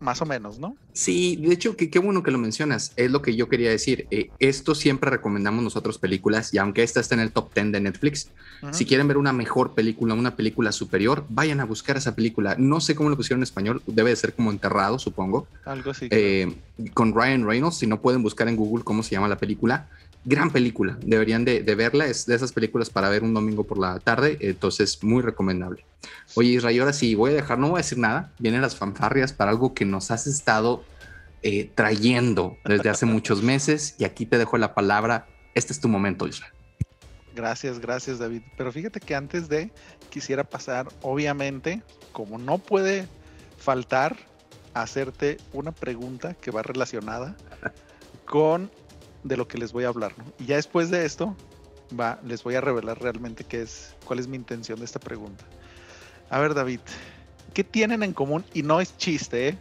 más 0.00 0.22
o 0.22 0.26
menos, 0.26 0.58
¿no? 0.58 0.76
Sí, 0.92 1.36
de 1.36 1.52
hecho, 1.52 1.76
qué 1.76 1.98
bueno 1.98 2.22
que 2.22 2.30
lo 2.30 2.38
mencionas. 2.38 2.92
Es 2.96 3.10
lo 3.10 3.22
que 3.22 3.34
yo 3.34 3.48
quería 3.48 3.70
decir. 3.70 4.06
Eh, 4.10 4.30
esto 4.38 4.74
siempre 4.74 5.10
recomendamos 5.10 5.62
nosotros 5.62 5.98
películas 5.98 6.54
y 6.54 6.58
aunque 6.58 6.82
esta 6.82 7.00
está 7.00 7.14
en 7.14 7.20
el 7.20 7.32
top 7.32 7.52
10 7.54 7.72
de 7.72 7.80
Netflix, 7.80 8.30
si 8.72 8.84
quieren 8.84 9.06
ver 9.08 9.16
una 9.16 9.32
mejor 9.32 9.74
película, 9.74 10.14
una 10.14 10.34
película 10.36 10.72
superior, 10.72 11.24
vayan 11.28 11.60
a 11.60 11.64
buscar 11.64 11.96
esa 11.96 12.14
película. 12.14 12.56
No 12.58 12.80
sé 12.80 12.94
cómo 12.94 13.10
lo 13.10 13.16
pusieron 13.16 13.40
en 13.40 13.44
español, 13.44 13.82
debe 13.86 14.10
de 14.10 14.16
ser 14.16 14.34
como 14.34 14.50
enterrado, 14.50 14.98
supongo. 14.98 15.46
Algo 15.64 15.90
así. 15.90 16.08
Eh, 16.10 16.54
con 16.94 17.14
Ryan 17.14 17.46
Reynolds, 17.46 17.78
si 17.78 17.86
no 17.86 18.00
pueden 18.00 18.22
buscar 18.22 18.48
en 18.48 18.56
Google 18.56 18.84
cómo 18.84 19.02
se 19.02 19.10
llama 19.10 19.28
la 19.28 19.38
película. 19.38 19.88
Gran 20.28 20.50
película, 20.50 20.98
deberían 21.00 21.46
de, 21.46 21.62
verla, 21.74 22.04
es 22.04 22.26
de 22.26 22.34
esas 22.34 22.52
películas 22.52 22.90
para 22.90 23.08
ver 23.08 23.22
un 23.22 23.32
domingo 23.32 23.64
por 23.64 23.78
la 23.78 23.98
tarde, 23.98 24.36
entonces 24.40 25.02
muy 25.02 25.22
recomendable. 25.22 25.86
Oye 26.34 26.50
Israel, 26.50 26.80
ahora 26.80 26.92
sí, 26.92 27.14
voy 27.14 27.30
a 27.30 27.34
dejar, 27.34 27.58
no 27.58 27.70
voy 27.70 27.78
a 27.78 27.82
decir 27.82 27.96
nada, 27.96 28.30
vienen 28.38 28.60
las 28.60 28.76
fanfarrias 28.76 29.32
para 29.32 29.52
algo 29.52 29.72
que 29.72 29.86
nos 29.86 30.10
has 30.10 30.26
estado 30.26 30.84
eh, 31.42 31.70
trayendo 31.74 32.58
desde 32.66 32.90
hace 32.90 33.06
muchos 33.06 33.42
meses 33.42 33.94
y 33.96 34.04
aquí 34.04 34.26
te 34.26 34.36
dejo 34.36 34.58
la 34.58 34.74
palabra. 34.74 35.26
Este 35.54 35.72
es 35.72 35.80
tu 35.80 35.88
momento, 35.88 36.28
Israel. 36.28 36.52
Gracias, 37.34 37.78
gracias 37.78 38.18
David. 38.18 38.42
Pero 38.58 38.70
fíjate 38.70 39.00
que 39.00 39.14
antes 39.14 39.48
de 39.48 39.72
quisiera 40.10 40.44
pasar, 40.44 40.88
obviamente, 41.00 41.80
como 42.12 42.36
no 42.36 42.58
puede 42.58 43.08
faltar, 43.56 44.14
hacerte 44.74 45.38
una 45.54 45.72
pregunta 45.72 46.34
que 46.34 46.50
va 46.50 46.62
relacionada 46.62 47.34
con 48.26 48.70
de 49.28 49.36
lo 49.36 49.46
que 49.46 49.58
les 49.58 49.72
voy 49.72 49.84
a 49.84 49.88
hablar. 49.88 50.14
Y 50.38 50.46
ya 50.46 50.56
después 50.56 50.90
de 50.90 51.04
esto, 51.04 51.36
va, 51.98 52.18
les 52.24 52.42
voy 52.42 52.54
a 52.54 52.60
revelar 52.60 53.00
realmente 53.00 53.44
qué 53.44 53.62
es, 53.62 53.94
cuál 54.04 54.18
es 54.18 54.26
mi 54.26 54.36
intención 54.36 54.78
de 54.78 54.84
esta 54.84 54.98
pregunta. 54.98 55.44
A 56.30 56.38
ver, 56.40 56.54
David, 56.54 56.80
¿qué 57.54 57.64
tienen 57.64 58.02
en 58.02 58.12
común? 58.12 58.44
Y 58.54 58.62
no 58.62 58.80
es 58.80 58.96
chiste, 58.96 59.48
¿eh? 59.48 59.58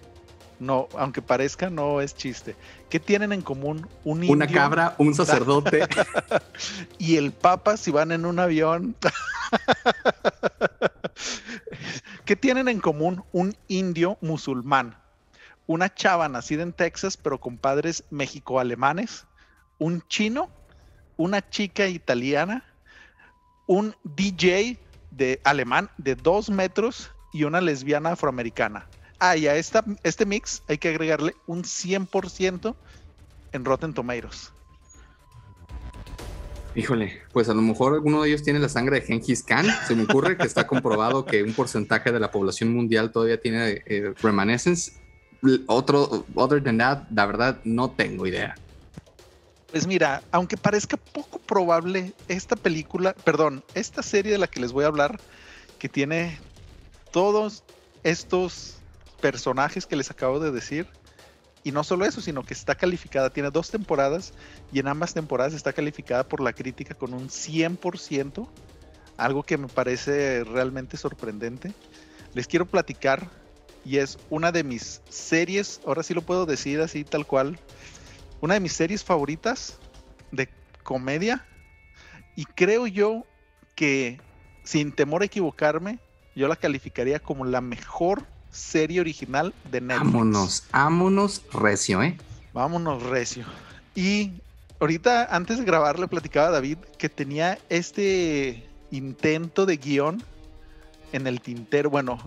No, 0.59 0.87
aunque 0.97 1.21
parezca, 1.21 1.69
no 1.69 2.01
es 2.01 2.15
chiste. 2.15 2.55
¿Qué 2.89 2.99
tienen 2.99 3.31
en 3.31 3.41
común 3.41 3.87
un 4.03 4.23
indio? 4.23 4.33
Una 4.33 4.47
cabra, 4.47 4.95
un 4.97 5.13
sacerdote. 5.15 5.87
y 6.97 7.17
el 7.17 7.31
papa 7.31 7.77
si 7.77 7.91
van 7.91 8.11
en 8.11 8.25
un 8.25 8.39
avión. 8.39 8.95
¿Qué 12.25 12.35
tienen 12.35 12.67
en 12.67 12.79
común 12.79 13.23
un 13.31 13.55
indio 13.67 14.17
musulmán? 14.21 14.97
Una 15.67 15.93
chava 15.93 16.27
nacida 16.27 16.63
en 16.63 16.73
Texas 16.73 17.17
pero 17.17 17.39
con 17.39 17.57
padres 17.57 18.03
mexico-alemanes. 18.09 19.26
Un 19.79 20.03
chino. 20.07 20.49
Una 21.17 21.47
chica 21.49 21.87
italiana. 21.87 22.63
Un 23.65 23.95
DJ 24.03 24.77
de 25.11 25.41
alemán 25.43 25.89
de 25.97 26.15
dos 26.15 26.49
metros 26.49 27.11
y 27.33 27.43
una 27.43 27.61
lesbiana 27.61 28.11
afroamericana. 28.11 28.87
Ah, 29.19 29.35
y 29.35 29.47
a 29.47 29.55
esta, 29.55 29.83
este 30.03 30.25
mix 30.25 30.61
hay 30.67 30.77
que 30.77 30.89
agregarle 30.89 31.35
un 31.47 31.63
100% 31.63 32.75
en 33.51 33.65
Rotten 33.65 33.93
Tomatoes. 33.93 34.51
Híjole, 36.75 37.21
pues 37.33 37.49
a 37.49 37.55
lo 37.55 37.61
mejor 37.63 37.95
alguno 37.95 38.21
de 38.21 38.29
ellos 38.29 38.43
tiene 38.43 38.59
la 38.59 38.69
sangre 38.69 38.99
de 38.99 39.07
Genghis 39.07 39.41
Khan. 39.41 39.65
Se 39.87 39.95
me 39.95 40.03
ocurre 40.03 40.37
que 40.37 40.45
está 40.45 40.67
comprobado 40.67 41.25
que 41.25 41.41
un 41.41 41.53
porcentaje 41.53 42.11
de 42.11 42.19
la 42.19 42.29
población 42.29 42.71
mundial 42.71 43.11
todavía 43.11 43.41
tiene 43.41 43.81
eh, 43.87 44.13
reminiscence. 44.21 44.91
Otro, 45.65 46.25
other 46.35 46.63
than 46.63 46.77
that, 46.77 47.05
la 47.09 47.25
verdad, 47.25 47.59
no 47.63 47.89
tengo 47.89 48.27
idea. 48.27 48.55
Pues 49.71 49.85
mira, 49.85 50.23
aunque 50.31 50.55
parezca 50.55 50.97
poco 50.97 51.39
probable, 51.39 52.13
esta 52.29 52.55
película, 52.55 53.13
perdón, 53.13 53.63
esta 53.73 54.01
serie 54.01 54.31
de 54.31 54.37
la 54.37 54.47
que 54.47 54.61
les 54.61 54.71
voy 54.71 54.85
a 54.85 54.87
hablar, 54.87 55.19
que 55.77 55.89
tiene 55.89 56.39
todos 57.11 57.63
estos 58.03 58.75
personajes 59.19 59.85
que 59.85 59.97
les 59.97 60.09
acabo 60.09 60.39
de 60.39 60.51
decir. 60.51 60.87
Y 61.63 61.73
no 61.73 61.83
solo 61.83 62.05
eso, 62.05 62.21
sino 62.21 62.43
que 62.43 62.53
está 62.53 62.75
calificada, 62.75 63.29
tiene 63.29 63.51
dos 63.51 63.69
temporadas 63.69 64.33
y 64.71 64.79
en 64.79 64.87
ambas 64.87 65.13
temporadas 65.13 65.53
está 65.53 65.73
calificada 65.73 66.23
por 66.23 66.39
la 66.39 66.53
crítica 66.53 66.95
con 66.95 67.13
un 67.13 67.27
100%, 67.29 68.47
algo 69.17 69.43
que 69.43 69.57
me 69.57 69.67
parece 69.67 70.45
realmente 70.45 70.95
sorprendente. 70.95 71.73
Les 72.33 72.47
quiero 72.47 72.65
platicar 72.67 73.29
y 73.83 73.97
es 73.97 74.17
una 74.29 74.53
de 74.53 74.63
mis 74.63 75.01
series, 75.09 75.81
ahora 75.85 76.03
sí 76.03 76.13
lo 76.13 76.21
puedo 76.21 76.45
decir 76.45 76.79
así 76.79 77.03
tal 77.03 77.25
cual, 77.25 77.59
una 78.41 78.55
de 78.55 78.59
mis 78.59 78.73
series 78.73 79.03
favoritas 79.03 79.77
de 80.31 80.49
comedia 80.83 81.45
y 82.35 82.45
creo 82.45 82.87
yo 82.87 83.25
que 83.75 84.19
sin 84.63 84.91
temor 84.91 85.21
a 85.21 85.25
equivocarme, 85.25 85.99
yo 86.35 86.47
la 86.47 86.55
calificaría 86.55 87.19
como 87.19 87.45
la 87.45 87.61
mejor 87.61 88.23
serie 88.51 88.99
original 88.99 89.53
de 89.71 89.81
Netflix. 89.81 90.13
Vámonos, 90.13 90.63
vámonos 90.71 91.43
recio, 91.53 92.03
¿eh? 92.03 92.17
Vámonos 92.53 93.01
recio. 93.03 93.45
Y 93.95 94.33
ahorita, 94.79 95.35
antes 95.35 95.57
de 95.57 95.65
grabar, 95.65 95.99
le 95.99 96.07
platicaba 96.07 96.47
a 96.47 96.51
David 96.51 96.77
que 96.97 97.09
tenía 97.09 97.57
este 97.69 98.67
intento 98.91 99.65
de 99.65 99.77
guion 99.77 100.23
en 101.13 101.27
el 101.27 101.41
tintero, 101.41 101.89
bueno, 101.89 102.19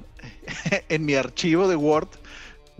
en 0.88 1.04
mi 1.04 1.14
archivo 1.14 1.68
de 1.68 1.76
Word, 1.76 2.08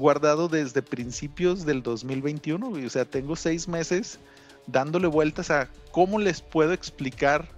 guardado 0.01 0.49
desde 0.49 0.83
principios 0.83 1.65
del 1.65 1.83
2021. 1.83 2.69
O 2.69 2.91
sea, 2.91 3.05
tengo 3.05 3.37
seis 3.37 3.69
meses 3.69 4.19
dándole 4.67 5.07
vueltas 5.07 5.51
a 5.51 5.69
cómo 5.93 6.19
les 6.19 6.41
puedo 6.41 6.73
explicar 6.73 7.49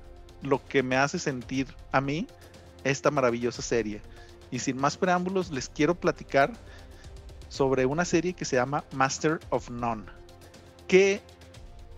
lo 0.43 0.65
que 0.67 0.83
me 0.83 0.97
hace 0.97 1.19
sentir 1.19 1.69
a 1.93 2.01
mí 2.01 2.27
esta 2.85 3.11
maravillosa 3.11 3.63
serie. 3.63 4.03
Y 4.51 4.59
sin 4.59 4.77
más 4.77 4.97
preámbulos, 4.97 5.51
les 5.51 5.69
quiero 5.69 5.95
platicar 5.95 6.53
sobre 7.49 7.87
una 7.87 8.05
serie 8.05 8.33
que 8.33 8.45
se 8.45 8.57
llama 8.57 8.85
Master 8.93 9.39
of 9.51 9.71
None, 9.71 10.05
que 10.89 11.21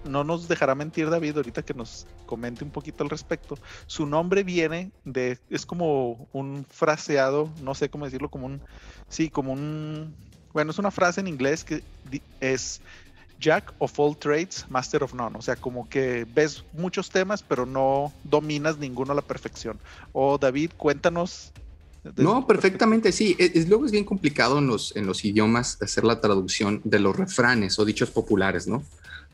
no 0.04 0.24
nos 0.24 0.46
dejará 0.46 0.74
mentir 0.74 1.08
David 1.08 1.36
ahorita 1.36 1.62
que 1.62 1.74
nos 1.74 2.06
comente 2.26 2.64
un 2.64 2.70
poquito 2.70 3.02
al 3.02 3.10
respecto. 3.10 3.56
Su 3.86 4.06
nombre 4.06 4.42
viene 4.42 4.90
de, 5.04 5.38
es 5.50 5.64
como 5.64 6.28
un 6.32 6.66
fraseado, 6.68 7.50
no 7.62 7.74
sé 7.74 7.88
cómo 7.88 8.04
decirlo, 8.04 8.30
como 8.30 8.46
un, 8.46 8.60
sí, 9.08 9.30
como 9.30 9.52
un, 9.52 10.14
bueno, 10.54 10.70
es 10.70 10.78
una 10.78 10.90
frase 10.90 11.20
en 11.20 11.26
inglés 11.26 11.64
que 11.64 11.82
es 12.40 12.80
Jack 13.40 13.74
of 13.78 13.98
all 13.98 14.16
trades, 14.16 14.64
master 14.70 15.02
of 15.02 15.12
none. 15.12 15.36
O 15.36 15.42
sea, 15.42 15.56
como 15.56 15.86
que 15.88 16.26
ves 16.32 16.64
muchos 16.72 17.10
temas, 17.10 17.42
pero 17.42 17.66
no 17.66 18.12
dominas 18.22 18.78
ninguno 18.78 19.12
a 19.12 19.16
la 19.16 19.22
perfección. 19.22 19.78
O 20.12 20.38
David, 20.38 20.70
cuéntanos 20.78 21.52
no, 22.16 22.46
perfectamente, 22.46 23.12
sí. 23.12 23.34
Es, 23.38 23.66
luego 23.68 23.86
es 23.86 23.92
bien 23.92 24.04
complicado 24.04 24.58
en 24.58 24.66
los, 24.66 24.94
en 24.94 25.06
los 25.06 25.24
idiomas 25.24 25.80
hacer 25.80 26.04
la 26.04 26.20
traducción 26.20 26.82
de 26.84 26.98
los 26.98 27.16
refranes 27.16 27.78
o 27.78 27.84
dichos 27.84 28.10
populares, 28.10 28.66
¿no? 28.66 28.84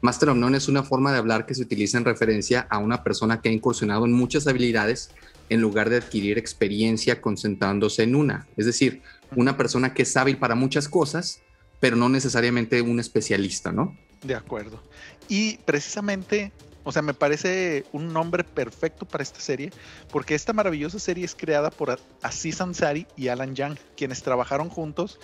Master 0.02 0.30
of 0.30 0.36
None 0.36 0.56
es 0.56 0.68
una 0.68 0.82
forma 0.82 1.12
de 1.12 1.18
hablar 1.18 1.46
que 1.46 1.54
se 1.54 1.62
utiliza 1.62 1.98
en 1.98 2.04
referencia 2.04 2.66
a 2.70 2.78
una 2.78 3.02
persona 3.02 3.40
que 3.40 3.48
ha 3.48 3.52
incursionado 3.52 4.06
en 4.06 4.12
muchas 4.12 4.46
habilidades 4.46 5.10
en 5.50 5.60
lugar 5.60 5.90
de 5.90 5.96
adquirir 5.96 6.38
experiencia 6.38 7.20
concentrándose 7.20 8.04
en 8.04 8.14
una. 8.14 8.46
Es 8.56 8.66
decir, 8.66 9.02
una 9.37 9.57
persona 9.57 9.95
que 9.95 10.03
es 10.03 10.16
hábil 10.16 10.39
para 10.39 10.55
muchas 10.55 10.89
cosas, 10.89 11.41
pero 11.78 11.97
no 11.97 12.09
necesariamente 12.09 12.83
un 12.83 13.01
especialista, 13.01 13.72
¿no? 13.72 13.97
De 14.22 14.35
acuerdo. 14.35 14.83
Y 15.28 15.59
precisamente 15.59 16.53
o 16.83 16.93
sea, 16.93 17.03
me 17.03 17.14
parece 17.14 17.85
un 17.93 18.12
nombre 18.12 18.43
perfecto 18.43 19.07
para 19.07 19.22
esta 19.22 19.41
serie, 19.41 19.70
porque 20.11 20.35
esta 20.35 20.53
maravillosa 20.53 20.99
serie 20.99 21.24
es 21.24 21.35
creada 21.35 21.70
por 21.70 21.99
Aziz 22.22 22.61
Ansari 22.61 23.07
y 23.16 23.28
Alan 23.28 23.55
Young, 23.55 23.76
quienes 23.97 24.22
trabajaron 24.22 24.70
juntos 24.70 25.20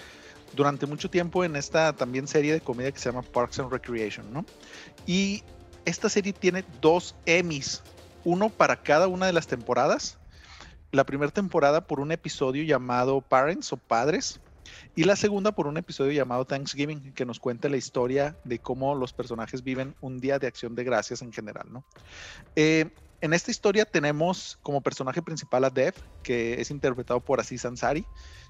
durante 0.54 0.86
mucho 0.86 1.10
tiempo 1.10 1.44
en 1.44 1.56
esta 1.56 1.92
también 1.94 2.28
serie 2.28 2.52
de 2.52 2.60
comedia 2.60 2.92
que 2.92 2.98
se 2.98 3.10
llama 3.10 3.22
Parks 3.22 3.58
and 3.58 3.72
Recreation, 3.72 4.32
¿no? 4.32 4.44
Y 5.06 5.42
esta 5.84 6.08
serie 6.08 6.32
tiene 6.32 6.64
dos 6.80 7.14
Emmys, 7.26 7.82
uno 8.24 8.50
para 8.50 8.82
cada 8.82 9.08
una 9.08 9.26
de 9.26 9.32
las 9.32 9.46
temporadas. 9.46 10.18
La 10.96 11.04
primera 11.04 11.30
temporada 11.30 11.86
por 11.86 12.00
un 12.00 12.10
episodio 12.10 12.64
llamado 12.64 13.20
Parents 13.20 13.70
o 13.70 13.76
Padres, 13.76 14.40
y 14.94 15.04
la 15.04 15.14
segunda 15.14 15.52
por 15.52 15.66
un 15.66 15.76
episodio 15.76 16.12
llamado 16.12 16.46
Thanksgiving, 16.46 17.12
que 17.12 17.26
nos 17.26 17.38
cuenta 17.38 17.68
la 17.68 17.76
historia 17.76 18.34
de 18.44 18.60
cómo 18.60 18.94
los 18.94 19.12
personajes 19.12 19.62
viven 19.62 19.94
un 20.00 20.20
día 20.20 20.38
de 20.38 20.46
acción 20.46 20.74
de 20.74 20.84
gracias 20.84 21.20
en 21.20 21.34
general, 21.34 21.66
¿no? 21.70 21.84
Eh, 22.56 22.86
en 23.20 23.34
esta 23.34 23.50
historia 23.50 23.84
tenemos 23.84 24.58
como 24.62 24.80
personaje 24.80 25.20
principal 25.20 25.64
a 25.64 25.70
Dev, 25.70 25.92
que 26.22 26.62
es 26.62 26.70
interpretado 26.70 27.20
por 27.20 27.40
Aziz 27.40 27.66
Ansari, 27.66 28.06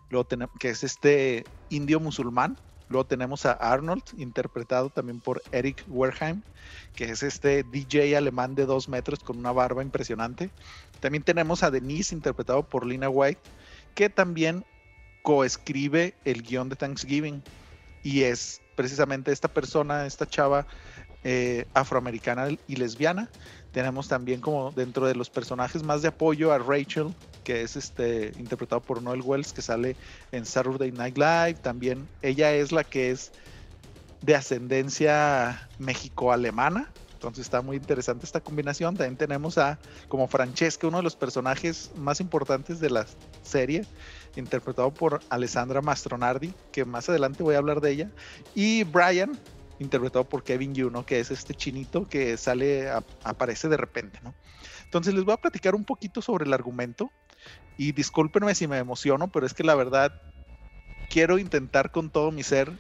luego 0.09 0.29
que 0.61 0.69
es 0.69 0.85
este 0.85 1.43
indio 1.69 1.99
musulmán. 1.99 2.57
Luego 2.89 3.07
tenemos 3.07 3.47
a 3.47 3.53
Arnold, 3.53 4.03
interpretado 4.17 4.91
también 4.91 5.21
por 5.21 5.43
Eric 5.53 5.85
Werheim, 5.89 6.43
que 6.95 7.11
es 7.11 7.23
este 7.23 7.65
DJ 7.65 8.17
alemán 8.17 8.55
de 8.55 8.67
dos 8.67 8.89
metros 8.89 9.21
con 9.21 9.39
una 9.39 9.53
barba 9.53 9.83
impresionante. 9.83 10.51
También 11.01 11.25
tenemos 11.25 11.63
a 11.63 11.71
Denise, 11.71 12.15
interpretado 12.15 12.63
por 12.63 12.87
Lina 12.87 13.09
White, 13.09 13.41
que 13.95 14.09
también 14.09 14.65
coescribe 15.23 16.15
el 16.25 16.43
guion 16.43 16.69
de 16.69 16.77
Thanksgiving 16.77 17.43
y 18.05 18.23
es 18.23 18.61
precisamente 18.77 19.33
esta 19.33 19.49
persona, 19.49 20.07
esta 20.07 20.27
chava 20.27 20.67
eh, 21.25 21.67
afroamericana 21.75 22.49
y 22.69 22.77
lesbiana. 22.77 23.29
Tenemos 23.73 24.07
también 24.07 24.41
como 24.41 24.71
dentro 24.71 25.07
de 25.07 25.17
los 25.17 25.29
personajes 25.29 25.83
más 25.83 26.03
de 26.03 26.09
apoyo 26.09 26.53
a 26.53 26.59
Rachel, 26.59 27.13
que 27.47 27.63
es 27.63 27.77
este 27.77 28.33
interpretado 28.41 28.83
por 28.83 29.01
Noel 29.01 29.23
Wells, 29.23 29.53
que 29.53 29.63
sale 29.63 29.95
en 30.33 30.45
Saturday 30.45 30.91
Night 30.91 31.17
Live. 31.17 31.55
También 31.63 32.09
ella 32.21 32.53
es 32.53 32.73
la 32.73 32.83
que 32.83 33.13
es 33.13 33.31
de 34.21 34.35
ascendencia 34.35 35.69
México-alemana. 35.79 36.93
Entonces 37.13 37.47
está 37.47 37.63
muy 37.63 37.77
interesante 37.77 38.27
esta 38.27 38.41
combinación. 38.41 38.97
También 38.97 39.17
tenemos 39.17 39.59
a 39.59 39.79
como 40.09 40.27
Francesca, 40.27 40.89
uno 40.89 40.97
de 40.97 41.05
los 41.05 41.15
personajes 41.15 41.93
más 41.95 42.21
importantes 42.21 42.81
de 42.81 42.91
la 42.91 43.07
serie, 43.45 43.87
interpretado 44.35 44.93
por 44.93 45.21
Alessandra 45.31 45.81
Mastronardi, 45.81 46.53
que 46.73 46.85
más 46.85 47.09
adelante 47.09 47.45
voy 47.45 47.55
a 47.55 47.59
hablar 47.59 47.81
de 47.81 47.93
ella. 47.93 48.11
Y 48.57 48.83
Brian, 48.83 49.39
interpretado 49.79 50.25
por 50.25 50.43
Kevin 50.43 50.75
Yu, 50.75 50.91
Que 51.05 51.21
es 51.21 51.31
este 51.31 51.55
chinito 51.55 52.09
que 52.09 52.37
sale, 52.37 52.91
aparece 53.23 53.69
de 53.69 53.77
repente, 53.77 54.19
¿no? 54.25 54.35
Entonces 54.85 55.15
les 55.15 55.25
voy 55.25 55.35
a 55.35 55.37
platicar 55.37 55.77
un 55.77 55.85
poquito 55.85 56.21
sobre 56.21 56.45
el 56.45 56.53
argumento. 56.53 57.13
Y 57.77 57.93
discúlpenme 57.93 58.55
si 58.55 58.67
me 58.67 58.79
emociono, 58.79 59.29
pero 59.29 59.47
es 59.47 59.55
que 59.55 59.65
la 59.65 59.75
verdad 59.75 60.13
quiero 61.11 61.39
intentar 61.39 61.91
con 61.91 62.11
todo 62.11 62.31
mi 62.31 62.43
ser 62.43 62.73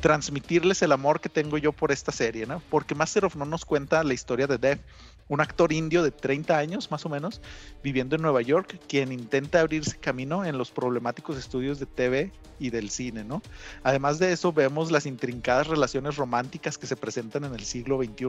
transmitirles 0.00 0.82
el 0.82 0.92
amor 0.92 1.20
que 1.20 1.30
tengo 1.30 1.56
yo 1.56 1.72
por 1.72 1.90
esta 1.90 2.12
serie, 2.12 2.46
¿no? 2.46 2.62
Porque 2.70 2.94
Master 2.94 3.24
of 3.24 3.36
No 3.36 3.46
nos 3.46 3.64
cuenta 3.64 4.04
la 4.04 4.12
historia 4.12 4.46
de 4.46 4.58
Dev, 4.58 4.80
un 5.28 5.40
actor 5.40 5.72
indio 5.72 6.02
de 6.02 6.10
30 6.10 6.56
años 6.56 6.90
más 6.90 7.06
o 7.06 7.08
menos, 7.08 7.40
viviendo 7.82 8.16
en 8.16 8.22
Nueva 8.22 8.42
York, 8.42 8.78
quien 8.88 9.12
intenta 9.12 9.60
abrirse 9.60 9.98
camino 9.98 10.44
en 10.44 10.58
los 10.58 10.70
problemáticos 10.70 11.36
estudios 11.36 11.78
de 11.78 11.86
TV 11.86 12.32
y 12.58 12.70
del 12.70 12.90
cine, 12.90 13.24
¿no? 13.24 13.42
Además 13.82 14.18
de 14.18 14.32
eso, 14.32 14.52
vemos 14.52 14.90
las 14.90 15.06
intrincadas 15.06 15.66
relaciones 15.66 16.16
románticas 16.16 16.78
que 16.78 16.86
se 16.86 16.96
presentan 16.96 17.44
en 17.44 17.54
el 17.54 17.64
siglo 17.64 17.98
XXI, 17.98 18.28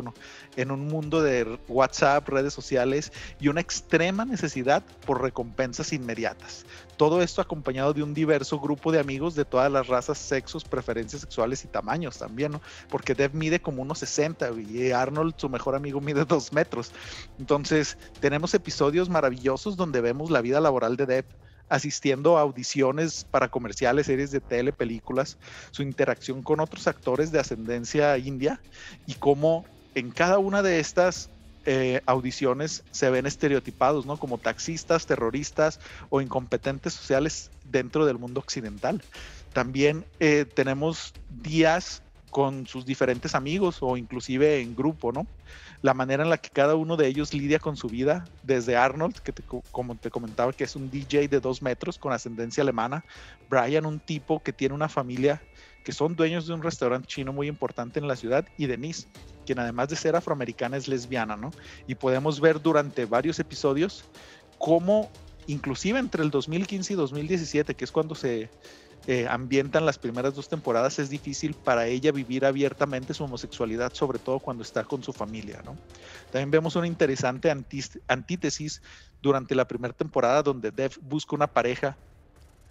en 0.56 0.72
un 0.72 0.88
mundo 0.88 1.22
de 1.22 1.60
WhatsApp, 1.68 2.28
redes 2.30 2.54
sociales 2.54 3.12
y 3.40 3.50
una 3.50 3.62
extrema 3.62 4.26
necesidad 4.26 4.84
por 5.06 5.22
recompensas 5.22 5.94
inmediatas. 5.94 6.66
Todo 6.98 7.22
esto 7.22 7.42
acompañado 7.42 7.94
de 7.94 8.04
un 8.04 8.14
diverso 8.14 8.60
grupo 8.60 8.92
de 8.92 9.00
amigos 9.00 9.36
de 9.36 9.44
todas 9.44 9.72
las 9.72 9.88
razas, 9.88 10.18
sexos, 10.18 10.64
preferencias 10.64 11.22
sexuales 11.22 11.64
y 11.66 11.68
tamaños 11.68 12.18
también, 12.18 12.54
¿no? 12.54 12.62
Porque 12.90 13.14
Dev 13.14 13.34
mide 13.34 13.62
como 13.62 13.82
unos 13.82 14.00
60 14.00 14.50
y 14.70 14.92
Arnold, 14.92 15.36
su 15.38 15.50
mejor 15.50 15.76
amigo, 15.76 16.00
mide 16.00 16.24
2 16.24 16.54
metros. 16.54 16.85
Entonces, 17.40 17.98
tenemos 18.20 18.54
episodios 18.54 19.10
maravillosos 19.10 19.78
donde 19.78 20.02
vemos 20.02 20.32
la 20.32 20.42
vida 20.42 20.60
laboral 20.60 20.96
de 20.98 21.06
Dev 21.06 21.26
asistiendo 21.70 22.38
a 22.38 22.42
audiciones 22.42 23.26
para 23.30 23.50
comerciales, 23.50 24.06
series 24.06 24.32
de 24.32 24.40
tele, 24.40 24.72
películas, 24.72 25.38
su 25.72 25.82
interacción 25.82 26.44
con 26.44 26.60
otros 26.60 26.88
actores 26.88 27.32
de 27.32 27.40
ascendencia 27.40 28.18
india 28.18 28.62
y 29.08 29.16
cómo 29.16 29.66
en 29.96 30.12
cada 30.12 30.38
una 30.38 30.62
de 30.62 30.80
estas 30.80 31.30
eh, 31.68 32.02
audiciones 32.06 32.84
se 32.92 33.10
ven 33.10 33.26
estereotipados, 33.26 34.06
¿no? 34.06 34.18
Como 34.18 34.38
taxistas, 34.38 35.08
terroristas 35.08 35.80
o 36.10 36.22
incompetentes 36.22 36.94
sociales 36.94 37.50
dentro 37.64 38.06
del 38.06 38.20
mundo 38.20 38.40
occidental. 38.40 39.02
También 39.52 40.06
eh, 40.20 40.46
tenemos 40.54 41.14
días 41.42 42.04
con 42.30 42.68
sus 42.68 42.86
diferentes 42.86 43.34
amigos 43.34 43.78
o 43.80 43.98
inclusive 43.98 44.60
en 44.60 44.76
grupo, 44.76 45.12
¿no? 45.12 45.26
La 45.86 45.94
manera 45.94 46.24
en 46.24 46.32
la 46.32 46.40
que 46.40 46.50
cada 46.50 46.74
uno 46.74 46.98
de 46.98 47.06
ellos 47.06 47.32
lidia 47.32 47.60
con 47.60 47.78
su 47.78 47.88
vida, 47.90 48.26
desde 48.42 48.76
Arnold, 48.76 49.20
que 49.20 49.32
como 49.70 49.96
te 49.96 50.10
comentaba, 50.10 50.52
que 50.52 50.64
es 50.64 50.76
un 50.76 50.90
DJ 50.90 51.28
de 51.28 51.40
dos 51.40 51.62
metros 51.62 52.00
con 52.00 52.12
ascendencia 52.12 52.64
alemana, 52.64 53.06
Brian, 53.52 53.86
un 53.86 54.00
tipo 54.00 54.42
que 54.42 54.52
tiene 54.52 54.74
una 54.74 54.90
familia 54.90 55.44
que 55.84 55.92
son 55.92 56.16
dueños 56.16 56.48
de 56.48 56.56
un 56.56 56.64
restaurante 56.64 57.06
chino 57.06 57.34
muy 57.34 57.48
importante 57.48 58.00
en 58.00 58.08
la 58.08 58.16
ciudad, 58.16 58.48
y 58.58 58.66
Denise, 58.66 59.08
quien 59.46 59.60
además 59.60 59.90
de 59.90 59.96
ser 59.96 60.16
afroamericana 60.16 60.76
es 60.76 60.88
lesbiana, 60.88 61.36
¿no? 61.36 61.52
Y 61.86 61.94
podemos 61.94 62.42
ver 62.42 62.60
durante 62.60 63.06
varios 63.06 63.38
episodios 63.38 64.06
cómo, 64.58 65.12
inclusive 65.46 66.00
entre 66.00 66.24
el 66.24 66.32
2015 66.32 66.94
y 66.94 66.96
2017, 66.96 67.76
que 67.76 67.86
es 67.86 67.92
cuando 67.92 68.16
se 68.16 68.50
eh, 69.08 69.28
ambientan 69.30 69.86
las 69.86 70.00
primeras 70.00 70.34
dos 70.34 70.48
temporadas, 70.48 70.98
es 71.00 71.10
difícil 71.10 71.56
para 71.56 71.86
ella 71.88 72.12
vivir 72.12 72.46
abiertamente 72.46 73.14
su 73.14 73.24
homosexualidad, 73.24 73.92
sobre 73.94 74.20
todo 74.20 74.40
cuando 74.40 74.64
está 74.64 74.84
con 74.84 75.04
su 75.04 75.14
familia, 75.14 75.62
¿no? 75.64 75.80
También 76.32 76.52
vemos 76.52 76.76
una 76.76 76.88
interesante 76.88 77.52
antítesis 78.08 78.82
durante 79.22 79.54
la 79.56 79.66
primera 79.66 79.94
temporada 79.94 80.42
donde 80.42 80.72
Dev 80.72 80.94
busca 81.02 81.36
una 81.36 81.48
pareja 81.48 82.00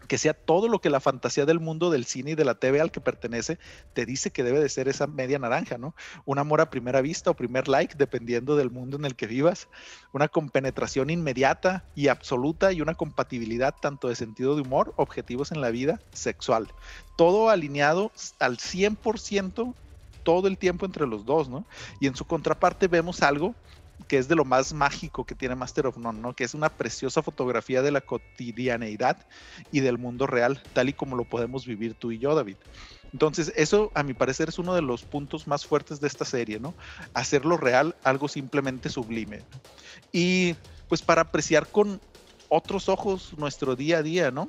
que 0.07 0.19
sea 0.19 0.35
todo 0.35 0.69
lo 0.69 0.81
que 0.81 0.91
la 0.91 1.01
fantasía 1.01 1.47
del 1.47 1.61
mundo 1.61 1.91
del 1.91 2.05
cine 2.05 2.33
y 2.33 2.35
de 2.35 2.45
la 2.45 2.55
TV 2.55 2.81
al 2.81 2.91
que 2.91 3.01
pertenece 3.01 3.59
te 3.93 4.07
dice 4.07 4.31
que 4.31 4.43
debe 4.43 4.61
de 4.61 4.69
ser 4.69 4.89
esa 4.89 5.07
media 5.07 5.39
naranja, 5.39 5.79
¿no? 5.79 5.95
Un 6.25 6.39
amor 6.39 6.61
a 6.61 6.71
primera 6.71 7.01
vista 7.01 7.31
o 7.31 7.35
primer 7.35 7.69
like, 7.69 7.95
dependiendo 7.97 8.57
del 8.57 8.71
mundo 8.71 8.97
en 8.97 9.05
el 9.05 9.17
que 9.17 9.27
vivas, 9.27 9.69
una 10.13 10.29
compenetración 10.29 11.11
inmediata 11.11 11.85
y 11.95 12.09
absoluta 12.09 12.73
y 12.73 12.81
una 12.81 12.95
compatibilidad 12.95 13.75
tanto 13.81 14.09
de 14.09 14.17
sentido 14.17 14.55
de 14.55 14.63
humor, 14.63 14.95
objetivos 14.97 15.53
en 15.53 15.61
la 15.61 15.71
vida, 15.71 16.01
sexual. 16.13 16.69
Todo 17.17 17.51
alineado 17.51 18.13
al 18.39 18.59
100% 18.59 19.75
todo 20.25 20.49
el 20.49 20.59
tiempo 20.59 20.87
entre 20.87 21.07
los 21.07 21.25
dos, 21.25 21.49
¿no? 21.49 21.65
Y 22.01 22.07
en 22.07 22.17
su 22.17 22.25
contraparte 22.25 22.89
vemos 22.89 23.23
algo 23.23 23.55
que 24.09 24.19
es 24.19 24.29
de 24.29 24.35
lo 24.35 24.45
más 24.45 24.73
mágico 24.73 25.25
que 25.25 25.35
tiene 25.35 25.55
Master 25.55 25.87
of 25.87 25.97
None, 25.97 26.21
¿no? 26.21 26.35
Que 26.35 26.45
es 26.45 26.55
una 26.55 26.69
preciosa 26.69 27.23
fotografía 27.23 27.83
de 27.83 27.91
la 27.91 28.01
cotidianeidad 28.01 29.19
y 29.71 29.81
del 29.81 29.99
mundo 29.99 30.27
real, 30.27 30.63
tal 30.73 30.89
y 30.89 30.93
como 30.93 31.17
lo 31.17 31.25
podemos 31.25 31.67
vivir 31.67 31.95
tú 31.95 32.13
y 32.13 32.19
yo, 32.19 32.35
David. 32.35 32.57
Entonces, 33.13 33.53
eso 33.57 33.93
a 33.95 34.03
mi 34.03 34.13
parecer 34.13 34.49
es 34.49 34.59
uno 34.59 34.75
de 34.75 34.83
los 34.83 35.05
puntos 35.05 35.47
más 35.47 35.65
fuertes 35.65 36.01
de 36.01 36.09
esta 36.09 36.25
serie, 36.25 36.59
¿no? 36.59 36.75
Hacerlo 37.15 37.57
real 37.57 37.95
algo 38.03 38.27
simplemente 38.29 38.89
sublime. 38.89 39.43
Y 40.13 40.57
pues 40.89 41.01
para 41.01 41.23
apreciar 41.23 41.69
con 41.69 42.01
otros 42.49 42.89
ojos 42.89 43.33
nuestro 43.39 43.77
día 43.77 43.99
a 43.99 44.03
día, 44.03 44.31
¿no? 44.31 44.49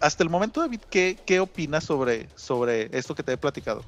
Hasta 0.00 0.22
el 0.22 0.30
momento, 0.30 0.60
David, 0.60 0.80
¿qué, 0.90 1.18
qué 1.26 1.40
opinas 1.40 1.84
sobre, 1.84 2.28
sobre 2.36 2.96
esto 2.96 3.14
que 3.14 3.22
te 3.22 3.32
he 3.32 3.36
platicado? 3.36 3.82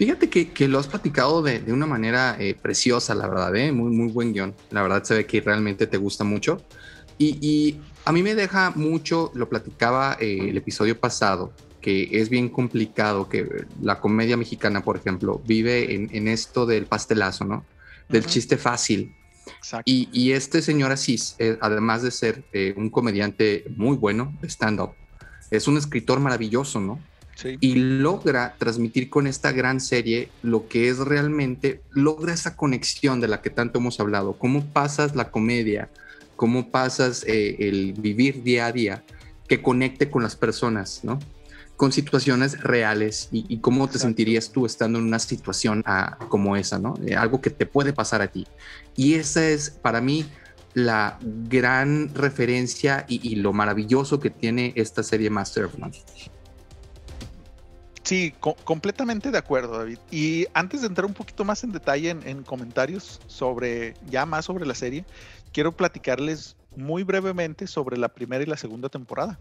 Fíjate 0.00 0.30
que, 0.30 0.66
lo 0.66 0.78
has 0.78 0.86
platicado 0.86 1.42
de, 1.42 1.62
una 1.70 1.84
manera 1.84 2.34
eh, 2.40 2.54
preciosa, 2.54 3.14
la 3.14 3.28
verdad, 3.28 3.54
¿eh? 3.54 3.70
muy, 3.70 3.90
muy 3.90 4.10
buen 4.10 4.32
guion. 4.32 4.54
La 4.70 4.80
verdad 4.80 5.04
se 5.04 5.12
ve 5.12 5.26
que 5.26 5.42
realmente 5.42 5.86
te 5.86 5.98
gusta 5.98 6.24
mucho. 6.24 6.64
Y, 7.18 7.76
a 8.06 8.12
mí 8.12 8.22
me 8.22 8.34
deja 8.34 8.70
mucho, 8.70 9.30
lo 9.34 9.50
platicaba 9.50 10.16
eh, 10.18 10.48
el 10.48 10.56
episodio 10.56 10.98
pasado, 10.98 11.52
que 11.82 12.08
es 12.12 12.30
bien 12.30 12.48
complicado 12.48 13.28
que 13.28 13.46
la 13.82 14.00
comedia 14.00 14.38
mexicana, 14.38 14.82
por 14.82 14.96
ejemplo, 14.96 15.42
vive 15.44 15.94
en, 15.94 16.28
esto 16.28 16.64
del 16.64 16.86
pastelazo, 16.86 17.44
¿no? 17.44 17.66
Del 18.08 18.24
chiste 18.24 18.56
fácil. 18.56 19.14
Y, 19.84 20.08
y, 20.14 20.32
este 20.32 20.62
señor 20.62 20.92
Asís, 20.92 21.36
además 21.60 22.00
de 22.02 22.10
ser 22.10 22.42
un 22.74 22.88
comediante 22.88 23.66
muy 23.76 23.98
bueno 23.98 24.32
de 24.40 24.48
stand-up, 24.48 24.92
es 25.50 25.68
un 25.68 25.76
escritor 25.76 26.20
maravilloso, 26.20 26.80
¿no? 26.80 27.09
Y 27.60 27.74
logra 27.74 28.54
transmitir 28.58 29.10
con 29.10 29.26
esta 29.26 29.52
gran 29.52 29.80
serie 29.80 30.30
lo 30.42 30.68
que 30.68 30.88
es 30.88 30.98
realmente, 30.98 31.82
logra 31.90 32.32
esa 32.32 32.56
conexión 32.56 33.20
de 33.20 33.28
la 33.28 33.42
que 33.42 33.50
tanto 33.50 33.78
hemos 33.78 34.00
hablado, 34.00 34.34
cómo 34.34 34.64
pasas 34.64 35.16
la 35.16 35.30
comedia, 35.30 35.90
cómo 36.36 36.70
pasas 36.70 37.24
eh, 37.26 37.56
el 37.60 37.92
vivir 37.94 38.42
día 38.42 38.66
a 38.66 38.72
día, 38.72 39.04
que 39.48 39.62
conecte 39.62 40.10
con 40.10 40.22
las 40.22 40.36
personas, 40.36 41.00
¿no? 41.02 41.18
Con 41.76 41.92
situaciones 41.92 42.62
reales 42.62 43.28
y, 43.32 43.58
cómo 43.58 43.88
te 43.88 43.98
sentirías 43.98 44.52
tú 44.52 44.64
estando 44.66 44.98
en 44.98 45.06
una 45.06 45.18
situación 45.18 45.82
ah, 45.86 46.18
como 46.28 46.56
esa, 46.56 46.78
¿no? 46.78 46.94
Eh, 47.06 47.16
algo 47.16 47.40
que 47.40 47.50
te 47.50 47.66
puede 47.66 47.92
pasar 47.92 48.22
a 48.22 48.28
ti. 48.28 48.46
Y 48.96 49.14
esa 49.14 49.48
es 49.48 49.70
para 49.70 50.00
mí 50.00 50.26
la 50.74 51.18
gran 51.22 52.14
referencia 52.14 53.04
y, 53.08 53.36
lo 53.36 53.52
maravilloso 53.52 54.20
que 54.20 54.30
tiene 54.30 54.72
esta 54.76 55.02
serie 55.02 55.30
Master 55.30 55.64
of 55.64 55.78
None. 55.78 55.96
Sí, 58.02 58.32
completamente 58.64 59.30
de 59.30 59.38
acuerdo, 59.38 59.78
David. 59.78 59.98
Y 60.10 60.46
antes 60.54 60.80
de 60.80 60.86
entrar 60.86 61.04
un 61.04 61.14
poquito 61.14 61.44
más 61.44 61.62
en 61.64 61.72
detalle 61.72 62.10
en, 62.10 62.42
comentarios 62.42 63.20
sobre, 63.26 63.94
ya 64.08 64.24
más 64.26 64.46
sobre 64.46 64.66
la 64.66 64.74
serie, 64.74 65.04
quiero 65.52 65.72
platicarles 65.72 66.56
muy 66.76 67.02
brevemente 67.02 67.66
sobre 67.66 67.98
la 67.98 68.08
primera 68.08 68.42
y 68.42 68.46
la 68.46 68.56
segunda 68.56 68.88
temporada. 68.88 69.38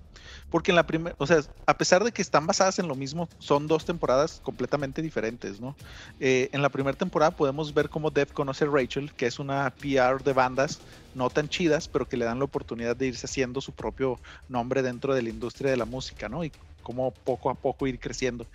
Porque 0.49 0.71
en 0.71 0.75
la 0.75 0.85
primera, 0.85 1.15
o 1.19 1.27
sea, 1.27 1.41
a 1.67 1.77
pesar 1.77 2.03
de 2.03 2.11
que 2.11 2.21
están 2.21 2.47
basadas 2.47 2.79
en 2.79 2.87
lo 2.87 2.95
mismo, 2.95 3.29
son 3.37 3.67
dos 3.67 3.85
temporadas 3.85 4.41
completamente 4.43 5.01
diferentes, 5.01 5.61
¿no? 5.61 5.75
Eh, 6.19 6.49
en 6.51 6.61
la 6.61 6.69
primera 6.69 6.97
temporada 6.97 7.31
podemos 7.31 7.73
ver 7.73 7.89
cómo 7.89 8.11
Dev 8.11 8.33
conoce 8.33 8.65
a 8.65 8.67
Rachel, 8.67 9.13
que 9.13 9.27
es 9.27 9.39
una 9.39 9.73
PR 9.79 10.21
de 10.23 10.33
bandas 10.33 10.81
no 11.13 11.29
tan 11.29 11.49
chidas, 11.49 11.87
pero 11.87 12.07
que 12.07 12.17
le 12.17 12.25
dan 12.25 12.39
la 12.39 12.45
oportunidad 12.45 12.95
de 12.95 13.07
irse 13.07 13.25
haciendo 13.25 13.61
su 13.61 13.71
propio 13.73 14.19
nombre 14.47 14.81
dentro 14.81 15.13
de 15.13 15.21
la 15.21 15.29
industria 15.29 15.71
de 15.71 15.77
la 15.77 15.85
música, 15.85 16.29
¿no? 16.29 16.43
Y 16.43 16.51
cómo 16.89 17.11
poco 17.11 17.51
a 17.51 17.53
poco 17.53 17.85
ir 17.85 17.99
creciendo 17.99 18.47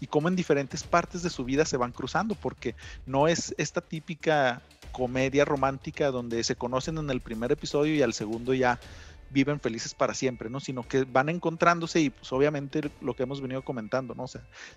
y 0.00 0.06
cómo 0.06 0.28
en 0.28 0.34
diferentes 0.34 0.82
partes 0.82 1.22
de 1.22 1.28
su 1.28 1.44
vida 1.44 1.66
se 1.66 1.76
van 1.76 1.92
cruzando, 1.92 2.34
porque 2.34 2.74
no 3.04 3.28
es 3.28 3.54
esta 3.58 3.82
típica 3.82 4.62
comedia 4.92 5.44
romántica 5.44 6.10
donde 6.10 6.42
se 6.42 6.56
conocen 6.56 6.96
en 6.96 7.10
el 7.10 7.20
primer 7.20 7.52
episodio 7.52 7.94
y 7.94 8.00
al 8.00 8.14
segundo 8.14 8.54
ya 8.54 8.80
viven 9.28 9.60
felices 9.60 9.92
para 9.92 10.14
siempre, 10.14 10.48
¿no? 10.48 10.58
Sino 10.58 10.88
que 10.88 11.04
van 11.04 11.28
encontrándose 11.28 12.00
y 12.00 12.08
pues 12.08 12.32
obviamente 12.32 12.90
lo 13.02 13.14
que 13.14 13.24
hemos 13.24 13.42
venido 13.42 13.60
comentando, 13.60 14.14
¿no? 14.14 14.24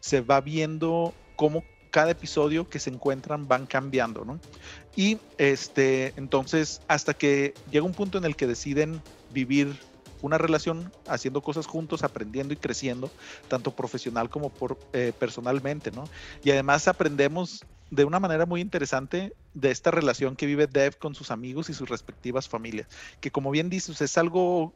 Se 0.02 0.20
va 0.20 0.42
viendo 0.42 1.14
cómo 1.38 1.64
cada 1.92 2.12
episodio 2.12 2.68
que 2.68 2.80
se 2.80 2.90
encuentran 2.90 3.48
van 3.48 3.66
cambiando, 3.66 4.26
¿no? 4.26 4.42
Y 4.98 5.20
este, 5.38 6.12
entonces, 6.18 6.82
hasta 6.90 7.14
que 7.14 7.54
llega 7.72 7.86
un 7.86 7.94
punto 7.94 8.18
en 8.18 8.26
el 8.26 8.36
que 8.36 8.46
deciden 8.46 9.02
vivir 9.32 9.80
una 10.26 10.38
relación 10.38 10.92
haciendo 11.08 11.42
cosas 11.42 11.68
juntos, 11.68 12.04
aprendiendo 12.04 12.54
y 12.54 12.58
creciendo, 12.58 13.10
tanto 13.48 13.72
profesional 13.72 14.30
como 14.30 14.50
por, 14.50 14.78
eh, 14.94 15.14
personalmente, 15.18 15.92
¿no? 15.92 16.06
Y 16.44 16.52
además 16.52 16.88
aprendemos 16.88 17.66
de 17.90 18.04
una 18.04 18.20
manera 18.20 18.46
muy 18.46 18.62
interesante 18.62 19.34
de 19.54 19.72
esta 19.72 19.92
relación 19.92 20.36
que 20.36 20.46
vive 20.46 20.68
Dev 20.68 20.98
con 20.98 21.16
sus 21.16 21.32
amigos 21.32 21.70
y 21.70 21.74
sus 21.74 21.90
respectivas 21.90 22.50
familias, 22.50 22.88
que 23.22 23.32
como 23.32 23.52
bien 23.52 23.70
dices, 23.70 24.02
es 24.02 24.18
algo 24.18 24.74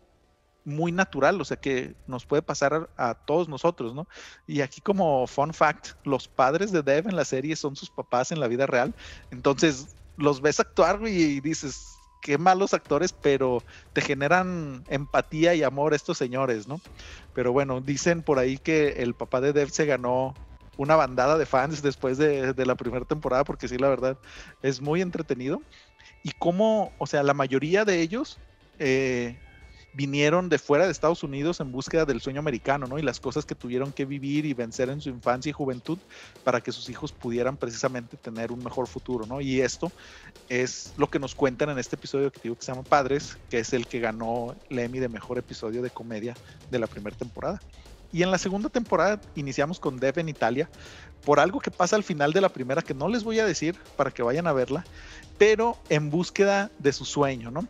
muy 0.65 0.91
natural, 0.91 1.39
o 1.41 1.45
sea 1.45 1.57
que 1.57 1.95
nos 2.05 2.25
puede 2.25 2.41
pasar 2.41 2.89
a, 2.97 3.15
todos 3.15 3.49
nosotros, 3.49 3.95
¿no? 3.95 4.07
Y 4.45 4.61
aquí 4.61 4.81
como 4.81 5.25
fun 5.25 5.53
fact, 5.53 5.91
los 6.03 6.27
padres 6.27 6.71
de 6.71 6.83
Dev 6.83 7.07
en 7.07 7.15
la 7.15 7.25
serie 7.25 7.55
son 7.55 7.75
sus 7.75 7.89
papás 7.89 8.31
en 8.31 8.39
la 8.39 8.47
vida 8.47 8.67
real, 8.67 8.93
entonces 9.31 9.95
los 10.17 10.41
ves 10.41 10.59
actuar 10.59 11.01
y 11.07 11.39
dices, 11.39 11.98
qué 12.21 12.37
malos 12.37 12.73
actores, 12.73 13.13
pero 13.13 13.63
te 13.93 14.01
generan 14.01 14.83
empatía 14.89 15.55
y 15.55 15.63
amor 15.63 15.93
estos 15.93 16.17
señores, 16.17 16.67
¿no? 16.67 16.81
Pero 17.33 17.51
bueno, 17.51 17.81
dicen 17.81 18.23
por 18.23 18.39
ahí 18.39 18.57
que 18.57 18.89
el 19.03 19.13
papá 19.13 19.41
de 19.41 19.53
Dev 19.53 19.69
se 19.69 19.85
ganó 19.85 20.33
una 20.77 20.95
bandada 20.95 21.37
de 21.37 21.45
fans 21.45 21.81
después 21.81 22.17
de, 22.17 22.53
la 22.65 22.75
primera 22.75 23.05
temporada, 23.05 23.43
porque 23.43 23.67
sí, 23.67 23.77
la 23.77 23.89
verdad, 23.89 24.17
es 24.61 24.81
muy 24.81 25.01
entretenido. 25.01 25.61
Y 26.23 26.31
como, 26.31 26.93
o 26.97 27.05
sea, 27.05 27.21
la 27.23 27.33
mayoría 27.33 27.83
de 27.83 28.01
ellos 28.01 28.39
eh, 28.79 29.37
vinieron 29.99 30.47
de 30.47 30.59
fuera 30.59 30.85
de 30.85 30.93
Estados 30.93 31.23
Unidos 31.23 31.59
en 31.59 31.73
búsqueda 31.73 32.05
del 32.05 32.21
sueño 32.21 32.39
americano, 32.39 32.87
¿no? 32.87 32.97
Y 32.99 33.01
las 33.01 33.19
cosas 33.19 33.45
que 33.45 33.53
tuvieron 33.53 33.91
que 33.91 34.05
vivir 34.05 34.45
y 34.45 34.53
vencer 34.53 34.89
en 34.89 35.01
su 35.01 35.09
infancia 35.09 35.49
y 35.49 35.51
juventud 35.51 35.97
para 36.45 36.61
que 36.61 36.71
sus 36.71 36.87
hijos 36.89 37.11
pudieran 37.11 37.57
precisamente 37.57 38.15
tener 38.15 38.53
un 38.53 38.63
mejor 38.63 38.87
futuro, 38.87 39.25
¿no? 39.25 39.41
Y 39.41 39.59
esto 39.59 39.91
es 40.47 40.93
lo 40.95 41.09
que 41.09 41.19
nos 41.19 41.35
cuentan 41.35 41.69
en 41.69 41.79
este 41.79 41.97
episodio 41.97 42.31
que, 42.31 42.39
que 42.39 42.55
se 42.59 42.71
llama 42.71 42.83
Padres, 42.83 43.37
que 43.49 43.59
es 43.59 43.73
el 43.73 43.87
que 43.87 43.99
ganó 43.99 44.55
el 44.69 44.79
Emmy 44.79 44.99
de 44.99 45.09
mejor 45.09 45.37
episodio 45.37 45.81
de 45.81 45.89
comedia 45.89 46.33
de 46.71 46.79
la 46.79 46.87
primera 46.87 47.17
temporada. 47.17 47.59
Y 48.13 48.23
en 48.23 48.31
la 48.31 48.37
segunda 48.37 48.69
temporada 48.69 49.19
iniciamos 49.35 49.81
con 49.81 49.97
Dev 49.97 50.17
en 50.17 50.29
Italia, 50.29 50.69
por 51.25 51.41
algo 51.41 51.59
que 51.59 51.71
pasa 51.71 51.97
al 51.97 52.03
final 52.03 52.31
de 52.31 52.39
la 52.39 52.47
primera 52.47 52.81
que 52.81 52.93
no 52.93 53.09
les 53.09 53.25
voy 53.25 53.39
a 53.39 53.45
decir 53.45 53.75
para 53.97 54.11
que 54.11 54.23
vayan 54.23 54.47
a 54.47 54.53
verla, 54.53 54.85
pero 55.37 55.77
en 55.89 56.09
búsqueda 56.09 56.71
de 56.79 56.93
su 56.93 57.03
sueño, 57.03 57.51
¿no? 57.51 57.67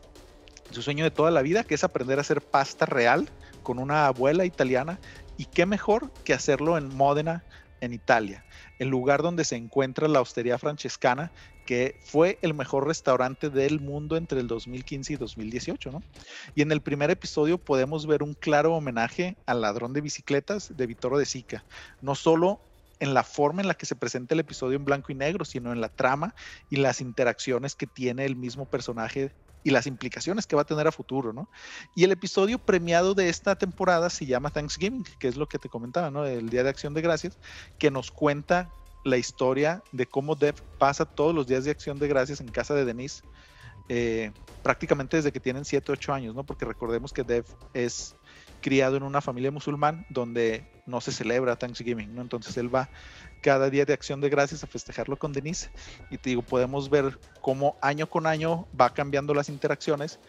Su 0.72 0.82
sueño 0.82 1.04
de 1.04 1.12
toda 1.12 1.32
la 1.32 1.42
vida, 1.42 1.64
que 1.64 1.76
es 1.76 1.84
aprender 1.84 2.18
a 2.18 2.22
hacer 2.22 2.42
pasta 2.42 2.86
real 2.86 3.30
con 3.64 3.80
una 3.80 4.08
abuela 4.08 4.46
italiana. 4.46 5.00
Y 5.38 5.46
qué 5.46 5.66
mejor 5.66 6.12
que 6.24 6.34
hacerlo 6.34 6.78
en 6.78 6.94
Módena, 6.96 7.44
en 7.82 7.94
Italia, 7.94 8.44
el 8.78 8.90
lugar 8.90 9.22
donde 9.22 9.46
se 9.46 9.56
encuentra 9.56 10.08
la 10.08 10.22
Hostería 10.22 10.58
Francescana, 10.58 11.32
que 11.66 11.96
fue 12.04 12.40
el 12.42 12.54
mejor 12.54 12.88
restaurante 12.88 13.50
del 13.50 13.80
mundo 13.80 14.18
entre 14.18 14.40
el 14.40 14.48
2015 14.48 15.14
y 15.14 15.16
2018, 15.16 15.92
¿no? 15.92 16.04
Y 16.56 16.62
en 16.62 16.72
el 16.72 16.82
primer 16.82 17.12
episodio 17.12 17.58
podemos 17.58 18.08
ver 18.08 18.24
un 18.24 18.34
claro 18.34 18.74
homenaje 18.74 19.38
al 19.46 19.62
ladrón 19.62 19.94
de 19.94 20.02
bicicletas 20.02 20.76
de 20.76 20.88
Vittorio 20.88 21.20
de 21.20 21.26
Sica, 21.26 21.64
no 22.02 22.16
solo 22.16 22.60
en 23.00 23.14
la 23.14 23.24
forma 23.24 23.62
en 23.62 23.68
la 23.68 23.76
que 23.76 23.86
se 23.86 23.96
presenta 23.96 24.34
el 24.34 24.42
episodio 24.42 24.76
en 24.76 24.86
blanco 24.86 25.12
y 25.12 25.16
negro, 25.16 25.46
sino 25.46 25.72
en 25.72 25.80
la 25.80 25.90
trama 25.90 26.36
y 26.70 26.78
las 26.78 27.02
interacciones 27.02 27.76
que 27.76 27.88
tiene 27.88 28.26
el 28.26 28.36
mismo 28.36 28.66
personaje 28.66 29.32
y 29.64 29.72
las 29.72 29.88
implicaciones 29.88 30.48
que 30.48 30.56
va 30.56 30.64
a 30.64 30.66
tener 30.66 30.88
a 30.88 30.92
futuro, 30.92 31.34
¿no? 31.34 31.50
Y 31.96 32.04
el 32.04 32.12
episodio 32.12 32.60
premiado 32.60 33.14
de 33.14 33.30
esta 33.30 33.56
temporada 33.56 34.10
se 34.10 34.26
llama 34.26 34.52
Thanksgiving, 34.52 35.04
que 35.20 35.28
es 35.28 35.36
lo 35.36 35.48
que 35.48 35.60
te 35.60 35.70
comentaba, 35.70 36.10
¿no? 36.10 36.26
El 36.26 36.50
Día 36.50 36.64
de 36.64 36.70
Acción 36.70 36.94
de 36.94 37.02
Gracias, 37.02 37.38
que 37.78 37.92
nos 37.92 38.12
cuenta 38.12 38.70
la 39.04 39.18
historia 39.18 39.84
de 39.92 40.06
cómo 40.06 40.36
Dev 40.36 40.56
pasa 40.78 41.06
todos 41.06 41.34
los 41.34 41.48
días 41.48 41.66
de 41.66 41.72
Acción 41.72 42.00
de 42.00 42.08
Gracias 42.08 42.42
en 42.42 42.48
casa 42.48 42.74
de 42.74 42.86
Denise, 42.86 43.22
eh, 43.88 44.32
prácticamente 44.64 45.18
desde 45.18 45.32
que 45.32 45.40
tienen 45.40 45.66
7 45.66 45.92
o 45.92 45.94
8 45.94 46.14
años, 46.14 46.36
¿no? 46.36 46.44
Porque 46.44 46.66
recordemos 46.66 47.12
que 47.12 47.24
Dev 47.24 47.46
es 47.74 48.16
criado 48.62 48.98
en 48.98 49.04
una 49.04 49.22
familia 49.22 49.52
musulmán 49.52 50.06
donde 50.10 50.66
no 50.90 51.02
se 51.02 51.12
celebra 51.12 51.56
Thanksgiving, 51.56 52.14
¿no? 52.14 52.22
Entonces 52.22 52.58
él 52.58 52.74
va 52.74 52.90
cada 53.42 53.70
día 53.70 53.86
de 53.86 53.94
acción 53.94 54.20
de 54.20 54.30
gracias 54.30 54.64
a 54.64 54.68
festejarlo 54.68 55.18
con 55.18 55.32
Denise. 55.32 55.70
Y 56.10 56.18
te 56.18 56.32
digo, 56.32 56.42
podemos 56.42 56.90
ver 56.90 57.18
cómo 57.42 57.78
año 57.82 58.08
con 58.08 58.28
año 58.28 58.68
va 58.80 58.94
cambiando 58.94 59.34
las 59.34 59.50
interacciones 59.50 60.20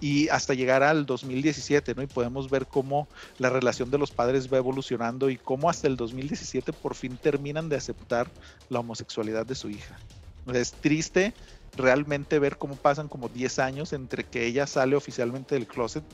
y 0.00 0.28
hasta 0.28 0.54
llegar 0.54 0.82
al 0.82 1.06
2017, 1.06 1.94
¿no? 1.94 2.02
Y 2.02 2.06
podemos 2.06 2.50
ver 2.50 2.66
cómo 2.66 3.08
la 3.38 3.50
relación 3.50 3.90
de 3.90 3.98
los 3.98 4.10
padres 4.10 4.52
va 4.52 4.58
evolucionando 4.58 5.30
y 5.30 5.36
cómo 5.36 5.70
hasta 5.70 5.86
el 5.86 5.96
2017 5.96 6.72
por 6.72 6.94
fin 6.94 7.18
terminan 7.18 7.68
de 7.68 7.76
aceptar 7.76 8.30
la 8.68 8.80
homosexualidad 8.80 9.46
de 9.46 9.54
su 9.54 9.70
hija. 9.70 9.98
Es 10.52 10.72
triste 10.72 11.34
realmente 11.76 12.38
ver 12.38 12.58
cómo 12.58 12.76
pasan 12.76 13.08
como 13.08 13.28
10 13.28 13.58
años 13.58 13.92
entre 13.92 14.24
que 14.24 14.46
ella 14.46 14.66
sale 14.66 14.94
oficialmente 14.94 15.54
del 15.54 15.66
closet 15.66 16.04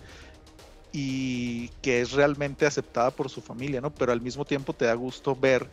y 0.93 1.69
que 1.83 2.01
es 2.01 2.13
realmente 2.13 2.67
aceptada 2.67 3.11
por 3.11 3.31
su 3.31 3.41
familia, 3.41 3.81
¿no? 3.81 3.91
Pero 3.91 4.13
al 4.13 4.21
mismo 4.21 4.45
tiempo 4.45 4.73
te 4.73 4.87
da 4.87 4.95
gusto 4.95 5.37
ver 5.37 5.69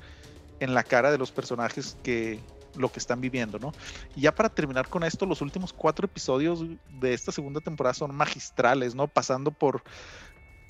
en 0.59 0.73
la 0.73 0.83
cara 0.83 1.11
de 1.11 1.17
los 1.17 1.31
personajes 1.31 1.97
que 2.03 2.39
lo 2.75 2.91
que 2.91 2.99
están 2.99 3.21
viviendo, 3.21 3.59
¿no? 3.59 3.73
Y 4.15 4.21
ya 4.21 4.33
para 4.33 4.49
terminar 4.49 4.87
con 4.87 5.03
esto, 5.03 5.25
los 5.25 5.41
últimos 5.41 5.73
cuatro 5.73 6.05
episodios 6.05 6.63
de 7.01 7.13
esta 7.13 7.31
segunda 7.31 7.59
temporada 7.59 7.93
son 7.93 8.15
magistrales, 8.15 8.93
¿no? 8.95 9.07
Pasando 9.07 9.51
por 9.51 9.83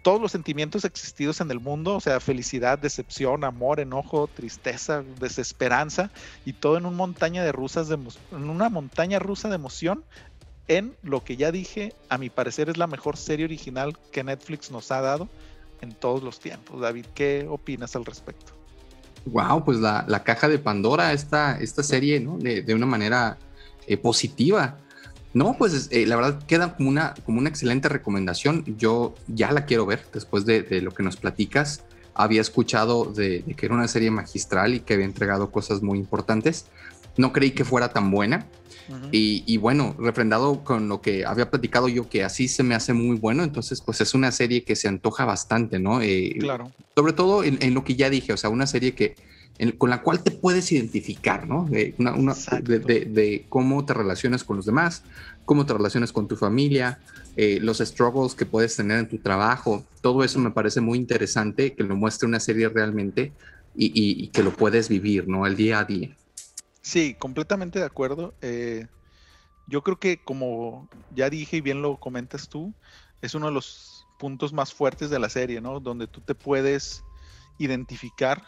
todos 0.07 0.21
los 0.21 0.31
sentimientos 0.31 0.85
existidos 0.85 1.41
en 1.41 1.51
el 1.51 1.59
mundo, 1.59 1.95
o 1.95 1.99
sea, 1.99 2.21
felicidad, 2.21 2.79
decepción, 2.79 3.43
amor, 3.43 3.81
enojo, 3.81 4.27
tristeza, 4.27 5.03
desesperanza, 5.19 6.11
y 6.45 6.53
todo 6.53 6.77
en 6.77 6.85
una 6.85 6.95
montaña 6.95 7.43
de 7.43 7.51
rusas 7.51 7.89
en 7.89 8.07
una 8.31 8.69
montaña 8.69 9.19
rusa 9.19 9.49
de 9.49 9.55
emoción 9.55 10.05
en 10.67 10.95
lo 11.03 11.23
que 11.23 11.37
ya 11.37 11.51
dije, 11.51 11.93
a 12.09 12.17
mi 12.17 12.29
parecer 12.29 12.69
es 12.69 12.77
la 12.77 12.87
mejor 12.87 13.17
serie 13.17 13.45
original 13.45 13.97
que 14.11 14.23
Netflix 14.23 14.71
nos 14.71 14.91
ha 14.91 15.01
dado 15.01 15.29
en 15.81 15.93
todos 15.93 16.23
los 16.23 16.39
tiempos. 16.39 16.81
David, 16.81 17.05
¿qué 17.13 17.47
opinas 17.49 17.95
al 17.95 18.05
respecto? 18.05 18.53
Wow, 19.25 19.63
pues 19.65 19.79
la, 19.79 20.23
caja 20.23 20.47
de 20.47 20.59
Pandora, 20.59 21.13
esta, 21.13 21.59
esta 21.59 21.83
serie, 21.83 22.19
¿no? 22.19 22.37
De, 22.37 22.73
una 22.73 22.85
manera 22.85 23.37
eh, 23.85 23.97
positiva. 23.97 24.77
No, 25.33 25.57
pues 25.57 25.89
eh, 25.91 26.05
la 26.05 26.15
verdad 26.15 26.43
queda 26.47 26.75
como 26.75 26.89
una, 26.89 27.13
como 27.25 27.39
una 27.39 27.49
excelente 27.49 27.89
recomendación. 27.89 28.63
Yo 28.77 29.15
ya 29.27 29.51
la 29.51 29.65
quiero 29.65 29.85
ver 29.85 30.05
después 30.13 30.45
de, 30.45 30.81
lo 30.81 30.91
que 30.91 31.03
nos 31.03 31.17
platicas. 31.17 31.83
Había 32.13 32.41
escuchado 32.41 33.05
de, 33.05 33.43
que 33.55 33.65
era 33.65 33.75
una 33.75 33.87
serie 33.87 34.09
magistral 34.09 34.73
y 34.73 34.79
que 34.79 34.95
había 34.95 35.05
entregado 35.05 35.51
cosas 35.51 35.81
muy 35.81 35.99
importantes. 35.99 36.65
No 37.17 37.33
creí 37.33 37.51
que 37.51 37.65
fuera 37.65 37.89
tan 37.89 38.09
buena 38.11 38.47
y, 39.11 39.57
bueno, 39.57 39.95
refrendado 39.99 40.63
con 40.63 40.87
lo 40.87 41.01
que 41.01 41.25
había 41.25 41.49
platicado 41.49 41.87
yo, 41.87 42.09
que 42.09 42.23
así 42.23 42.47
se 42.47 42.63
me 42.63 42.75
hace 42.75 42.93
muy 42.93 43.17
bueno, 43.17 43.43
entonces 43.43 43.81
pues 43.81 44.01
es 44.01 44.13
una 44.13 44.31
serie 44.31 44.63
que 44.63 44.75
se 44.75 44.87
antoja 44.87 45.25
bastante, 45.25 45.79
¿no? 45.79 46.01
Eh, 46.01 46.35
claro. 46.39 46.71
Sobre 46.95 47.13
todo 47.13 47.43
en, 47.43 47.73
lo 47.73 47.83
que 47.83 47.95
ya 47.95 48.09
dije, 48.09 48.33
o 48.33 48.37
sea, 48.37 48.49
una 48.49 48.67
serie 48.67 48.93
que 48.93 49.15
con 49.79 49.89
la 49.89 50.03
cual 50.03 50.21
te 50.21 50.29
puedes 50.29 50.71
identificar, 50.71 51.47
¿no? 51.47 51.65
De, 51.65 51.95
una, 51.97 52.13
de, 52.61 53.45
cómo 53.49 53.85
te 53.85 53.93
relacionas 53.93 54.43
con 54.43 54.57
los 54.57 54.65
demás, 54.67 55.03
cómo 55.45 55.65
te 55.65 55.73
relacionas 55.73 56.11
con 56.11 56.27
tu 56.27 56.35
familia, 56.35 56.99
eh, 57.35 57.59
los 57.61 57.79
struggles 57.79 58.35
que 58.35 58.45
puedes 58.45 58.75
tener 58.75 58.99
en 58.99 59.09
tu 59.09 59.17
trabajo, 59.17 59.83
todo 60.01 60.23
eso 60.23 60.39
me 60.39 60.51
parece 60.51 60.79
muy 60.79 60.97
interesante 60.97 61.73
que 61.73 61.83
lo 61.83 61.95
muestre 61.95 62.27
una 62.27 62.39
serie 62.39 62.69
realmente 62.69 63.33
y, 63.75 63.91
y 63.93 64.27
que 64.27 64.43
lo 64.43 64.53
puedes 64.53 64.89
vivir, 64.89 65.27
¿no? 65.27 65.45
El 65.45 65.55
día 65.55 65.79
a 65.79 65.85
día. 65.85 66.15
Sí, 66.87 67.15
completamente 67.19 67.79
de 67.79 67.85
acuerdo. 67.85 68.33
Eh, 68.41 68.87
yo 69.65 69.83
creo 69.83 69.99
que 69.99 70.23
como 70.23 70.87
ya 71.09 71.29
dije 71.29 71.57
y 71.57 71.61
bien 71.61 71.81
lo 71.81 71.99
comentas 71.99 72.47
tú, 72.47 72.73
es 73.21 73.35
uno 73.35 73.47
de 73.47 73.51
los 73.51 74.05
puntos 74.17 74.53
más 74.53 74.73
fuertes 74.73 75.09
de 75.09 75.19
la 75.19 75.27
serie, 75.27 75.59
¿no? 75.59 75.81
Donde 75.81 76.07
tú 76.07 76.21
te 76.21 76.33
puedes 76.33 77.03
identificar 77.57 78.41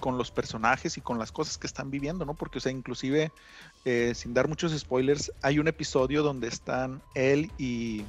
con 0.00 0.18
los 0.18 0.32
personajes 0.32 0.98
y 0.98 1.02
con 1.02 1.20
las 1.20 1.30
cosas 1.30 1.56
que 1.56 1.68
están 1.68 1.92
viviendo, 1.92 2.24
¿no? 2.24 2.34
Porque, 2.34 2.58
o 2.58 2.60
sea, 2.60 2.72
inclusive, 2.72 3.30
eh, 3.84 4.12
sin 4.16 4.34
dar 4.34 4.48
muchos 4.48 4.76
spoilers, 4.76 5.30
hay 5.40 5.60
un 5.60 5.68
episodio 5.68 6.24
donde 6.24 6.48
están 6.48 7.00
él 7.14 7.52
y, 7.58 8.06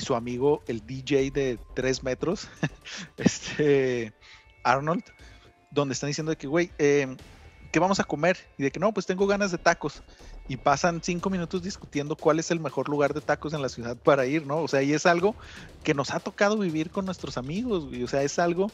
su 0.00 0.16
amigo, 0.16 0.64
el 0.66 0.84
DJ 0.84 1.30
de 1.30 1.60
tres 1.76 2.02
metros, 2.02 2.48
este 3.16 4.12
Arnold, 4.64 5.04
donde 5.70 5.92
están 5.92 6.08
diciendo 6.08 6.36
que, 6.36 6.48
güey, 6.48 6.72
eh, 6.78 7.16
¿qué 7.74 7.80
vamos 7.80 7.98
a 7.98 8.04
comer? 8.04 8.38
Y 8.56 8.62
de 8.62 8.70
que 8.70 8.78
no, 8.78 8.94
pues 8.94 9.04
tengo 9.04 9.26
ganas 9.26 9.50
de 9.50 9.58
tacos. 9.58 10.00
Y 10.46 10.56
pasan 10.56 11.02
cinco 11.02 11.28
minutos 11.28 11.60
discutiendo 11.60 12.14
cuál 12.14 12.38
es 12.38 12.52
el 12.52 12.60
mejor 12.60 12.88
lugar 12.88 13.14
de 13.14 13.20
tacos 13.20 13.52
en 13.52 13.62
la 13.62 13.68
ciudad 13.68 13.96
para 13.96 14.26
ir, 14.26 14.46
¿no? 14.46 14.58
O 14.58 14.68
sea, 14.68 14.80
y 14.84 14.92
es 14.92 15.06
algo 15.06 15.34
que 15.82 15.92
nos 15.92 16.14
ha 16.14 16.20
tocado 16.20 16.56
vivir 16.56 16.90
con 16.90 17.04
nuestros 17.04 17.36
amigos, 17.36 17.88
O 17.92 18.06
sea, 18.06 18.22
es 18.22 18.38
algo 18.38 18.70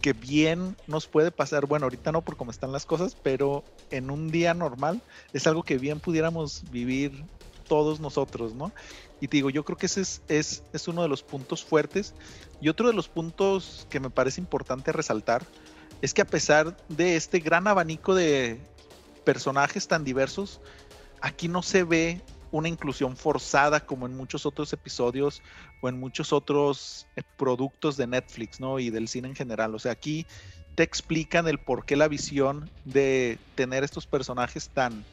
que 0.00 0.12
bien 0.12 0.76
nos 0.86 1.08
puede 1.08 1.32
pasar, 1.32 1.66
bueno, 1.66 1.86
ahorita 1.86 2.12
no 2.12 2.22
por 2.22 2.36
cómo 2.36 2.52
están 2.52 2.70
las 2.70 2.86
cosas, 2.86 3.16
pero 3.20 3.64
en 3.90 4.12
un 4.12 4.30
día 4.30 4.54
normal 4.54 5.02
es 5.32 5.48
algo 5.48 5.64
que 5.64 5.78
bien 5.78 5.98
pudiéramos 5.98 6.70
vivir 6.70 7.24
todos 7.66 7.98
nosotros, 7.98 8.54
¿no? 8.54 8.72
Y 9.20 9.26
te 9.26 9.38
digo, 9.38 9.50
yo 9.50 9.64
creo 9.64 9.76
que 9.76 9.86
ese 9.86 10.02
es, 10.02 10.22
es, 10.28 10.62
es 10.72 10.86
uno 10.86 11.02
de 11.02 11.08
los 11.08 11.24
puntos 11.24 11.64
fuertes. 11.64 12.14
Y 12.60 12.68
otro 12.68 12.86
de 12.86 12.94
los 12.94 13.08
puntos 13.08 13.88
que 13.90 13.98
me 13.98 14.08
parece 14.08 14.40
importante 14.40 14.92
resaltar 14.92 15.44
es 16.02 16.14
que 16.14 16.22
a 16.22 16.26
pesar 16.26 16.76
de 16.88 17.16
este 17.16 17.40
gran 17.40 17.66
abanico 17.66 18.14
de 18.14 18.60
personajes 19.24 19.88
tan 19.88 20.04
diversos, 20.04 20.60
aquí 21.20 21.48
no 21.48 21.62
se 21.62 21.84
ve 21.84 22.20
una 22.52 22.68
inclusión 22.68 23.16
forzada 23.16 23.84
como 23.84 24.06
en 24.06 24.16
muchos 24.16 24.46
otros 24.46 24.72
episodios 24.72 25.42
o 25.80 25.88
en 25.88 25.98
muchos 25.98 26.32
otros 26.32 27.06
eh, 27.16 27.22
productos 27.36 27.96
de 27.96 28.06
Netflix, 28.06 28.60
¿no? 28.60 28.78
Y 28.78 28.90
del 28.90 29.08
cine 29.08 29.28
en 29.28 29.34
general. 29.34 29.74
O 29.74 29.78
sea, 29.78 29.92
aquí 29.92 30.26
te 30.74 30.82
explican 30.82 31.48
el 31.48 31.58
por 31.58 31.84
qué 31.84 31.96
la 31.96 32.08
visión 32.08 32.70
de 32.84 33.38
tener 33.54 33.82
estos 33.82 34.06
personajes 34.06 34.68
tan, 34.68 35.04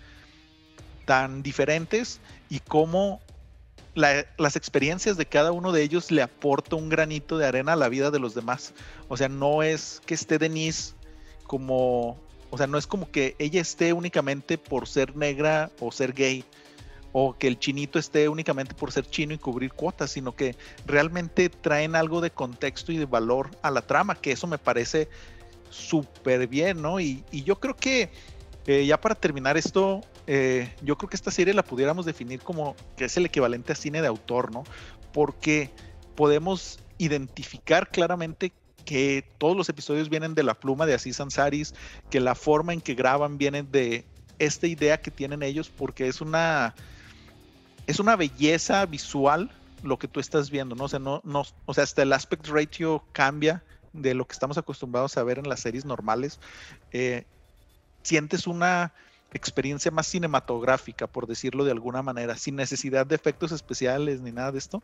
tan 1.06 1.42
diferentes 1.42 2.20
y 2.50 2.60
cómo 2.60 3.20
las 3.96 4.56
experiencias 4.56 5.18
de 5.18 5.26
cada 5.26 5.52
uno 5.52 5.72
de 5.72 5.84
ellos 5.84 6.12
le 6.12 6.22
aporta 6.22 6.76
un 6.76 6.90
granito 6.90 7.38
de 7.38 7.46
arena 7.46 7.74
a 7.74 7.76
la 7.76 7.90
vida 7.90 8.12
de 8.12 8.20
los 8.20 8.34
demás. 8.34 8.74
O 9.08 9.18
sea, 9.18 9.30
no 9.30 9.64
es 9.64 10.02
que 10.06 10.16
esté 10.16 10.40
Denise 10.40 10.94
como, 11.46 12.18
o 12.50 12.58
sea, 12.58 12.68
no 12.68 12.78
es 12.78 12.88
como 12.88 13.12
que 13.12 13.36
ella 13.38 13.62
esté 13.62 13.94
únicamente 13.94 14.58
por 14.58 14.88
ser 14.88 15.16
negra 15.16 15.70
o 15.80 15.92
ser 15.92 16.14
gay 16.14 16.44
o 17.14 17.38
que 17.38 17.48
el 17.48 17.60
chinito 17.60 18.00
esté 18.00 18.28
únicamente 18.28 18.74
por 18.74 18.92
ser 18.92 19.06
chino 19.06 19.34
y 19.34 19.38
cubrir 19.38 19.72
cuotas, 19.72 20.12
sino 20.12 20.36
que 20.36 20.56
realmente 20.86 21.48
traen 21.50 21.96
algo 21.96 22.20
de 22.22 22.32
contexto 22.32 22.92
y 22.92 22.98
de 22.98 23.06
valor 23.06 23.52
a 23.62 23.70
la 23.70 23.84
trama, 23.84 24.16
que 24.16 24.32
eso 24.32 24.48
me 24.48 24.58
parece 24.58 25.08
súper 25.70 26.48
bien, 26.48 26.82
¿no? 26.82 27.00
Y, 27.00 27.24
yo 27.32 27.60
creo 27.60 27.76
que 27.76 28.10
eh, 28.66 28.86
ya 28.86 29.00
para 29.00 29.14
terminar 29.14 29.58
esto, 29.58 30.02
eh, 30.28 30.74
yo 30.82 30.98
creo 30.98 31.10
que 31.10 31.16
esta 31.16 31.32
serie 31.32 31.54
la 31.54 31.64
pudiéramos 31.64 32.06
definir 32.06 32.42
como 32.42 32.76
que 32.96 33.06
es 33.06 33.18
el 33.18 33.26
equivalente 33.26 33.74
a 33.74 33.76
cine 33.76 34.02
de 34.02 34.08
autor, 34.08 34.52
¿no? 34.52 34.64
Porque 35.12 35.70
podemos 36.16 36.80
identificar 36.98 37.90
claramente 37.90 38.54
que 38.86 39.26
todos 39.38 39.56
los 39.56 39.70
episodios 39.70 40.10
vienen 40.10 40.36
de 40.36 40.44
la 40.44 40.54
pluma 40.54 40.86
de 40.86 40.94
Aziz 40.94 41.20
Ansari's, 41.20 41.74
que 42.10 42.20
la 42.20 42.36
forma 42.36 42.74
en 42.74 42.82
que 42.82 42.96
graban 42.96 43.38
viene 43.38 43.64
de 43.64 44.06
esta 44.40 44.68
idea 44.68 45.02
que 45.02 45.12
tienen 45.12 45.44
ellos, 45.44 45.70
porque 45.70 46.08
es 46.08 46.22
una 46.22 46.76
es 47.88 48.00
una 48.00 48.16
belleza 48.16 48.86
visual 48.86 49.52
lo 49.84 50.00
que 50.00 50.08
tú 50.08 50.20
estás 50.20 50.50
viendo, 50.50 50.76
¿no? 50.76 50.86
O 50.86 50.90
sea, 50.90 51.00
no, 51.00 51.22
no, 51.26 51.44
o 51.66 51.74
sea, 51.74 51.84
hasta 51.84 52.04
el 52.04 52.14
aspect 52.14 52.48
ratio 52.48 53.04
cambia 53.12 53.64
de 53.92 54.14
lo 54.14 54.26
que 54.26 54.34
estamos 54.34 54.58
acostumbrados 54.58 55.18
a 55.18 55.24
ver 55.24 55.40
en 55.40 55.50
las 55.50 55.60
series 55.60 55.84
normales. 55.84 56.40
Eh, 56.92 57.26
sientes 58.02 58.48
una 58.48 58.94
experiencia 59.34 59.92
más 59.92 60.08
cinematográfica, 60.08 61.08
por 61.08 61.28
decirlo 61.28 61.66
de 61.66 61.72
alguna 61.72 62.02
manera, 62.02 62.38
sin 62.38 62.56
necesidad 62.56 63.06
de 63.06 63.16
efectos 63.16 63.52
especiales 63.52 64.22
ni 64.22 64.32
nada 64.32 64.52
de 64.52 64.60
esto. 64.60 64.84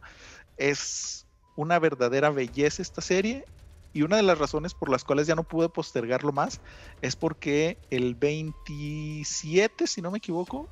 Es 0.57 1.27
una 1.55 1.79
verdadera 1.79 2.29
belleza 2.29 2.81
esta 2.81 3.01
serie 3.01 3.45
y 3.93 4.03
una 4.03 4.17
de 4.17 4.23
las 4.23 4.37
razones 4.37 4.73
por 4.73 4.89
las 4.89 5.03
cuales 5.03 5.27
ya 5.27 5.35
no 5.35 5.43
pude 5.43 5.69
postergarlo 5.69 6.31
más 6.31 6.61
es 7.01 7.15
porque 7.15 7.77
el 7.89 8.15
27, 8.15 9.87
si 9.87 10.01
no 10.01 10.11
me 10.11 10.19
equivoco, 10.19 10.69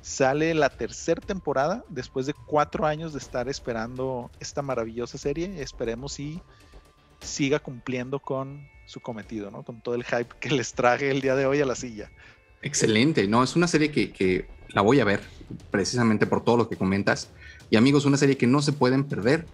sale 0.00 0.54
la 0.54 0.70
tercera 0.70 1.20
temporada 1.20 1.84
después 1.88 2.26
de 2.26 2.34
cuatro 2.34 2.86
años 2.86 3.12
de 3.12 3.18
estar 3.18 3.48
esperando 3.48 4.30
esta 4.40 4.62
maravillosa 4.62 5.18
serie. 5.18 5.62
Esperemos 5.62 6.14
si 6.14 6.40
siga 7.20 7.58
cumpliendo 7.58 8.18
con 8.18 8.66
su 8.86 9.00
cometido, 9.00 9.50
¿no? 9.50 9.62
Con 9.62 9.80
todo 9.80 9.94
el 9.94 10.04
hype 10.04 10.34
que 10.40 10.50
les 10.50 10.74
traje 10.74 11.10
el 11.10 11.20
día 11.20 11.34
de 11.34 11.46
hoy 11.46 11.60
a 11.60 11.66
la 11.66 11.74
silla. 11.74 12.10
Excelente, 12.64 13.28
no, 13.28 13.44
es 13.44 13.56
una 13.56 13.68
serie 13.68 13.90
que, 13.90 14.48
la 14.70 14.80
voy 14.80 14.98
a 14.98 15.04
ver 15.04 15.20
precisamente 15.70 16.26
por 16.26 16.42
todo 16.42 16.56
lo 16.56 16.68
que 16.68 16.76
comentas. 16.76 17.28
Y 17.70 17.76
amigos, 17.76 18.06
una 18.06 18.16
serie 18.16 18.36
que 18.36 18.46
no 18.46 18.60
se 18.60 18.72
pueden 18.72 19.04
perder. 19.04 19.46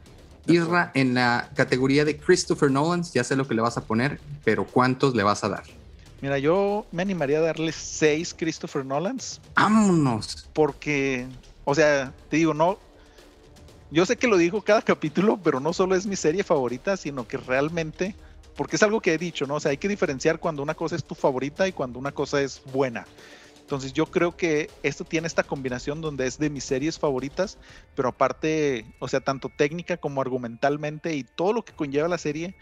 Irra, 0.46 0.90
en 0.94 1.12
la 1.12 1.50
categoría 1.54 2.06
de 2.06 2.16
Christopher 2.16 2.70
Nolan, 2.70 3.02
ya 3.02 3.22
sé 3.22 3.36
lo 3.36 3.46
que 3.46 3.54
le 3.54 3.60
vas 3.60 3.76
a 3.76 3.84
poner, 3.84 4.18
pero 4.44 4.64
¿cuántos 4.64 5.14
le 5.14 5.22
vas 5.22 5.44
a 5.44 5.50
dar? 5.50 5.64
Mira, 6.22 6.38
yo 6.38 6.86
me 6.92 7.02
animaría 7.02 7.38
a 7.38 7.42
darle 7.42 7.72
seis 7.72 8.34
Christopher 8.36 8.84
Nolans. 8.84 9.40
Vámonos. 9.56 10.48
Porque, 10.52 11.26
o 11.64 11.74
sea, 11.74 12.12
te 12.28 12.36
digo, 12.36 12.54
no. 12.54 12.78
Yo 13.90 14.06
sé 14.06 14.16
que 14.16 14.28
lo 14.28 14.36
digo 14.36 14.62
cada 14.62 14.82
capítulo, 14.84 15.38
pero 15.42 15.60
no 15.60 15.72
solo 15.72 15.96
es 15.96 16.06
mi 16.06 16.16
serie 16.16 16.44
favorita, 16.44 16.96
sino 16.96 17.26
que 17.26 17.38
realmente, 17.38 18.14
porque 18.60 18.76
es 18.76 18.82
algo 18.82 19.00
que 19.00 19.14
he 19.14 19.16
dicho, 19.16 19.46
¿no? 19.46 19.54
O 19.54 19.60
sea, 19.60 19.70
hay 19.70 19.78
que 19.78 19.88
diferenciar 19.88 20.38
cuando 20.38 20.62
una 20.62 20.74
cosa 20.74 20.94
es 20.94 21.02
tu 21.02 21.14
favorita 21.14 21.66
y 21.66 21.72
cuando 21.72 21.98
una 21.98 22.12
cosa 22.12 22.42
es 22.42 22.60
buena. 22.74 23.06
Entonces 23.58 23.94
yo 23.94 24.04
creo 24.04 24.36
que 24.36 24.68
esto 24.82 25.02
tiene 25.02 25.28
esta 25.28 25.44
combinación 25.44 26.02
donde 26.02 26.26
es 26.26 26.36
de 26.36 26.50
mis 26.50 26.64
series 26.64 26.98
favoritas, 26.98 27.56
pero 27.94 28.10
aparte, 28.10 28.84
o 28.98 29.08
sea, 29.08 29.20
tanto 29.20 29.48
técnica 29.48 29.96
como 29.96 30.20
argumentalmente 30.20 31.14
y 31.14 31.24
todo 31.24 31.54
lo 31.54 31.64
que 31.64 31.72
conlleva 31.72 32.06
la 32.06 32.18
serie, 32.18 32.54